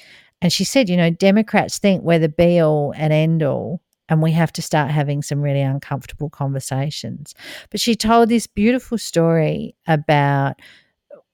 And 0.41 0.51
she 0.51 0.63
said, 0.63 0.89
You 0.89 0.97
know, 0.97 1.09
Democrats 1.09 1.77
think 1.77 2.03
we're 2.03 2.19
the 2.19 2.29
be 2.29 2.61
all 2.61 2.93
and 2.95 3.11
end 3.11 3.43
all, 3.43 3.81
and 4.09 4.21
we 4.21 4.31
have 4.31 4.53
to 4.53 4.61
start 4.61 4.91
having 4.91 5.21
some 5.21 5.41
really 5.41 5.61
uncomfortable 5.61 6.29
conversations. 6.29 7.33
But 7.69 7.79
she 7.79 7.95
told 7.95 8.29
this 8.29 8.47
beautiful 8.47 8.97
story 8.97 9.75
about 9.87 10.59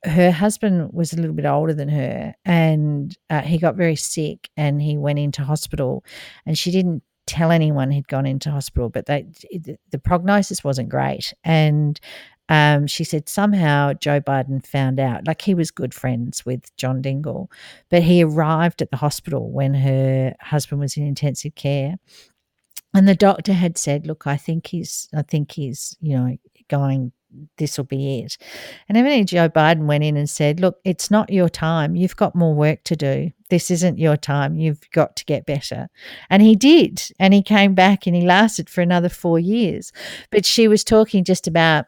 her 0.03 0.31
husband 0.31 0.91
was 0.93 1.11
a 1.11 1.17
little 1.17 1.33
bit 1.33 1.45
older 1.45 1.73
than 1.73 1.89
her 1.89 2.33
and 2.45 3.17
uh, 3.29 3.41
he 3.41 3.57
got 3.57 3.75
very 3.75 3.95
sick 3.95 4.49
and 4.55 4.81
he 4.81 4.95
went 4.95 5.17
into 5.17 5.43
hospital 5.43 6.05
and 6.45 6.57
she 6.57 6.71
didn't 6.71 7.01
tell 7.27 7.51
anyone 7.51 7.91
he'd 7.91 8.07
gone 8.07 8.25
into 8.25 8.49
hospital 8.49 8.89
but 8.89 9.05
they 9.05 9.25
the 9.91 9.99
prognosis 9.99 10.63
wasn't 10.63 10.89
great 10.89 11.33
and 11.43 11.99
um, 12.49 12.87
she 12.87 13.03
said 13.03 13.27
somehow 13.27 13.93
Joe 13.93 14.21
Biden 14.21 14.65
found 14.65 14.99
out, 14.99 15.27
like 15.27 15.41
he 15.41 15.53
was 15.53 15.69
good 15.69 15.93
friends 15.93 16.45
with 16.45 16.75
John 16.77 17.01
Dingell, 17.01 17.51
but 17.89 18.03
he 18.03 18.23
arrived 18.23 18.81
at 18.81 18.89
the 18.89 18.97
hospital 18.97 19.51
when 19.51 19.73
her 19.73 20.33
husband 20.39 20.79
was 20.79 20.95
in 20.95 21.05
intensive 21.05 21.55
care. 21.55 21.95
And 22.93 23.07
the 23.07 23.15
doctor 23.15 23.53
had 23.53 23.77
said, 23.77 24.07
Look, 24.07 24.25
I 24.27 24.37
think 24.37 24.67
he's, 24.67 25.09
I 25.13 25.23
think 25.23 25.51
he's, 25.51 25.97
you 25.99 26.17
know, 26.17 26.37
going, 26.69 27.11
this 27.57 27.77
will 27.77 27.85
be 27.85 28.19
it. 28.19 28.37
And 28.87 28.97
evidently 28.97 29.25
Joe 29.25 29.49
Biden 29.49 29.85
went 29.85 30.03
in 30.03 30.17
and 30.17 30.29
said, 30.29 30.59
Look, 30.59 30.79
it's 30.83 31.11
not 31.11 31.31
your 31.31 31.49
time. 31.49 31.95
You've 31.95 32.15
got 32.15 32.35
more 32.35 32.53
work 32.53 32.83
to 32.85 32.95
do. 32.95 33.31
This 33.49 33.71
isn't 33.71 33.99
your 33.99 34.17
time. 34.17 34.57
You've 34.57 34.89
got 34.91 35.15
to 35.17 35.25
get 35.25 35.45
better. 35.45 35.89
And 36.29 36.41
he 36.41 36.55
did. 36.55 37.03
And 37.19 37.33
he 37.33 37.41
came 37.41 37.73
back 37.73 38.07
and 38.07 38.15
he 38.15 38.21
lasted 38.21 38.69
for 38.69 38.81
another 38.81 39.09
four 39.09 39.39
years. 39.39 39.91
But 40.31 40.45
she 40.45 40.67
was 40.67 40.83
talking 40.83 41.23
just 41.23 41.47
about 41.47 41.85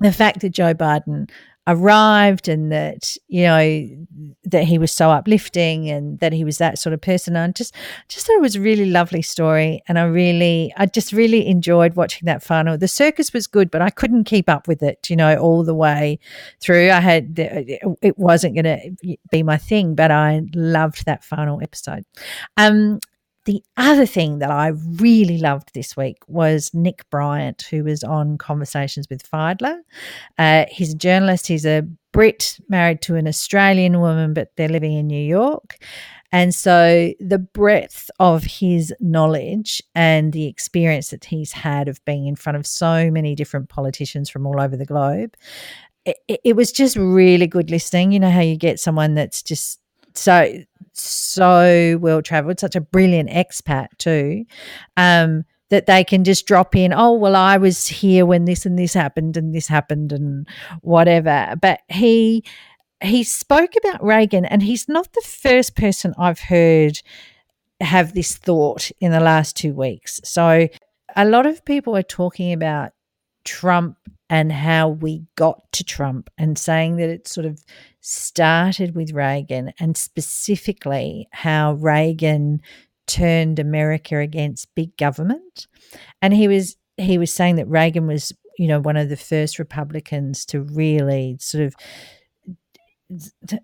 the 0.00 0.12
fact 0.12 0.40
that 0.40 0.50
Joe 0.50 0.74
Biden 0.74 1.30
arrived 1.66 2.46
and 2.48 2.70
that 2.70 3.16
you 3.28 3.42
know 3.42 3.88
that 4.44 4.64
he 4.64 4.76
was 4.76 4.92
so 4.92 5.10
uplifting 5.10 5.88
and 5.88 6.18
that 6.20 6.32
he 6.32 6.44
was 6.44 6.58
that 6.58 6.78
sort 6.78 6.92
of 6.92 7.00
person. 7.00 7.36
And 7.36 7.54
just 7.54 7.74
just 8.08 8.26
thought 8.26 8.36
it 8.36 8.42
was 8.42 8.56
a 8.56 8.60
really 8.60 8.86
lovely 8.90 9.22
story. 9.22 9.82
And 9.88 9.98
i 9.98 10.04
really 10.04 10.72
i 10.76 10.86
just 10.86 11.12
really 11.12 11.46
enjoyed 11.46 11.94
watching 11.96 12.26
that 12.26 12.42
final. 12.42 12.76
The 12.76 12.88
circus 12.88 13.32
was 13.32 13.46
good 13.46 13.70
but 13.70 13.82
i 13.82 13.90
couldn't 13.90 14.24
keep 14.24 14.48
up 14.48 14.68
with 14.68 14.82
it 14.82 15.08
you 15.08 15.16
know 15.16 15.36
all 15.36 15.64
the 15.64 15.74
way 15.74 16.18
through. 16.60 16.90
I 16.90 17.00
had 17.00 17.34
it 17.38 18.18
wasn't 18.18 18.54
going 18.54 18.64
to 18.64 19.16
be 19.30 19.42
my 19.42 19.56
thing 19.56 19.94
but 19.94 20.10
i 20.10 20.42
loved 20.54 21.06
that 21.06 21.24
final 21.24 21.60
episode. 21.62 22.04
Um 22.56 23.00
the 23.44 23.62
other 23.76 24.06
thing 24.06 24.38
that 24.38 24.50
I 24.50 24.68
really 24.68 25.38
loved 25.38 25.72
this 25.74 25.96
week 25.96 26.18
was 26.26 26.72
Nick 26.72 27.08
Bryant, 27.10 27.62
who 27.70 27.84
was 27.84 28.02
on 28.02 28.38
Conversations 28.38 29.08
with 29.10 29.28
Fidler. 29.30 29.80
Uh, 30.38 30.64
he's 30.70 30.94
a 30.94 30.96
journalist. 30.96 31.46
He's 31.46 31.66
a 31.66 31.86
Brit 32.12 32.58
married 32.68 33.02
to 33.02 33.16
an 33.16 33.26
Australian 33.26 34.00
woman, 34.00 34.34
but 34.34 34.52
they're 34.56 34.68
living 34.68 34.94
in 34.94 35.06
New 35.06 35.22
York. 35.22 35.76
And 36.32 36.54
so 36.54 37.12
the 37.20 37.38
breadth 37.38 38.10
of 38.18 38.44
his 38.44 38.92
knowledge 38.98 39.82
and 39.94 40.32
the 40.32 40.46
experience 40.46 41.10
that 41.10 41.26
he's 41.26 41.52
had 41.52 41.86
of 41.86 42.04
being 42.04 42.26
in 42.26 42.34
front 42.34 42.56
of 42.56 42.66
so 42.66 43.10
many 43.10 43.34
different 43.34 43.68
politicians 43.68 44.30
from 44.30 44.46
all 44.46 44.60
over 44.60 44.76
the 44.76 44.84
globe, 44.84 45.36
it, 46.04 46.16
it 46.28 46.56
was 46.56 46.72
just 46.72 46.96
really 46.96 47.46
good 47.46 47.70
listening. 47.70 48.10
You 48.10 48.20
know 48.20 48.30
how 48.30 48.40
you 48.40 48.56
get 48.56 48.80
someone 48.80 49.14
that's 49.14 49.42
just 49.42 49.78
so 50.14 50.62
so 50.92 51.98
well 52.00 52.22
traveled, 52.22 52.60
such 52.60 52.76
a 52.76 52.80
brilliant 52.80 53.30
expat 53.30 53.88
too. 53.98 54.44
Um, 54.96 55.44
that 55.70 55.86
they 55.86 56.04
can 56.04 56.22
just 56.24 56.46
drop 56.46 56.76
in, 56.76 56.92
oh, 56.92 57.12
well, 57.14 57.34
I 57.34 57.56
was 57.56 57.88
here 57.88 58.26
when 58.26 58.44
this 58.44 58.64
and 58.64 58.78
this 58.78 58.94
happened 58.94 59.36
and 59.36 59.54
this 59.54 59.66
happened 59.66 60.12
and 60.12 60.46
whatever. 60.82 61.54
But 61.60 61.80
he 61.88 62.44
he 63.02 63.24
spoke 63.24 63.72
about 63.76 64.02
Reagan, 64.02 64.44
and 64.44 64.62
he's 64.62 64.88
not 64.88 65.12
the 65.12 65.24
first 65.26 65.74
person 65.76 66.14
I've 66.16 66.40
heard 66.40 67.00
have 67.80 68.14
this 68.14 68.36
thought 68.36 68.90
in 69.00 69.10
the 69.10 69.20
last 69.20 69.56
two 69.56 69.74
weeks. 69.74 70.20
So 70.24 70.68
a 71.16 71.24
lot 71.24 71.46
of 71.46 71.64
people 71.64 71.96
are 71.96 72.02
talking 72.02 72.52
about 72.52 72.92
Trump 73.44 73.96
and 74.30 74.50
how 74.52 74.88
we 74.88 75.22
got 75.36 75.60
to 75.72 75.84
Trump 75.84 76.30
and 76.38 76.58
saying 76.58 76.96
that 76.96 77.10
it 77.10 77.28
sort 77.28 77.46
of 77.46 77.62
started 78.00 78.94
with 78.94 79.12
Reagan 79.12 79.72
and 79.78 79.96
specifically 79.96 81.28
how 81.32 81.74
Reagan 81.74 82.60
turned 83.06 83.58
America 83.58 84.18
against 84.18 84.74
big 84.74 84.96
government. 84.96 85.66
And 86.22 86.32
he 86.32 86.48
was 86.48 86.76
he 86.96 87.18
was 87.18 87.32
saying 87.32 87.56
that 87.56 87.68
Reagan 87.68 88.06
was, 88.06 88.32
you 88.58 88.68
know, 88.68 88.80
one 88.80 88.96
of 88.96 89.08
the 89.08 89.16
first 89.16 89.58
Republicans 89.58 90.46
to 90.46 90.60
really 90.60 91.36
sort 91.40 91.64
of 91.64 91.74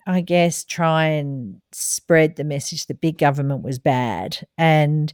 I 0.06 0.20
guess, 0.20 0.64
try 0.64 1.06
and 1.06 1.60
spread 1.72 2.36
the 2.36 2.44
message 2.44 2.86
that 2.86 3.00
big 3.00 3.18
government 3.18 3.62
was 3.62 3.78
bad. 3.78 4.46
And 4.58 5.12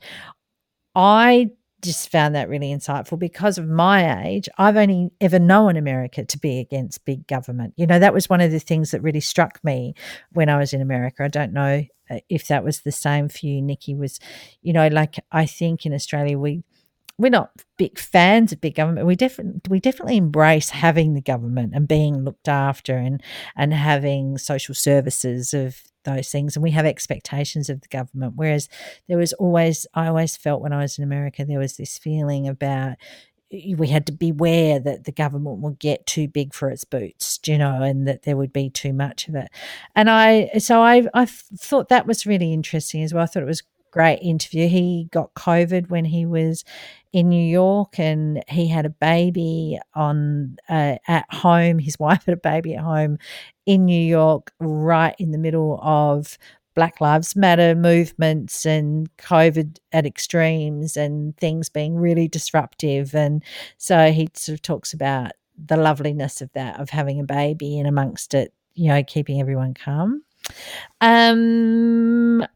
I 0.94 1.50
just 1.82 2.10
found 2.10 2.34
that 2.34 2.48
really 2.48 2.68
insightful 2.68 3.18
because 3.18 3.58
of 3.58 3.68
my 3.68 4.24
age. 4.24 4.48
I've 4.58 4.76
only 4.76 5.10
ever 5.20 5.38
known 5.38 5.76
America 5.76 6.24
to 6.24 6.38
be 6.38 6.58
against 6.58 7.04
big 7.04 7.26
government. 7.26 7.74
You 7.76 7.86
know, 7.86 7.98
that 7.98 8.14
was 8.14 8.28
one 8.28 8.40
of 8.40 8.50
the 8.50 8.58
things 8.58 8.90
that 8.90 9.02
really 9.02 9.20
struck 9.20 9.62
me 9.62 9.94
when 10.32 10.48
I 10.48 10.58
was 10.58 10.72
in 10.72 10.80
America. 10.80 11.24
I 11.24 11.28
don't 11.28 11.52
know 11.52 11.84
uh, 12.10 12.18
if 12.28 12.48
that 12.48 12.64
was 12.64 12.80
the 12.80 12.92
same 12.92 13.28
for 13.28 13.46
you, 13.46 13.60
Nikki. 13.60 13.94
Was, 13.94 14.18
you 14.62 14.72
know, 14.72 14.88
like 14.88 15.16
I 15.30 15.46
think 15.46 15.84
in 15.84 15.92
Australia, 15.92 16.38
we, 16.38 16.62
we're 17.18 17.30
not 17.30 17.50
big 17.76 17.98
fans 17.98 18.52
of 18.52 18.60
big 18.60 18.74
government. 18.74 19.06
We 19.06 19.16
definitely 19.16 19.60
we 19.68 19.80
definitely 19.80 20.16
embrace 20.16 20.70
having 20.70 21.14
the 21.14 21.22
government 21.22 21.72
and 21.74 21.88
being 21.88 22.24
looked 22.24 22.48
after 22.48 22.96
and 22.96 23.22
and 23.56 23.72
having 23.72 24.38
social 24.38 24.74
services 24.74 25.54
of 25.54 25.82
those 26.06 26.30
things 26.30 26.56
and 26.56 26.62
we 26.62 26.70
have 26.70 26.86
expectations 26.86 27.68
of 27.68 27.82
the 27.82 27.88
government 27.88 28.32
whereas 28.36 28.68
there 29.06 29.18
was 29.18 29.34
always 29.34 29.86
i 29.92 30.06
always 30.06 30.36
felt 30.36 30.62
when 30.62 30.72
i 30.72 30.80
was 30.80 30.96
in 30.96 31.04
america 31.04 31.44
there 31.44 31.58
was 31.58 31.76
this 31.76 31.98
feeling 31.98 32.48
about 32.48 32.96
we 33.50 33.88
had 33.88 34.06
to 34.06 34.12
beware 34.12 34.80
that 34.80 35.04
the 35.04 35.12
government 35.12 35.58
would 35.58 35.78
get 35.78 36.04
too 36.06 36.26
big 36.26 36.52
for 36.52 36.68
its 36.68 36.84
boots, 36.84 37.38
you 37.46 37.56
know, 37.56 37.80
and 37.82 38.06
that 38.08 38.22
there 38.24 38.36
would 38.36 38.52
be 38.52 38.68
too 38.70 38.92
much 38.92 39.28
of 39.28 39.36
it. 39.36 39.48
And 39.94 40.10
I, 40.10 40.50
so 40.58 40.82
I, 40.82 41.06
I 41.14 41.26
thought 41.26 41.88
that 41.88 42.06
was 42.06 42.26
really 42.26 42.52
interesting 42.52 43.02
as 43.02 43.14
well. 43.14 43.22
I 43.22 43.26
thought 43.26 43.44
it 43.44 43.46
was 43.46 43.62
great 43.96 44.18
interview. 44.18 44.68
He 44.68 45.08
got 45.10 45.32
COVID 45.32 45.88
when 45.88 46.04
he 46.04 46.26
was 46.26 46.64
in 47.14 47.30
New 47.30 47.42
York, 47.42 47.98
and 47.98 48.44
he 48.46 48.68
had 48.68 48.84
a 48.84 48.90
baby 48.90 49.78
on 49.94 50.58
uh, 50.68 50.96
at 51.08 51.24
home. 51.32 51.78
His 51.78 51.98
wife 51.98 52.26
had 52.26 52.34
a 52.34 52.36
baby 52.36 52.74
at 52.74 52.84
home 52.84 53.16
in 53.64 53.86
New 53.86 53.98
York, 53.98 54.52
right 54.60 55.16
in 55.18 55.30
the 55.30 55.38
middle 55.38 55.80
of 55.82 56.36
Black 56.74 57.00
Lives 57.00 57.34
Matter 57.34 57.74
movements 57.74 58.66
and 58.66 59.08
COVID 59.16 59.78
at 59.92 60.04
extremes 60.04 60.98
and 60.98 61.34
things 61.38 61.70
being 61.70 61.96
really 61.96 62.28
disruptive. 62.28 63.14
And 63.14 63.42
so 63.78 64.12
he 64.12 64.28
sort 64.34 64.58
of 64.58 64.60
talks 64.62 64.92
about 64.92 65.32
the 65.56 65.78
loveliness 65.78 66.42
of 66.42 66.52
that, 66.52 66.78
of 66.78 66.90
having 66.90 67.18
a 67.18 67.24
baby 67.24 67.78
and 67.78 67.88
amongst 67.88 68.34
it, 68.34 68.52
you 68.74 68.88
know, 68.88 69.02
keeping 69.02 69.40
everyone 69.40 69.72
calm. 69.72 70.22
Um, 71.00 72.46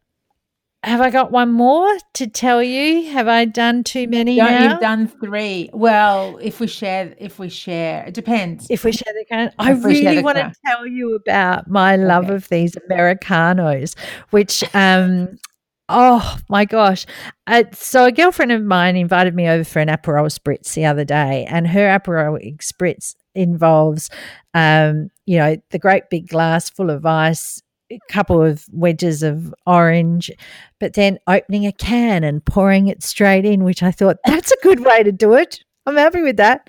have 0.83 1.01
I 1.01 1.11
got 1.11 1.31
one 1.31 1.53
more 1.53 1.89
to 2.15 2.27
tell 2.27 2.63
you? 2.63 3.11
Have 3.11 3.29
I 3.29 3.45
done 3.45 3.85
too 3.85 4.09
many 4.09 4.37
No, 4.39 4.47
now? 4.47 4.71
you've 4.73 4.81
done 4.81 5.09
three. 5.09 5.69
Well, 5.73 6.39
if 6.41 6.59
we 6.61 6.67
share, 6.67 7.15
if 7.19 7.39
we 7.39 7.49
share, 7.51 8.05
it 8.07 8.15
depends. 8.15 8.67
if 8.71 8.85
we 8.85 8.93
share 8.93 9.13
the 9.13 9.25
can, 9.29 9.53
I 9.59 9.73
If 9.73 9.85
we 9.85 9.95
share 10.01 10.11
really 10.13 10.23
want 10.23 10.39
to 10.39 10.53
tell 10.67 10.87
you 10.87 11.15
about 11.17 11.69
my 11.69 11.97
love 11.97 12.25
Okay. 12.27 12.35
of 12.35 12.49
these 12.49 12.77
Americanos, 12.89 13.95
which, 14.31 14.65
um, 14.75 15.39
oh 15.91 16.39
my 16.49 16.65
gosh. 16.65 17.05
Uh, 17.47 17.65
so 17.73 18.07
a 18.07 18.13
girlfriend 18.13 18.53
of 18.53 18.63
mine 18.63 18.97
invited 18.97 19.35
me 19.35 19.49
over 19.49 19.65
for 19.65 19.81
an 19.81 19.89
Aperol 19.89 20.31
Spritz 20.35 20.73
the 20.75 20.87
other 20.87 21.05
day, 21.05 21.45
and 21.51 21.67
her 21.69 21.89
Aperol 21.99 22.39
Spritz 22.63 23.15
involves, 23.35 24.09
um, 24.55 25.11
you 25.27 25.37
know, 25.39 25.57
the 25.71 25.79
great 25.79 26.05
big 26.11 26.29
glass 26.29 26.71
full 26.71 26.89
of 26.91 27.05
ice, 27.05 27.61
couple 28.09 28.43
of 28.43 28.65
wedges 28.73 29.23
of 29.23 29.55
orange, 29.67 30.31
but 30.79 30.95
then 30.95 31.19
opening 31.27 31.67
a 31.67 31.73
can 31.73 32.25
and 32.25 32.45
pouring 32.45 32.89
it 32.89 33.03
straight 33.03 33.45
in, 33.45 33.65
which 33.65 33.83
I 33.83 33.91
thought 33.91 34.19
that's 34.25 34.53
a 34.53 34.63
good 34.63 34.81
way 34.81 35.03
to 35.03 35.13
do 35.13 35.35
it. 35.35 35.61
I'm 35.87 35.97
happy 35.97 36.23
with 36.23 36.37
that. 36.37 36.69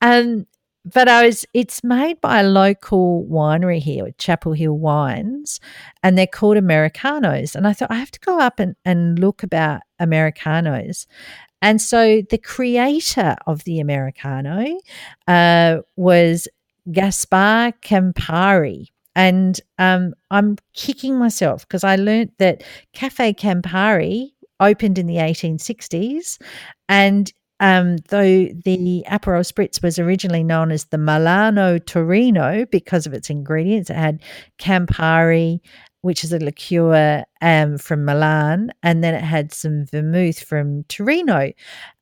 Um, 0.00 0.46
but 0.84 1.08
I 1.08 1.26
was 1.26 1.44
it's 1.52 1.84
made 1.84 2.20
by 2.20 2.40
a 2.40 2.48
local 2.48 3.26
winery 3.30 3.80
here, 3.80 4.06
Chapel 4.16 4.52
Hill 4.52 4.78
Wines, 4.78 5.60
and 6.02 6.16
they're 6.16 6.26
called 6.26 6.56
Americanos. 6.56 7.54
And 7.54 7.66
I 7.66 7.72
thought 7.72 7.90
I 7.90 7.96
have 7.96 8.10
to 8.12 8.20
go 8.20 8.40
up 8.40 8.58
and, 8.58 8.76
and 8.84 9.18
look 9.18 9.42
about 9.42 9.82
Americanos. 9.98 11.06
And 11.62 11.80
so 11.80 12.22
the 12.30 12.38
creator 12.38 13.36
of 13.46 13.64
the 13.64 13.80
Americano 13.80 14.78
uh, 15.28 15.78
was 15.96 16.48
Gaspar 16.90 17.72
Campari. 17.82 18.86
And 19.14 19.60
um, 19.78 20.14
I'm 20.30 20.56
kicking 20.74 21.18
myself 21.18 21.66
because 21.66 21.84
I 21.84 21.96
learnt 21.96 22.32
that 22.38 22.62
Cafe 22.92 23.34
Campari 23.34 24.30
opened 24.60 24.98
in 24.98 25.06
the 25.06 25.16
1860s 25.16 26.38
and 26.88 27.32
um, 27.60 27.98
though 28.08 28.46
the 28.46 29.04
Aperol 29.06 29.46
Spritz 29.46 29.82
was 29.82 29.98
originally 29.98 30.42
known 30.42 30.72
as 30.72 30.86
the 30.86 30.98
Milano 30.98 31.78
Torino 31.78 32.64
because 32.64 33.06
of 33.06 33.12
its 33.12 33.28
ingredients, 33.28 33.90
it 33.90 33.96
had 33.96 34.22
Campari, 34.58 35.60
which 36.00 36.24
is 36.24 36.32
a 36.32 36.38
liqueur 36.38 37.22
um, 37.42 37.76
from 37.76 38.06
Milan, 38.06 38.72
and 38.82 39.04
then 39.04 39.14
it 39.14 39.22
had 39.22 39.52
some 39.52 39.84
vermouth 39.84 40.40
from 40.42 40.84
Torino. 40.84 41.52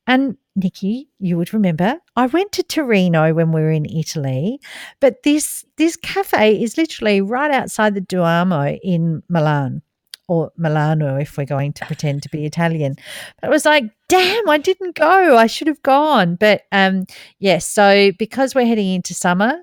And 0.07 0.37
Nikki, 0.59 1.09
you 1.19 1.37
would 1.37 1.53
remember, 1.53 2.01
I 2.17 2.27
went 2.27 2.53
to 2.53 2.63
Torino 2.63 3.33
when 3.35 3.53
we 3.53 3.61
were 3.61 3.71
in 3.71 3.87
Italy, 3.87 4.61
but 5.01 5.23
this 5.23 5.65
this 5.77 5.97
cafe 5.97 6.61
is 6.61 6.77
literally 6.77 7.21
right 7.21 7.51
outside 7.51 7.95
the 7.95 8.01
Duomo 8.01 8.79
in 8.83 9.23
Milan 9.29 9.83
or 10.29 10.53
Milano 10.57 11.17
if 11.17 11.37
we're 11.37 11.45
going 11.45 11.73
to 11.73 11.87
pretend 11.87 12.23
to 12.23 12.29
be 12.29 12.45
Italian. 12.45 12.95
But 13.41 13.49
it 13.49 13.51
was 13.51 13.65
like, 13.65 13.85
damn, 14.09 14.49
I 14.49 14.59
didn't 14.59 14.95
go. 14.95 15.37
I 15.37 15.47
should 15.47 15.69
have 15.69 15.83
gone. 15.83 16.37
But 16.37 16.63
um, 16.71 17.07
yes, 17.39 17.67
so 17.67 18.13
because 18.19 18.55
we're 18.55 18.67
heading 18.67 18.95
into 18.95 19.15
summer, 19.15 19.55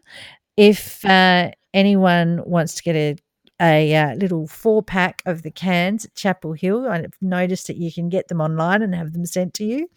if 0.58 1.06
uh, 1.06 1.52
anyone 1.74 2.42
wants 2.46 2.76
to 2.76 2.84
get 2.84 2.96
a 2.96 3.16
a 3.62 3.96
uh, 3.96 4.16
little 4.16 4.48
four 4.48 4.84
pack 4.84 5.22
of 5.26 5.44
the 5.44 5.52
cans 5.52 6.06
at 6.06 6.16
Chapel 6.16 6.54
Hill. 6.54 6.88
I've 6.88 7.14
noticed 7.22 7.68
that 7.68 7.78
you 7.78 7.92
can 7.92 8.10
get 8.10 8.28
them 8.28 8.42
online 8.42 8.82
and 8.82 8.94
have 8.94 9.14
them 9.14 9.26
sent 9.26 9.54
to 9.56 9.64
you. 9.64 9.90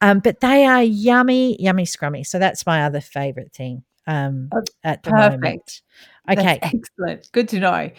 Um, 0.00 0.20
but 0.20 0.40
they 0.40 0.64
are 0.64 0.82
yummy, 0.82 1.60
yummy 1.60 1.84
scrummy. 1.84 2.26
So 2.26 2.38
that's 2.38 2.66
my 2.66 2.84
other 2.84 3.00
favorite 3.00 3.52
thing 3.52 3.84
um, 4.06 4.48
Oh, 4.52 4.62
at 4.84 5.02
the 5.02 5.10
moment. 5.10 5.40
Perfect. 5.42 5.82
Okay. 6.30 6.58
That's 6.62 6.74
excellent. 6.74 7.28
Good 7.32 7.48
to 7.50 7.58
know. 7.60 7.90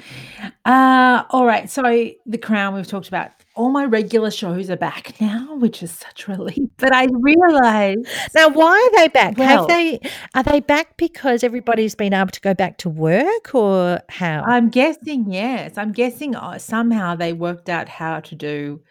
Uh, 0.66 1.24
all 1.30 1.46
right. 1.46 1.70
So 1.70 1.82
The 2.26 2.38
Crown, 2.38 2.74
we've 2.74 2.88
talked 2.88 3.08
about. 3.08 3.32
All 3.56 3.70
my 3.70 3.86
regular 3.86 4.32
shows 4.32 4.70
are 4.72 4.78
back 4.78 5.14
now, 5.22 5.56
which 5.58 5.84
is 5.84 5.92
such 5.92 6.28
relief. 6.28 6.70
But 6.78 6.94
I 6.94 7.08
realize 7.12 7.98
Now, 8.34 8.50
why 8.50 8.72
are 8.94 8.98
they 9.00 9.08
back? 9.10 9.38
Well- 9.38 9.48
Have 9.48 9.68
they 9.68 10.00
are 10.34 10.42
they 10.44 10.60
back 10.62 10.98
because 10.98 11.44
everybody's 11.44 11.96
been 11.96 12.14
able 12.14 12.32
to 12.32 12.42
go 12.42 12.54
back 12.54 12.78
to 12.80 12.90
work, 12.90 13.54
or 13.54 14.00
how? 14.10 14.44
I'm 14.48 14.70
guessing 14.70 15.32
yes. 15.32 15.78
I'm 15.78 15.92
guessing 15.92 16.36
uh, 16.36 16.58
somehow 16.58 17.16
they 17.16 17.34
worked 17.34 17.70
out 17.70 17.90
how 17.90 18.22
to 18.22 18.36
do 18.36 18.82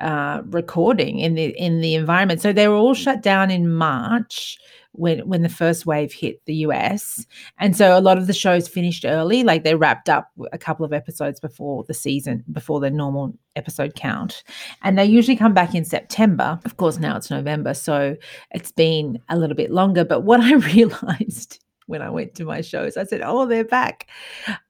uh, 0.00 0.42
recording 0.46 1.18
in 1.18 1.34
the 1.34 1.46
in 1.58 1.80
the 1.80 1.94
environment. 1.94 2.40
So 2.40 2.52
they 2.52 2.68
were 2.68 2.74
all 2.74 2.94
shut 2.94 3.22
down 3.22 3.50
in 3.50 3.72
March 3.72 4.58
when 4.92 5.20
when 5.28 5.42
the 5.42 5.48
first 5.48 5.86
wave 5.86 6.12
hit 6.12 6.44
the 6.46 6.54
US, 6.66 7.26
and 7.58 7.76
so 7.76 7.96
a 7.96 8.00
lot 8.00 8.18
of 8.18 8.26
the 8.26 8.32
shows 8.32 8.68
finished 8.68 9.04
early. 9.04 9.42
Like 9.44 9.64
they 9.64 9.74
wrapped 9.74 10.08
up 10.08 10.30
a 10.52 10.58
couple 10.58 10.84
of 10.84 10.92
episodes 10.92 11.40
before 11.40 11.84
the 11.84 11.94
season, 11.94 12.44
before 12.52 12.80
the 12.80 12.90
normal 12.90 13.34
episode 13.56 13.94
count, 13.94 14.42
and 14.82 14.98
they 14.98 15.04
usually 15.04 15.36
come 15.36 15.54
back 15.54 15.74
in 15.74 15.84
September. 15.84 16.58
Of 16.64 16.76
course, 16.76 16.98
now 16.98 17.16
it's 17.16 17.30
November, 17.30 17.74
so 17.74 18.16
it's 18.52 18.72
been 18.72 19.18
a 19.28 19.38
little 19.38 19.56
bit 19.56 19.70
longer. 19.70 20.04
But 20.04 20.20
what 20.20 20.40
I 20.42 20.54
realized 20.54 21.62
when 21.86 22.02
I 22.02 22.08
went 22.08 22.36
to 22.36 22.44
my 22.44 22.60
shows. 22.62 22.96
I 22.96 23.04
said, 23.04 23.20
"Oh, 23.22 23.46
they're 23.46 23.64
back." 23.64 24.08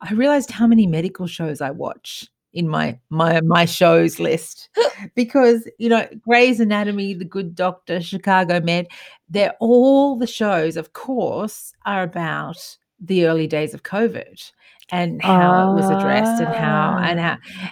I 0.01 0.12
realized 0.14 0.51
how 0.51 0.66
many 0.66 0.87
medical 0.87 1.26
shows 1.26 1.61
I 1.61 1.70
watch 1.70 2.26
in 2.53 2.68
my 2.68 2.98
my 3.11 3.40
my 3.42 3.64
shows 3.64 4.18
list 4.18 4.68
because 5.14 5.68
you 5.78 5.88
know 5.88 6.07
Grey's 6.20 6.61
Anatomy, 6.61 7.14
The 7.14 7.24
Good 7.24 7.55
Doctor, 7.55 8.01
Chicago 8.01 8.61
Med, 8.61 8.86
they're 9.28 9.55
all 9.61 10.16
the 10.16 10.26
shows. 10.26 10.76
Of 10.76 10.92
course, 10.92 11.72
are 11.86 12.03
about 12.03 12.59
the 13.01 13.26
early 13.26 13.46
days 13.46 13.72
of 13.74 13.82
COVID. 13.84 14.51
and 14.92 15.22
how 15.22 15.70
it 15.70 15.74
was 15.76 15.88
addressed 15.90 16.42
and 16.42 16.53
how 16.55 16.98
and 16.98 17.20
Ah. 17.20 17.38
how 17.38 17.68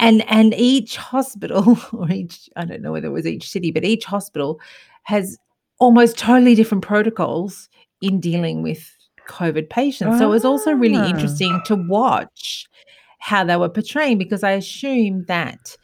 and 0.00 0.22
and 0.28 0.52
each 0.54 0.96
hospital 0.96 1.78
or 1.92 2.10
each 2.10 2.48
I 2.56 2.64
don't 2.64 2.82
know 2.82 2.92
whether 2.92 3.06
it 3.08 3.12
was 3.12 3.26
each 3.26 3.48
city, 3.48 3.70
but 3.70 3.84
each 3.84 4.04
hospital 4.04 4.60
has 5.04 5.38
almost 5.78 6.18
totally 6.18 6.54
different 6.56 6.82
protocols 6.84 7.68
in 8.02 8.18
dealing 8.20 8.62
with 8.62 8.82
COVID 9.28 9.70
patients. 9.70 10.18
So 10.18 10.24
it 10.26 10.30
was 10.30 10.44
also 10.44 10.72
really 10.72 10.96
Ah. 10.98 11.08
interesting 11.08 11.60
to 11.66 11.76
watch 11.76 12.66
how 13.18 13.44
they 13.44 13.56
were 13.56 13.68
portraying 13.68 14.18
because 14.18 14.42
I 14.42 14.52
assume 14.52 15.24
that 15.24 15.76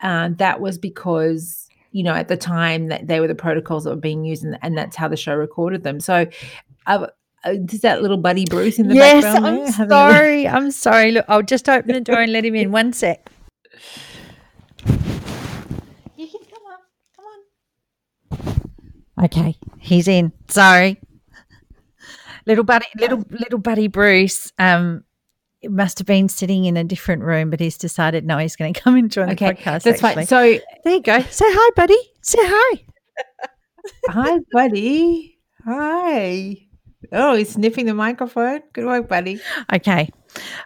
uh, 0.00 0.30
that 0.36 0.60
was 0.60 0.78
because 0.78 1.68
you 1.92 2.02
know 2.02 2.14
at 2.14 2.28
the 2.28 2.36
time 2.36 2.88
that 2.88 3.06
they 3.06 3.20
were 3.20 3.28
the 3.28 3.34
protocols 3.34 3.84
that 3.84 3.90
were 3.90 3.96
being 3.96 4.24
used 4.24 4.44
and, 4.44 4.58
and 4.62 4.76
that's 4.76 4.96
how 4.96 5.08
the 5.08 5.16
show 5.16 5.34
recorded 5.34 5.84
them. 5.84 6.00
So 6.00 6.26
uh, 6.86 7.06
uh, 7.44 7.54
is 7.70 7.80
that 7.80 8.02
little 8.02 8.16
buddy 8.16 8.44
Bruce 8.44 8.78
in 8.78 8.88
the 8.88 8.94
yes, 8.94 9.24
background? 9.24 9.46
I'm 9.46 9.56
there 9.56 9.72
having 9.72 9.86
a 9.86 9.90
sorry. 9.90 10.48
I'm 10.48 10.70
sorry. 10.70 11.12
Look, 11.12 11.24
I'll 11.28 11.42
just 11.42 11.68
open 11.68 11.92
the 11.92 12.00
door 12.00 12.20
and 12.20 12.32
let 12.32 12.44
him 12.44 12.54
in. 12.54 12.70
One 12.72 12.92
sec. 12.92 13.30
You 16.16 16.28
can 16.28 16.40
come 16.50 16.62
up. 16.70 16.80
Come 17.16 17.24
on. 19.18 19.24
Okay, 19.24 19.56
he's 19.78 20.06
in. 20.08 20.32
Sorry, 20.48 21.00
little 22.46 22.64
buddy, 22.64 22.86
little 22.96 23.24
little 23.30 23.58
buddy 23.58 23.88
Bruce. 23.88 24.52
Um, 24.58 25.04
it 25.62 25.70
must 25.70 25.98
have 25.98 26.06
been 26.06 26.28
sitting 26.28 26.64
in 26.64 26.76
a 26.76 26.84
different 26.84 27.22
room, 27.22 27.48
but 27.50 27.60
he's 27.60 27.78
decided 27.78 28.24
no, 28.26 28.38
he's 28.38 28.56
going 28.56 28.74
to 28.74 28.80
come 28.80 28.96
and 28.96 29.10
join 29.10 29.30
Okay, 29.30 29.48
the 29.48 29.54
podcast. 29.54 29.82
that's 29.82 30.02
actually. 30.02 30.26
fine. 30.26 30.26
So 30.26 30.58
there 30.84 30.94
you 30.94 31.00
go. 31.02 31.20
Say 31.22 31.44
hi, 31.48 31.70
buddy. 31.76 31.98
Say 32.22 32.38
hi. 32.40 32.84
Hi, 34.10 34.38
buddy. 34.52 35.38
Hi. 35.64 36.56
Oh, 37.10 37.34
he's 37.34 37.50
sniffing 37.50 37.86
the 37.86 37.94
microphone. 37.94 38.60
Good 38.72 38.84
work, 38.84 39.08
buddy. 39.08 39.40
Okay. 39.72 40.08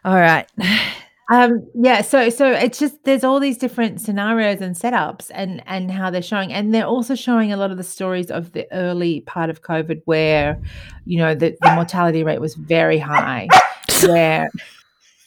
All 0.04 0.16
right. 0.16 0.46
Um, 1.28 1.66
yeah, 1.74 2.02
so 2.02 2.30
so 2.30 2.52
it's 2.52 2.78
just 2.78 3.02
there's 3.02 3.24
all 3.24 3.40
these 3.40 3.58
different 3.58 4.00
scenarios 4.00 4.60
and 4.60 4.76
setups 4.76 5.28
and 5.34 5.60
and 5.66 5.90
how 5.90 6.08
they're 6.08 6.22
showing, 6.22 6.52
and 6.52 6.72
they're 6.72 6.86
also 6.86 7.16
showing 7.16 7.52
a 7.52 7.56
lot 7.56 7.72
of 7.72 7.78
the 7.78 7.82
stories 7.82 8.30
of 8.30 8.52
the 8.52 8.72
early 8.72 9.22
part 9.22 9.50
of 9.50 9.60
COVID 9.60 10.02
where, 10.04 10.62
you 11.04 11.18
know, 11.18 11.34
the, 11.34 11.56
the 11.62 11.74
mortality 11.74 12.22
rate 12.22 12.40
was 12.40 12.54
very 12.54 12.98
high. 12.98 13.48
Where 14.06 14.48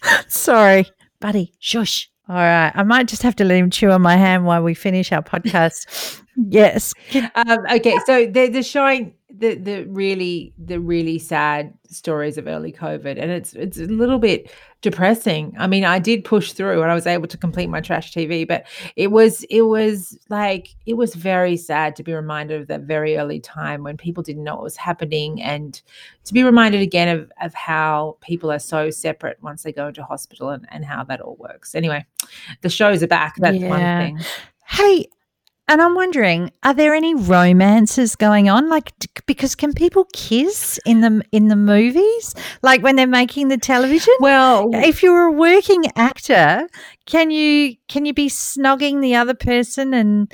Sorry, 0.28 0.86
buddy. 1.20 1.54
Shush. 1.60 2.10
All 2.28 2.36
right. 2.36 2.72
I 2.76 2.84
might 2.84 3.08
just 3.08 3.24
have 3.24 3.36
to 3.38 3.44
let 3.44 3.58
him 3.58 3.72
chew 3.72 3.90
on 3.90 4.02
my 4.02 4.16
hand 4.16 4.46
while 4.46 4.62
we 4.62 4.76
finish 4.76 5.12
our 5.12 5.24
podcast. 5.24 6.22
yes. 6.36 6.94
um, 7.34 7.60
okay, 7.72 7.98
so 8.06 8.28
they're, 8.28 8.50
they're 8.50 8.64
showing 8.64 9.16
the 9.40 9.56
the 9.56 9.86
really 9.86 10.54
the 10.58 10.80
really 10.80 11.18
sad 11.18 11.74
stories 11.88 12.38
of 12.38 12.48
early 12.48 12.72
COVID, 12.72 13.18
and 13.18 13.32
it's 13.32 13.54
it's 13.54 13.78
a 13.78 13.86
little 13.86 14.20
bit 14.20 14.52
depressing. 14.82 15.56
I 15.58 15.68
mean, 15.68 15.86
I 15.86 15.98
did 16.00 16.24
push 16.26 16.52
through, 16.52 16.82
and 16.82 16.92
I 16.92 16.94
was 16.94 17.08
able 17.08 17.28
to 17.28 17.38
complete 17.38 17.68
my 17.68 17.80
trash 17.80 18.14
TV, 18.14 18.48
but 18.48 18.68
it 18.96 19.08
was 19.08 19.44
it 19.50 19.62
was 19.62 20.18
like 20.30 20.76
it 20.86 20.96
was 20.96 21.16
very 21.16 21.56
sad 21.56 21.96
to 21.96 22.04
be 22.04 22.14
reminded 22.14 22.62
of 22.62 22.68
that 22.68 22.82
very 22.82 23.18
early 23.18 23.40
time 23.40 23.84
when 23.84 23.98
people 23.98 24.24
didn't 24.24 24.44
know 24.44 24.56
what 24.56 24.64
was 24.64 24.78
happening, 24.78 25.42
and 25.42 25.82
to 26.26 26.34
be 26.34 26.44
reminded 26.44 26.82
again 26.82 27.08
of 27.08 27.32
of 27.42 27.54
how 27.54 28.18
people 28.22 28.52
are 28.52 28.60
so 28.60 28.90
separate 28.90 29.42
once 29.42 29.64
they 29.64 29.72
go 29.72 29.88
into 29.88 30.04
hospital 30.04 30.50
and 30.50 30.68
and 30.70 30.84
how 30.84 31.04
that 31.06 31.22
all 31.22 31.38
works. 31.40 31.76
Anyway, 31.76 32.06
the 32.62 32.70
shows 32.70 33.02
are 33.02 33.08
back. 33.08 33.36
That's 33.38 33.58
one 33.64 33.80
thing. 33.80 34.20
Hey, 34.68 35.08
and 35.70 35.82
I'm 35.82 35.96
wondering, 35.96 36.52
are 36.64 36.74
there 36.74 36.94
any 36.94 37.16
romances 37.16 38.16
going 38.16 38.50
on? 38.50 38.68
Like, 38.70 38.92
because 39.28 39.56
can 39.56 39.72
people 39.74 40.06
kiss 40.14 40.80
in 40.86 41.02
the 41.02 41.22
in 41.32 41.48
the 41.48 41.56
movies, 41.56 42.36
like 42.62 42.82
when 42.84 42.96
they're 42.98 43.08
making 43.08 43.48
the 43.48 43.58
television? 43.58 44.14
Well, 44.20 44.70
If 44.74 45.02
you're 45.04 45.28
a 45.28 45.32
working 45.32 45.84
actor, 45.96 46.68
can 47.06 47.32
you 47.32 47.76
can 47.88 48.06
you 48.06 48.14
be 48.14 48.28
snogging 48.28 49.02
the 49.02 49.16
other 49.16 49.34
person? 49.36 49.94
And 49.94 50.32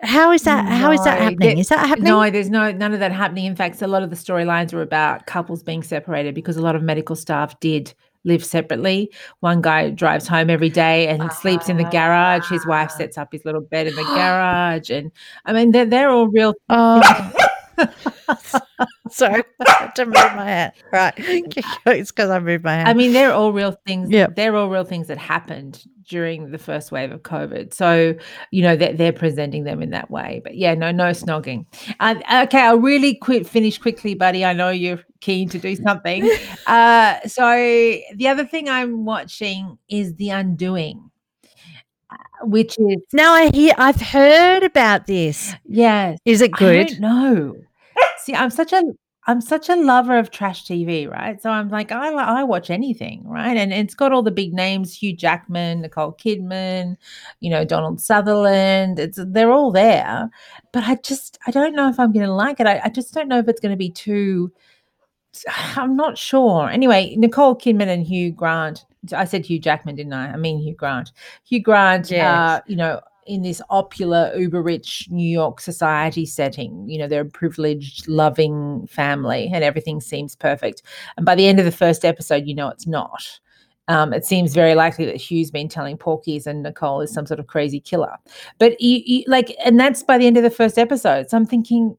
how 0.00 0.32
is 0.32 0.42
that? 0.44 0.64
How 0.66 0.90
is 0.90 1.04
that 1.04 1.18
happening? 1.20 1.38
there- 1.50 1.58
Is 1.58 1.68
that 1.68 1.86
happening? 1.86 2.08
No, 2.10 2.28
there's 2.30 2.50
no 2.50 2.72
none 2.72 2.92
of 2.92 3.00
that 3.00 3.12
happening. 3.12 3.44
In 3.44 3.54
fact, 3.54 3.80
a 3.82 3.86
lot 3.86 4.02
of 4.02 4.10
the 4.10 4.16
storylines 4.16 4.72
were 4.72 4.82
about 4.82 5.26
couples 5.26 5.62
being 5.62 5.82
separated 5.82 6.34
because 6.34 6.56
a 6.56 6.62
lot 6.62 6.74
of 6.74 6.82
medical 6.82 7.14
staff 7.14 7.60
did 7.60 7.94
live 8.24 8.44
separately. 8.44 9.10
One 9.40 9.60
guy 9.62 9.90
drives 9.90 10.28
home 10.28 10.48
every 10.50 10.70
day 10.70 11.08
and 11.08 11.32
sleeps 11.32 11.68
in 11.68 11.76
the 11.76 11.84
garage. 11.84 12.48
His 12.48 12.66
wife 12.66 12.90
Ah. 12.92 12.96
sets 12.98 13.18
up 13.18 13.28
his 13.32 13.44
little 13.44 13.60
bed 13.62 13.86
in 13.86 13.94
the 13.94 14.02
garage, 14.14 14.90
and 14.90 15.10
I 15.44 15.52
mean 15.52 15.72
they're 15.72 15.86
they're 15.86 16.10
all 16.10 16.28
real. 16.28 16.54
Oh. 16.68 17.32
Sorry, 19.10 19.42
I 19.66 19.70
had 19.80 19.94
to 19.96 20.04
move 20.06 20.14
my 20.14 20.44
hand. 20.44 20.72
Right, 20.92 21.14
it's 21.16 22.12
because 22.12 22.30
I 22.30 22.38
moved 22.38 22.64
my 22.64 22.74
hand. 22.74 22.88
I 22.88 22.94
mean 22.94 23.12
they're 23.12 23.32
all 23.32 23.52
real 23.52 23.76
things. 23.86 24.10
Yep. 24.10 24.36
they're 24.36 24.54
all 24.56 24.68
real 24.68 24.84
things 24.84 25.08
that 25.08 25.18
happened 25.18 25.84
during 26.08 26.50
the 26.50 26.58
first 26.58 26.92
wave 26.92 27.12
of 27.12 27.22
COVID. 27.22 27.74
So 27.74 28.14
you 28.50 28.62
know 28.62 28.76
they're, 28.76 28.92
they're 28.92 29.12
presenting 29.12 29.64
them 29.64 29.82
in 29.82 29.90
that 29.90 30.10
way. 30.10 30.40
But 30.44 30.56
yeah, 30.56 30.74
no, 30.74 30.90
no 30.92 31.10
snogging. 31.10 31.66
Uh, 32.00 32.14
okay, 32.44 32.60
I'll 32.60 32.78
really 32.78 33.14
quick 33.14 33.46
finish 33.46 33.78
quickly, 33.78 34.14
buddy. 34.14 34.44
I 34.44 34.52
know 34.52 34.70
you're 34.70 35.00
keen 35.22 35.48
to 35.48 35.58
do 35.58 35.74
something. 35.86 36.30
Uh, 36.66 37.18
so 37.26 37.42
the 38.14 38.28
other 38.28 38.44
thing 38.44 38.68
I'm 38.68 39.06
watching 39.06 39.78
is 39.88 40.14
The 40.16 40.28
Undoing, 40.30 41.10
uh, 42.10 42.16
which 42.42 42.78
is 42.78 42.98
now 43.14 43.32
I 43.32 43.50
hear. 43.54 43.72
I've 43.78 44.00
heard 44.00 44.62
about 44.62 45.06
this. 45.06 45.54
yes, 45.64 46.18
Is 46.26 46.42
it 46.42 46.52
good? 46.52 47.00
No. 47.00 47.56
See, 48.18 48.34
I'm 48.34 48.50
such 48.50 48.74
a 48.74 48.82
I'm 49.28 49.40
such 49.40 49.68
a 49.68 49.76
lover 49.76 50.18
of 50.18 50.32
trash 50.32 50.64
TV, 50.64 51.08
right? 51.08 51.40
So 51.40 51.48
I'm 51.48 51.68
like, 51.68 51.92
I 51.92 52.12
I 52.12 52.42
watch 52.42 52.70
anything, 52.70 53.22
right? 53.24 53.56
And 53.56 53.72
it's 53.72 53.94
got 53.94 54.12
all 54.12 54.22
the 54.22 54.32
big 54.32 54.52
names: 54.52 54.94
Hugh 54.94 55.14
Jackman, 55.14 55.80
Nicole 55.82 56.12
Kidman, 56.12 56.96
you 57.38 57.48
know, 57.48 57.64
Donald 57.64 58.00
Sutherland. 58.00 58.98
It's 58.98 59.18
they're 59.24 59.52
all 59.52 59.70
there, 59.70 60.28
but 60.72 60.82
I 60.84 60.96
just 60.96 61.38
I 61.46 61.52
don't 61.52 61.76
know 61.76 61.88
if 61.88 62.00
I'm 62.00 62.12
going 62.12 62.26
to 62.26 62.32
like 62.32 62.58
it. 62.58 62.66
I, 62.66 62.80
I 62.84 62.88
just 62.88 63.14
don't 63.14 63.28
know 63.28 63.38
if 63.38 63.46
it's 63.48 63.60
going 63.60 63.70
to 63.70 63.76
be 63.76 63.90
too. 63.90 64.52
I'm 65.76 65.96
not 65.96 66.18
sure. 66.18 66.68
Anyway, 66.68 67.14
Nicole 67.16 67.56
Kidman 67.56 67.88
and 67.88 68.06
Hugh 68.06 68.32
Grant. 68.32 68.84
I 69.12 69.24
said 69.24 69.44
Hugh 69.44 69.58
Jackman, 69.58 69.96
didn't 69.96 70.12
I? 70.12 70.32
I 70.32 70.36
mean 70.36 70.58
Hugh 70.58 70.74
Grant. 70.74 71.12
Hugh 71.44 71.60
Grant, 71.60 72.12
uh, 72.12 72.60
you 72.66 72.76
know, 72.76 73.00
in 73.26 73.42
this 73.42 73.62
opulent, 73.70 74.36
uber 74.36 74.62
rich 74.62 75.08
New 75.10 75.28
York 75.28 75.60
society 75.60 76.26
setting. 76.26 76.88
You 76.88 76.98
know, 76.98 77.08
they're 77.08 77.22
a 77.22 77.26
privileged, 77.26 78.08
loving 78.08 78.86
family, 78.86 79.50
and 79.52 79.64
everything 79.64 80.00
seems 80.00 80.36
perfect. 80.36 80.82
And 81.16 81.26
by 81.26 81.34
the 81.34 81.46
end 81.46 81.58
of 81.58 81.64
the 81.64 81.72
first 81.72 82.04
episode, 82.04 82.46
you 82.46 82.54
know 82.54 82.68
it's 82.68 82.86
not. 82.86 83.40
Um, 83.88 84.12
it 84.12 84.24
seems 84.24 84.54
very 84.54 84.74
likely 84.74 85.04
that 85.06 85.16
Hugh's 85.16 85.50
been 85.50 85.68
telling 85.68 85.98
Porky's 85.98 86.46
and 86.46 86.62
Nicole 86.62 87.00
is 87.00 87.12
some 87.12 87.26
sort 87.26 87.40
of 87.40 87.48
crazy 87.48 87.80
killer. 87.80 88.16
But 88.58 88.80
you, 88.80 89.02
you, 89.04 89.24
like, 89.26 89.56
and 89.64 89.78
that's 89.78 90.02
by 90.02 90.18
the 90.18 90.26
end 90.26 90.36
of 90.36 90.44
the 90.44 90.50
first 90.50 90.78
episode. 90.78 91.28
So 91.28 91.36
I'm 91.36 91.46
thinking, 91.46 91.96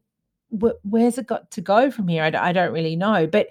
wh- 0.61 0.85
where's 0.85 1.17
it 1.17 1.27
got 1.27 1.51
to 1.51 1.61
go 1.61 1.91
from 1.91 2.07
here? 2.07 2.23
I, 2.23 2.29
d- 2.29 2.37
I 2.37 2.53
don't 2.53 2.73
really 2.73 2.95
know. 2.95 3.27
But 3.27 3.47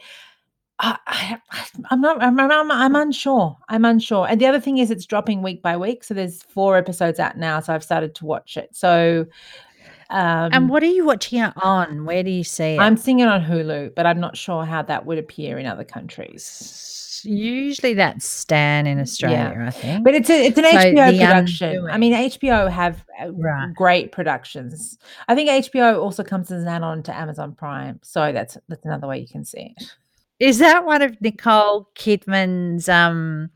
I, 0.78 0.98
I, 1.07 1.66
I'm 1.90 2.00
not. 2.00 2.22
I'm, 2.22 2.38
I'm, 2.38 2.70
I'm 2.70 2.96
unsure. 2.96 3.57
I'm 3.68 3.84
unsure. 3.84 4.26
And 4.28 4.40
the 4.40 4.46
other 4.46 4.61
thing 4.61 4.78
is, 4.78 4.90
it's 4.90 5.07
dropping 5.07 5.42
week 5.42 5.62
by 5.62 5.76
week. 5.76 6.03
So 6.05 6.14
there's 6.14 6.42
four 6.42 6.76
episodes 6.76 7.20
out 7.20 7.36
now. 7.36 7.61
So 7.61 7.74
I've 7.74 7.84
started 7.84 8.14
to 8.16 8.26
watch 8.26 8.57
it. 8.57 8.74
So, 8.74 9.26
um, 10.11 10.50
and 10.53 10.68
what 10.68 10.82
are 10.82 10.86
you 10.86 11.05
watching 11.05 11.40
it 11.40 11.53
on? 11.62 12.05
Where 12.05 12.22
do 12.22 12.30
you 12.30 12.44
see 12.44 12.74
it? 12.74 12.80
I'm 12.80 12.96
seeing 12.96 13.20
it 13.20 13.28
on 13.28 13.42
Hulu, 13.42 13.94
but 13.94 14.07
I'm 14.07 14.20
not 14.20 14.36
sure 14.36 14.64
how 14.64 14.82
that 14.82 15.07
would 15.07 15.18
appear 15.18 15.59
in 15.59 15.66
other 15.66 15.84
countries. 15.84 17.01
Usually 17.25 17.95
that's 17.95 18.27
Stan 18.27 18.87
in 18.87 19.01
Australia, 19.01 19.64
I 19.66 19.70
think. 19.70 20.05
But 20.05 20.14
it's 20.14 20.31
a, 20.31 20.45
it's 20.45 20.59
an 20.59 20.64
So 20.64 20.70
HBO 20.70 21.18
production. 21.18 21.89
I 21.91 21.99
mean, 21.99 22.12
HBO 22.12 22.70
have 22.70 23.05
uh, 23.20 23.33
Right. 23.33 23.73
great 23.75 24.12
productions. 24.12 24.99
I 25.29 25.35
think 25.35 25.49
HBO 25.49 26.01
also 26.01 26.23
comes 26.23 26.51
as 26.51 26.62
an 26.62 26.68
add-on 26.68 27.03
to 27.05 27.16
Amazon 27.16 27.55
Prime, 27.55 28.01
so 28.03 28.33
that's 28.33 28.59
that's 28.68 28.85
another 28.85 29.07
way 29.07 29.18
you 29.18 29.29
can 29.29 29.45
see 29.45 29.75
it. 29.77 29.97
Is 30.39 30.59
that 30.59 30.85
one 30.85 31.03
of 31.03 31.20
Nicole 31.20 31.89
Kidman's 31.95 32.89
um 32.89 33.51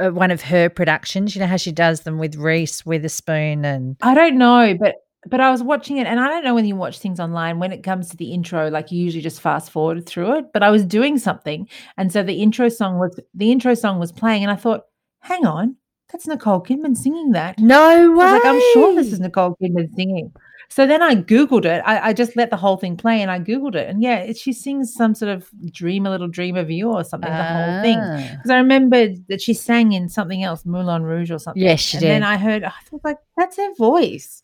uh, 0.00 0.10
one 0.10 0.30
of 0.30 0.42
her 0.42 0.68
productions? 0.68 1.34
You 1.34 1.40
know 1.40 1.46
how 1.46 1.56
she 1.56 1.72
does 1.72 2.00
them 2.00 2.18
with 2.18 2.36
Reese 2.36 2.86
Witherspoon 2.86 3.64
and 3.64 3.96
I 4.00 4.14
don't 4.14 4.38
know, 4.38 4.76
but 4.78 4.94
but 5.26 5.40
I 5.40 5.50
was 5.50 5.62
watching 5.62 5.96
it, 5.96 6.06
and 6.06 6.20
I 6.20 6.28
don't 6.28 6.44
know 6.44 6.54
when 6.54 6.64
you 6.64 6.76
watch 6.76 6.98
things 6.98 7.18
online. 7.18 7.58
When 7.58 7.72
it 7.72 7.82
comes 7.82 8.08
to 8.10 8.16
the 8.16 8.32
intro, 8.32 8.68
like 8.68 8.92
you 8.92 9.02
usually 9.02 9.22
just 9.22 9.40
fast 9.40 9.70
forward 9.70 10.06
through 10.06 10.38
it. 10.38 10.52
But 10.52 10.62
I 10.62 10.70
was 10.70 10.84
doing 10.84 11.18
something, 11.18 11.68
and 11.96 12.12
so 12.12 12.22
the 12.22 12.40
intro 12.42 12.68
song 12.68 12.98
was 12.98 13.18
the 13.34 13.50
intro 13.50 13.74
song 13.74 13.98
was 13.98 14.12
playing, 14.12 14.42
and 14.42 14.52
I 14.52 14.56
thought, 14.56 14.84
hang 15.20 15.46
on, 15.46 15.76
that's 16.12 16.26
Nicole 16.26 16.62
Kidman 16.62 16.96
singing 16.96 17.32
that. 17.32 17.58
No 17.58 18.12
way. 18.12 18.24
I 18.24 18.32
was 18.32 18.42
like, 18.42 18.54
I'm 18.54 18.60
sure 18.72 18.94
this 18.94 19.12
is 19.12 19.20
Nicole 19.20 19.56
Kidman 19.60 19.94
singing. 19.94 20.32
So 20.70 20.86
then 20.86 21.02
I 21.02 21.14
Googled 21.16 21.64
it. 21.64 21.82
I, 21.84 22.08
I, 22.08 22.12
just 22.12 22.36
let 22.36 22.50
the 22.50 22.56
whole 22.56 22.76
thing 22.76 22.96
play 22.96 23.22
and 23.22 23.30
I 23.30 23.40
Googled 23.40 23.74
it. 23.74 23.88
And 23.88 24.02
yeah, 24.02 24.18
it, 24.18 24.36
she 24.36 24.52
sings 24.52 24.92
some 24.92 25.14
sort 25.14 25.30
of 25.30 25.48
dream, 25.72 26.06
a 26.06 26.10
little 26.10 26.28
dream 26.28 26.56
of 26.56 26.70
you 26.70 26.90
or 26.90 27.02
something, 27.04 27.30
the 27.30 27.42
whole 27.42 27.82
thing. 27.82 27.98
Ah. 27.98 28.28
Because 28.32 28.50
I 28.50 28.58
remembered 28.58 29.26
that 29.28 29.40
she 29.40 29.54
sang 29.54 29.92
in 29.92 30.08
something 30.10 30.42
else, 30.44 30.66
Moulin 30.66 31.04
Rouge 31.04 31.30
or 31.30 31.38
something. 31.38 31.62
Yes, 31.62 31.80
she 31.80 31.98
did. 31.98 32.10
and 32.10 32.22
then. 32.22 32.30
I 32.30 32.36
heard, 32.36 32.64
I 32.64 32.72
was 32.92 33.00
like, 33.02 33.16
that's 33.36 33.56
her 33.56 33.74
voice. 33.76 34.42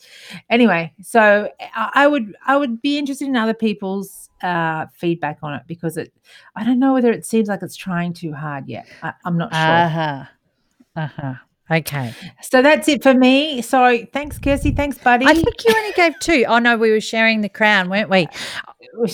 Anyway, 0.48 0.94
so 1.02 1.50
I, 1.74 1.90
I 1.94 2.06
would 2.06 2.34
I 2.46 2.56
would 2.56 2.80
be 2.80 2.96
interested 2.98 3.28
in 3.28 3.36
other 3.36 3.54
people's 3.54 4.30
uh, 4.42 4.86
feedback 4.94 5.38
on 5.42 5.54
it 5.54 5.62
because 5.66 5.96
it 5.96 6.12
I 6.56 6.64
don't 6.64 6.78
know 6.78 6.94
whether 6.94 7.12
it 7.12 7.26
seems 7.26 7.48
like 7.48 7.62
it's 7.62 7.76
trying 7.76 8.12
too 8.14 8.32
hard 8.32 8.66
yet. 8.68 8.86
I, 9.02 9.12
I'm 9.24 9.36
not 9.36 9.52
sure. 9.52 9.60
Uh-huh. 9.60 10.24
Uh 10.96 11.06
huh. 11.06 11.34
Okay. 11.70 12.12
so 12.42 12.60
that's 12.60 12.88
it 12.88 13.02
for 13.02 13.14
me. 13.14 13.62
So 13.62 14.04
thanks, 14.12 14.38
Kirsty. 14.38 14.70
Thanks, 14.72 14.98
buddy. 14.98 15.26
I 15.26 15.34
think 15.34 15.64
you 15.64 15.74
only 15.74 15.92
gave 15.92 16.18
two. 16.20 16.44
Oh 16.46 16.58
no, 16.58 16.76
we 16.76 16.90
were 16.90 17.00
sharing 17.00 17.40
the 17.40 17.48
crown, 17.48 17.88
weren't 17.88 18.10
we? 18.10 18.28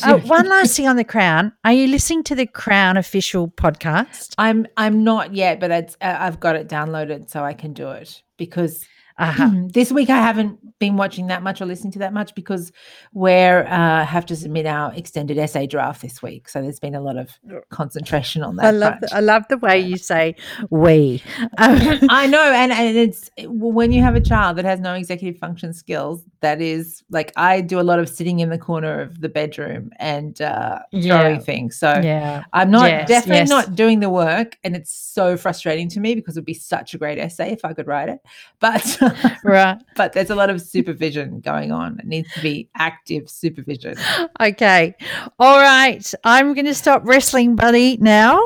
Oh, 0.05 0.19
one 0.27 0.49
last 0.49 0.77
thing 0.77 0.89
on 0.89 0.97
the 0.97 1.05
crown. 1.05 1.53
Are 1.65 1.73
you 1.73 1.87
listening 1.87 2.25
to 2.25 2.35
the 2.35 2.47
Crown 2.47 2.97
official 2.97 3.49
podcast? 3.49 4.35
I'm 4.39 4.67
I'm 4.77 5.05
not 5.05 5.35
yet, 5.35 5.61
but 5.61 5.71
uh, 5.71 5.87
I've 6.01 6.41
got 6.41 6.57
it 6.57 6.69
downloaded 6.69 7.31
so 7.31 7.45
I 7.45 7.55
can 7.55 7.73
do 7.73 7.89
it 7.91 8.23
because 8.37 8.85
Uh-huh. 9.21 9.51
this 9.69 9.93
week 9.93 10.11
I 10.11 10.17
haven't 10.17 10.79
been 10.79 10.97
watching 10.97 11.27
that 11.27 11.43
much 11.43 11.61
or 11.61 11.67
listening 11.67 11.93
to 11.93 11.99
that 11.99 12.13
much 12.13 12.35
because 12.35 12.73
we're 13.13 13.65
uh, 13.65 14.05
have 14.07 14.25
to 14.27 14.35
submit 14.37 14.67
our 14.67 14.95
extended 14.95 15.37
essay 15.39 15.67
draft 15.67 16.01
this 16.03 16.23
week. 16.23 16.49
So 16.49 16.63
there's 16.63 16.81
been 16.81 16.95
a 16.95 17.01
lot 17.01 17.17
of 17.19 17.31
concentration 17.69 18.43
on 18.43 18.57
that. 18.57 18.65
I 18.67 18.71
love 18.71 18.95
the, 19.01 19.15
I 19.15 19.21
love 19.21 19.45
the 19.49 19.59
way 19.59 19.79
you 19.79 19.97
say 19.99 20.35
we. 20.71 21.23
Um, 21.59 21.79
I 22.09 22.27
know, 22.27 22.43
and, 22.53 22.73
and 22.73 22.97
it's 22.97 23.29
when 23.45 23.93
you 23.93 24.01
have 24.03 24.15
a 24.17 24.21
child 24.21 24.57
that 24.57 24.65
has 24.65 24.81
no 24.81 24.95
executive 24.95 25.39
function 25.39 25.73
skills. 25.73 26.25
That 26.41 26.63
is 26.63 27.05
like 27.11 27.33
I 27.37 27.61
do 27.61 27.79
a 27.79 27.83
lot 27.83 27.99
of 27.99 28.09
sitting 28.09 28.41
in 28.41 28.49
the 28.49 28.57
corner 28.57 29.03
of 29.03 29.21
the 29.21 29.29
bedroom 29.29 29.91
and 29.99 30.41
uh, 30.41 30.79
throwing 30.91 31.05
Yeah. 31.35 31.39
things. 31.39 31.77
So 31.77 32.01
yeah. 32.03 32.45
I'm 32.55 32.71
not 32.71 32.89
Yes, 32.91 33.09
definitely 33.09 33.41
yes. 33.41 33.49
not 33.51 33.75
doing 33.75 34.01
the 34.01 34.09
work, 34.09 34.57
and 34.65 34.75
it's 34.75 34.91
so 34.95 35.37
frustrating 35.37 35.89
to 35.91 36.01
me 36.01 36.15
because 36.15 36.37
it 36.37 36.41
would 36.41 36.47
be 36.47 36.55
such 36.55 36.95
a 36.95 36.99
great 36.99 37.19
essay 37.19 37.51
if 37.53 37.65
I 37.65 37.75
could 37.75 37.87
write 37.87 38.09
it. 38.09 38.21
But 38.61 38.99
Right. 39.45 39.79
but 39.97 40.13
there's 40.13 40.31
a 40.31 40.35
lot 40.35 40.51
of 40.51 40.61
supervision 40.61 41.41
going 41.41 41.73
on. 41.73 41.99
It 41.99 42.07
needs 42.07 42.33
to 42.35 42.41
be 42.41 42.69
active 42.77 43.29
supervision. 43.31 43.97
Okay. 44.41 44.95
All 45.39 45.59
right. 45.59 46.13
I'm 46.25 46.55
going 46.55 46.67
to 46.67 46.75
stop 46.75 47.03
wrestling, 47.05 47.57
buddy, 47.57 47.97
now. 47.99 48.41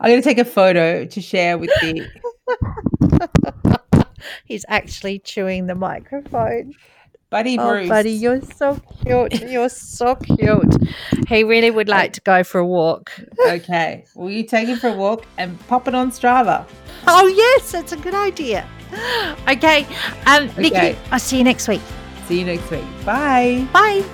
I'm 0.00 0.10
going 0.10 0.20
to 0.20 0.22
take 0.22 0.38
a 0.38 0.44
photo 0.44 1.04
to 1.04 1.20
share 1.20 1.58
with 1.58 1.70
the. 1.80 2.08
He's 4.44 4.64
actually 4.68 5.18
chewing 5.20 5.66
the 5.66 5.74
microphone. 5.74 6.74
Buddy 7.32 7.58
Oh, 7.58 7.66
Bruce. 7.70 7.88
buddy, 7.88 8.10
you're 8.10 8.42
so 8.42 8.78
cute. 9.02 9.40
You're 9.50 9.70
so 9.70 10.16
cute. 10.16 10.76
He 11.28 11.42
really 11.44 11.70
would 11.70 11.88
like 11.88 12.12
to 12.12 12.20
go 12.20 12.44
for 12.44 12.58
a 12.58 12.66
walk. 12.66 13.10
Okay. 13.48 14.04
Will 14.14 14.28
you 14.30 14.42
take 14.42 14.68
him 14.68 14.76
for 14.78 14.88
a 14.90 14.94
walk 14.94 15.24
and 15.38 15.58
pop 15.66 15.88
it 15.88 15.94
on 15.94 16.10
Strava? 16.10 16.66
Oh, 17.08 17.26
yes, 17.26 17.72
that's 17.72 17.92
a 17.92 17.96
good 17.96 18.14
idea. 18.14 18.68
Okay. 19.48 19.86
Um, 20.26 20.50
Nikki, 20.58 20.94
I'll 21.10 21.18
see 21.18 21.38
you 21.38 21.44
next 21.44 21.66
week. 21.68 21.80
See 22.28 22.40
you 22.40 22.44
next 22.44 22.70
week. 22.70 22.84
Bye. 23.06 23.66
Bye. 23.72 24.04